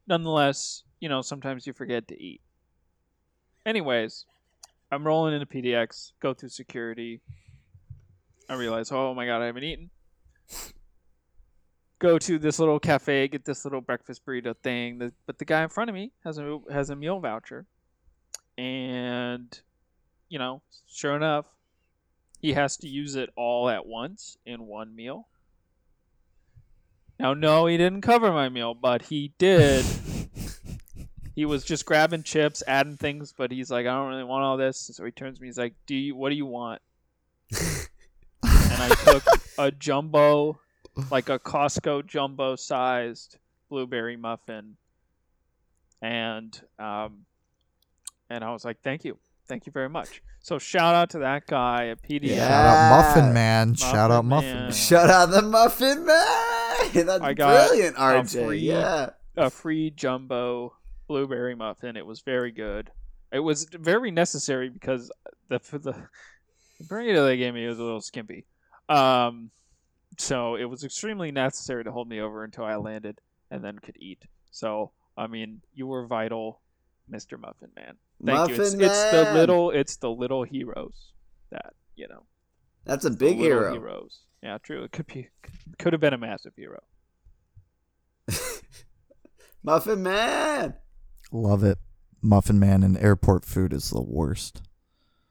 [0.05, 2.41] nonetheless, you know, sometimes you forget to eat.
[3.65, 4.25] Anyways,
[4.91, 7.21] I'm rolling into PDX, go through security.
[8.47, 9.89] I realize, oh my god, I haven't eaten.
[12.05, 14.99] Go to this little cafe, get this little breakfast burrito thing.
[14.99, 17.65] The, but the guy in front of me has a has a meal voucher,
[18.59, 19.59] and
[20.29, 21.45] you know, sure enough,
[22.39, 25.27] he has to use it all at once in one meal.
[27.19, 29.83] Now, no, he didn't cover my meal, but he did
[31.35, 34.57] he was just grabbing chips, adding things, but he's like, I don't really want all
[34.57, 34.77] this.
[34.93, 36.83] So he turns to me, he's like, Do you what do you want?
[37.51, 37.63] and
[38.43, 39.23] I took
[39.57, 40.59] a jumbo,
[41.11, 43.37] like a Costco jumbo sized
[43.69, 44.77] blueberry muffin.
[46.01, 47.25] And um
[48.29, 49.17] and I was like, Thank you.
[49.47, 50.21] Thank you very much.
[50.39, 52.27] So shout out to that guy at PDX.
[52.29, 52.47] Yeah.
[52.47, 53.73] Shout out Muffin Man.
[53.75, 54.63] Shout out Muffin Muffin Man.
[54.63, 54.71] Man.
[54.73, 57.05] Shout out the Muffin Man.
[57.05, 58.45] That's I got brilliant, a RJ.
[58.45, 59.09] free- yeah.
[59.37, 60.75] a free jumbo
[61.07, 61.97] blueberry muffin.
[61.97, 62.91] It was very good.
[63.31, 65.11] It was very necessary because
[65.49, 65.79] the the,
[66.79, 68.45] the burrito they gave me was a little skimpy.
[68.89, 69.51] Um,
[70.17, 73.19] so it was extremely necessary to hold me over until I landed
[73.51, 74.23] and then could eat.
[74.51, 76.61] So I mean, you were vital,
[77.07, 77.95] Mister Muffin Man.
[78.23, 78.55] Thank you.
[78.55, 81.11] It's, Muffin it's the little it's the little heroes
[81.51, 82.23] that you know.
[82.85, 83.73] That's a big little hero.
[83.73, 84.19] Heroes.
[84.43, 84.83] Yeah, true.
[84.83, 85.29] It could be
[85.79, 86.83] could have been a massive hero.
[89.63, 90.75] Muffin Man.
[91.31, 91.79] Love it.
[92.21, 94.61] Muffin Man and airport food is the worst.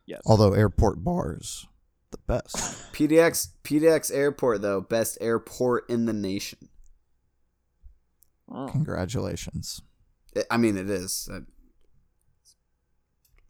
[0.06, 0.20] Yes.
[0.26, 1.66] Although airport bars,
[2.14, 2.56] the best.
[2.92, 6.68] PDX PDX Airport though, best airport in the nation.
[8.50, 8.68] Oh.
[8.70, 9.80] Congratulations.
[10.36, 11.28] I- I mean, it is.
[11.32, 11.40] Uh,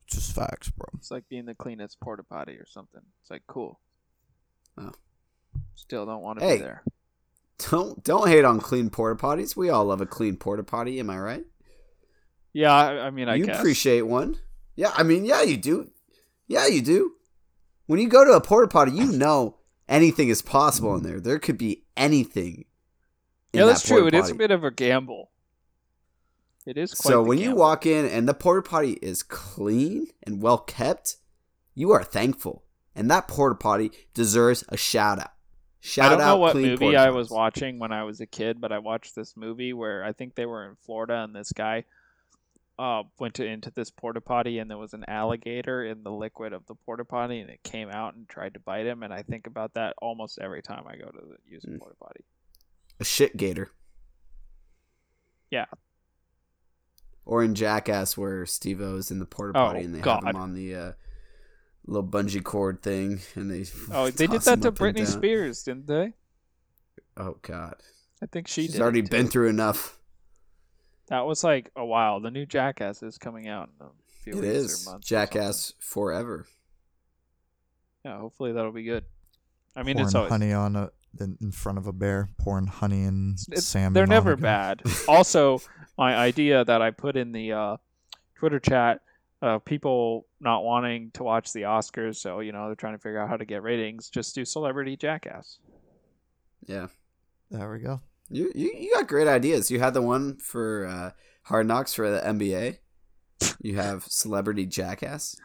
[0.06, 0.86] Just facts, bro.
[0.98, 3.00] It's like being the cleanest porta potty or something.
[3.22, 3.80] It's like cool.
[4.78, 4.92] Oh.
[5.74, 6.56] Still don't want to Hey.
[6.58, 6.84] be there.
[7.70, 9.56] Don't don't hate on clean porta potties.
[9.56, 10.98] We all love a clean porta potty.
[11.00, 11.44] Am I right?
[12.52, 13.58] Yeah, I, I mean, I you guess.
[13.58, 14.38] appreciate one.
[14.76, 15.90] Yeah, I mean, yeah, you do.
[16.46, 17.12] Yeah, you do.
[17.86, 19.59] When you go to a porta potty, you know
[19.89, 21.20] anything is possible in there.
[21.20, 22.65] There could be anything.
[23.52, 24.06] in yeah, that that's true.
[24.06, 25.31] It porta a bit of a gamble.
[26.66, 30.40] It is quite So when you walk in and the porta potty is clean and
[30.40, 31.16] well kept,
[31.74, 35.32] you are thankful, and that porta potty deserves a shout out.
[35.81, 38.59] Shout I don't out know what movie I was watching when I was a kid,
[38.59, 41.85] but I watched this movie where I think they were in Florida, and this guy
[42.78, 46.52] uh, went to, into this porta potty, and there was an alligator in the liquid
[46.52, 49.02] of the porta potty, and it came out and tried to bite him.
[49.02, 51.78] And I think about that almost every time I go to the, use a Mm.
[51.78, 52.24] porta potty.
[53.01, 53.70] A shit gator.
[55.51, 55.66] Yeah.
[57.24, 60.36] Or in Jackass, where Steve O's in the porta Oh, potty and they have him
[60.36, 60.92] on the uh,
[61.86, 65.06] little bungee cord thing, and they Oh, they did that to Britney.
[65.06, 66.12] Spears, didn't they?
[67.16, 67.76] Oh God,
[68.22, 68.82] I think she she's did.
[68.82, 69.98] already been through enough.
[71.09, 72.20] That was like a while.
[72.20, 73.90] The new Jackass is coming out in a
[74.22, 75.06] few It weeks is or months.
[75.06, 76.47] or Jackass forever.
[78.05, 79.05] Yeah, hopefully that'll be good.
[79.76, 80.90] I mean, pouring it's always honey on a
[81.20, 83.93] in in front of a bear, pouring honey and it's, salmon.
[83.93, 84.82] they're never a bad.
[85.09, 85.60] also,
[85.98, 87.76] my idea that I put in the uh,
[88.36, 89.01] Twitter chat
[89.43, 93.18] of people not wanting to watch the Oscars, so you know they're trying to figure
[93.20, 94.09] out how to get ratings.
[94.10, 95.59] Just do Celebrity Jackass.
[96.66, 96.86] Yeah,
[97.51, 98.01] There we go.
[98.30, 99.70] You you, you got great ideas.
[99.70, 101.10] You had the one for uh,
[101.44, 102.78] Hard Knocks for the NBA.
[103.60, 105.36] You have Celebrity Jackass.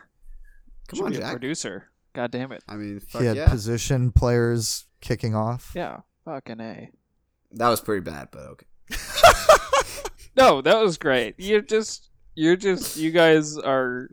[0.87, 1.31] Come Should on, be a Jack.
[1.31, 1.89] producer.
[2.13, 2.63] God damn it.
[2.67, 3.49] I mean, fuck He had yeah.
[3.49, 5.71] position players kicking off.
[5.75, 6.89] Yeah, fucking a.
[7.53, 8.65] that was pretty bad, but okay.
[10.35, 11.35] No, that was great.
[11.37, 14.09] You're just, you're just, you guys are,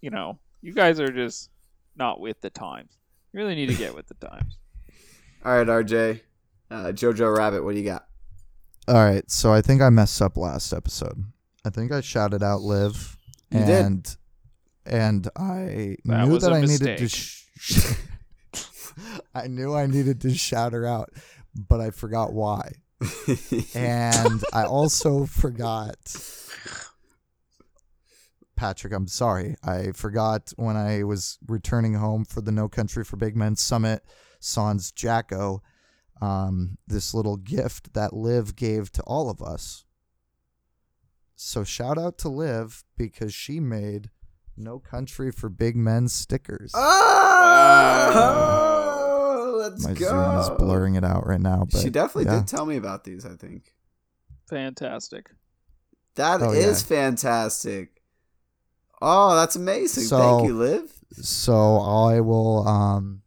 [0.00, 1.50] you know, you guys are just
[1.94, 2.90] not with the times.
[3.32, 4.58] You really need to get with the times.
[5.44, 6.20] All right, RJ.
[6.70, 8.06] Uh, Jojo Rabbit, what do you got?
[8.86, 11.24] All right, so I think I messed up last episode.
[11.64, 13.16] I think I shouted out Liv.
[13.50, 13.68] You did.
[13.84, 14.16] and
[14.86, 17.08] and I That knew was that a I needed to.
[17.08, 17.44] Sh-
[19.34, 21.10] I knew I needed to shout her out,
[21.54, 22.72] but I forgot why,
[23.74, 25.96] and I also forgot.
[28.56, 29.54] Patrick, I'm sorry.
[29.62, 34.02] I forgot when I was returning home for the No Country for Big Men Summit,
[34.40, 35.62] Sans Jacko,
[36.20, 39.84] um, this little gift that Liv gave to all of us.
[41.36, 44.10] So shout out to Liv because she made
[44.56, 46.72] No Country for Big Men stickers.
[48.18, 50.08] oh, let's My go.
[50.08, 52.40] Zoom is blurring it out right now, but she definitely yeah.
[52.40, 53.24] did tell me about these.
[53.24, 53.72] I think
[54.48, 55.30] Fantastic.
[56.16, 56.74] that is Oh, yeah.
[56.74, 58.02] fantastic.
[59.00, 60.04] Oh, that's amazing.
[60.04, 60.92] So- Thank you, Liv.
[61.12, 63.22] So I will um,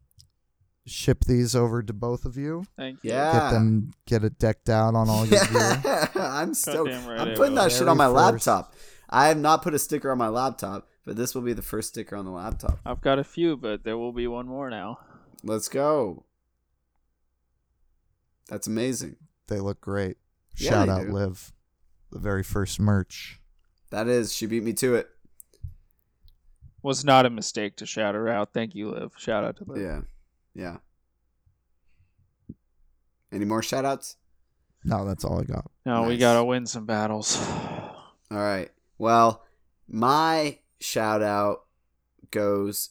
[0.86, 2.66] ship these over to both of you.
[2.76, 3.12] Thank you.
[3.12, 3.34] Yeah.
[3.34, 5.82] Get them, get it decked out on all your gear.
[6.16, 6.90] I'm stoked.
[6.91, 8.16] Goddamn right I'm putting that shit on my first.
[8.48, 8.76] laptop.
[9.10, 11.90] I have not put a sticker on my laptop, but this will be the first
[11.90, 12.80] sticker on the laptop.
[12.86, 14.99] I've got a few, but there will be one more now.
[15.44, 16.26] Let's go.
[18.48, 19.18] That's amazing.
[19.48, 20.18] They look great.
[20.58, 21.12] Yeah, Shout out do.
[21.14, 21.53] Liv,
[22.12, 23.40] the very first merch.
[23.90, 24.34] That is.
[24.34, 25.10] She beat me to it.
[26.84, 28.53] Was not a mistake to shout her out.
[28.53, 29.12] Thank you, Liv.
[29.18, 29.82] Shout out to Liv.
[29.82, 30.02] Yeah.
[30.53, 30.78] Yeah.
[33.32, 34.18] Any more shout outs?
[34.84, 35.69] No, that's all I got.
[35.86, 37.38] No, we gotta win some battles.
[38.32, 38.69] All right.
[38.98, 39.44] Well,
[39.88, 41.65] my shout out
[42.32, 42.90] goes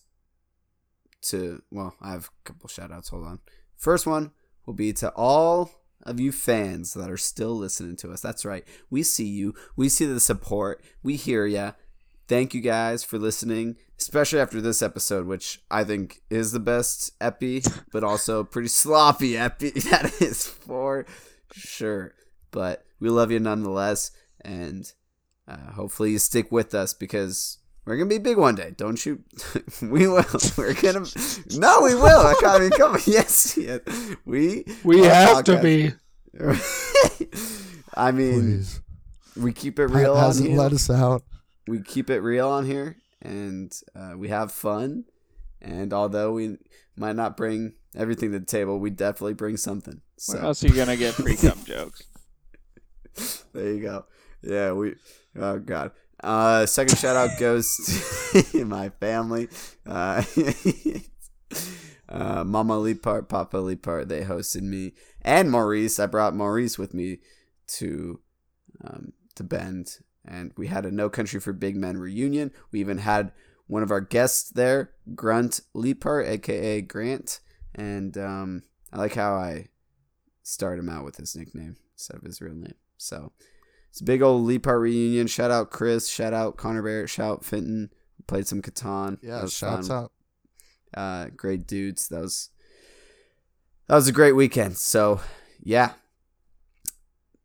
[1.23, 3.09] to, well, I have a couple shout outs.
[3.09, 3.41] Hold on.
[3.77, 4.31] First one
[4.67, 5.71] will be to all
[6.05, 8.21] of you fans that are still listening to us.
[8.21, 8.67] That's right.
[8.89, 9.55] We see you.
[9.77, 10.83] We see the support.
[11.03, 11.73] We hear ya.
[12.31, 17.11] Thank you guys for listening, especially after this episode, which I think is the best
[17.21, 19.71] epi, but also pretty sloppy epi.
[19.91, 21.07] That is for
[21.51, 22.15] sure.
[22.53, 24.13] But we love you nonetheless,
[24.43, 24.93] and
[25.49, 28.75] uh, hopefully you stick with us because we're gonna be big one day.
[28.77, 29.25] Don't you?
[29.83, 30.25] we will.
[30.57, 31.05] We're gonna.
[31.57, 32.27] No, we will.
[32.29, 32.97] I can't even come.
[33.07, 33.81] Yes, yes.
[34.25, 35.95] we We have to be.
[37.95, 38.81] I mean, Please.
[39.37, 41.25] we keep it real hasn't let us out.
[41.67, 45.05] We keep it real on here, and uh, we have fun.
[45.61, 46.57] And although we
[46.97, 50.01] might not bring everything to the table, we definitely bring something.
[50.17, 52.03] So Where else are you gonna get pre cum jokes?
[53.53, 54.05] there you go.
[54.43, 54.95] Yeah, we.
[55.37, 55.93] Oh God.
[56.23, 57.75] Uh, second shout out goes
[58.53, 59.49] to my family.
[59.87, 60.23] Uh,
[62.09, 64.93] uh, Mama Lipart, Papa Lipart, they hosted me,
[65.23, 65.99] and Maurice.
[65.99, 67.19] I brought Maurice with me
[67.69, 68.21] to
[68.85, 69.99] um, to Bend,
[70.31, 72.53] and we had a No Country for Big Men reunion.
[72.71, 73.33] We even had
[73.67, 77.41] one of our guests there, Grunt Lipart, aka Grant,
[77.75, 78.63] and um,
[78.93, 79.67] I like how I
[80.43, 82.75] start him out with his nickname instead of his real name.
[82.97, 83.33] So
[83.91, 85.27] it's a big old Lepar reunion.
[85.27, 86.09] Shout out Chris.
[86.09, 87.11] Shout out Connor Barrett.
[87.11, 87.91] Shout out Fenton.
[88.27, 89.19] Played some Catan.
[89.23, 89.97] Yeah, shouts fun.
[89.97, 90.13] out.
[90.95, 92.09] Uh, great dudes.
[92.09, 92.51] That was
[93.89, 94.79] that was a great weekend.
[94.79, 95.21] So
[95.63, 95.93] yeah,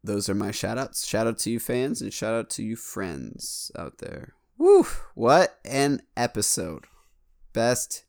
[0.06, 1.06] those are my shout outs.
[1.06, 4.34] Shout out to you fans and shout out to you friends out there.
[4.57, 4.86] Woo!
[5.15, 6.86] What an episode.
[7.53, 8.06] Best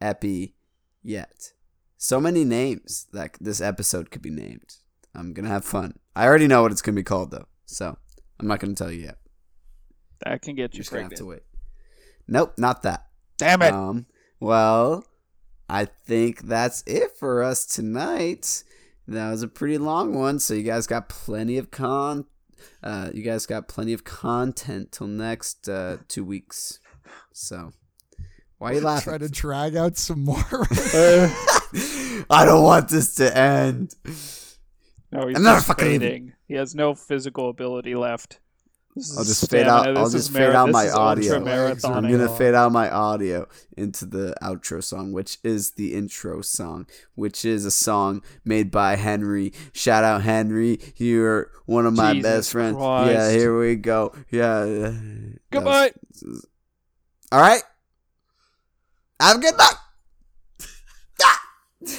[0.00, 0.54] epi
[1.02, 1.52] yet.
[1.96, 4.76] So many names that this episode could be named.
[5.14, 5.98] I'm gonna have fun.
[6.14, 7.96] I already know what it's gonna be called though, so
[8.38, 9.18] I'm not gonna tell you yet.
[10.24, 11.42] That can get You're you gonna have to wait.
[12.28, 13.06] Nope, not that.
[13.38, 13.72] Damn it!
[13.72, 14.06] Um,
[14.40, 15.04] well,
[15.68, 18.64] I think that's it for us tonight.
[19.08, 22.24] That was a pretty long one, so you guys got plenty of con.
[22.82, 26.80] Uh, you guys got plenty of content till next uh, two weeks.
[27.32, 27.72] So,
[28.58, 29.10] why are you laughing?
[29.12, 30.36] Try to drag out some more.
[32.30, 33.94] I don't want this to end.
[35.12, 36.32] no, he's I'm not fucking leaving.
[36.48, 38.40] He has no physical ability left.
[39.18, 39.86] I'll just fade out-.
[39.96, 41.36] I'll This just fade mara- out my audio.
[41.36, 43.46] I'm gonna fade out my audio
[43.76, 48.96] into the outro song, which is the intro song, which is a song made by
[48.96, 49.52] Henry.
[49.74, 52.78] Shout out Henry, you're one of my Jesus best friends.
[52.80, 54.14] Yeah, here we go.
[54.30, 54.64] Yeah.
[54.64, 55.92] that was- Goodbye.
[57.32, 57.62] All right.
[59.20, 59.74] Have a good night.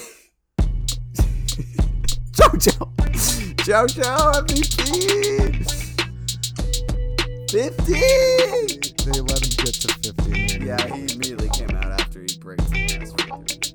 [2.37, 2.91] Jojo.
[3.65, 5.76] Jojo MVP.
[7.49, 7.93] 50?
[7.93, 10.65] They let him get to 50.
[10.65, 13.66] Yeah, he immediately came out after he breaks the last record.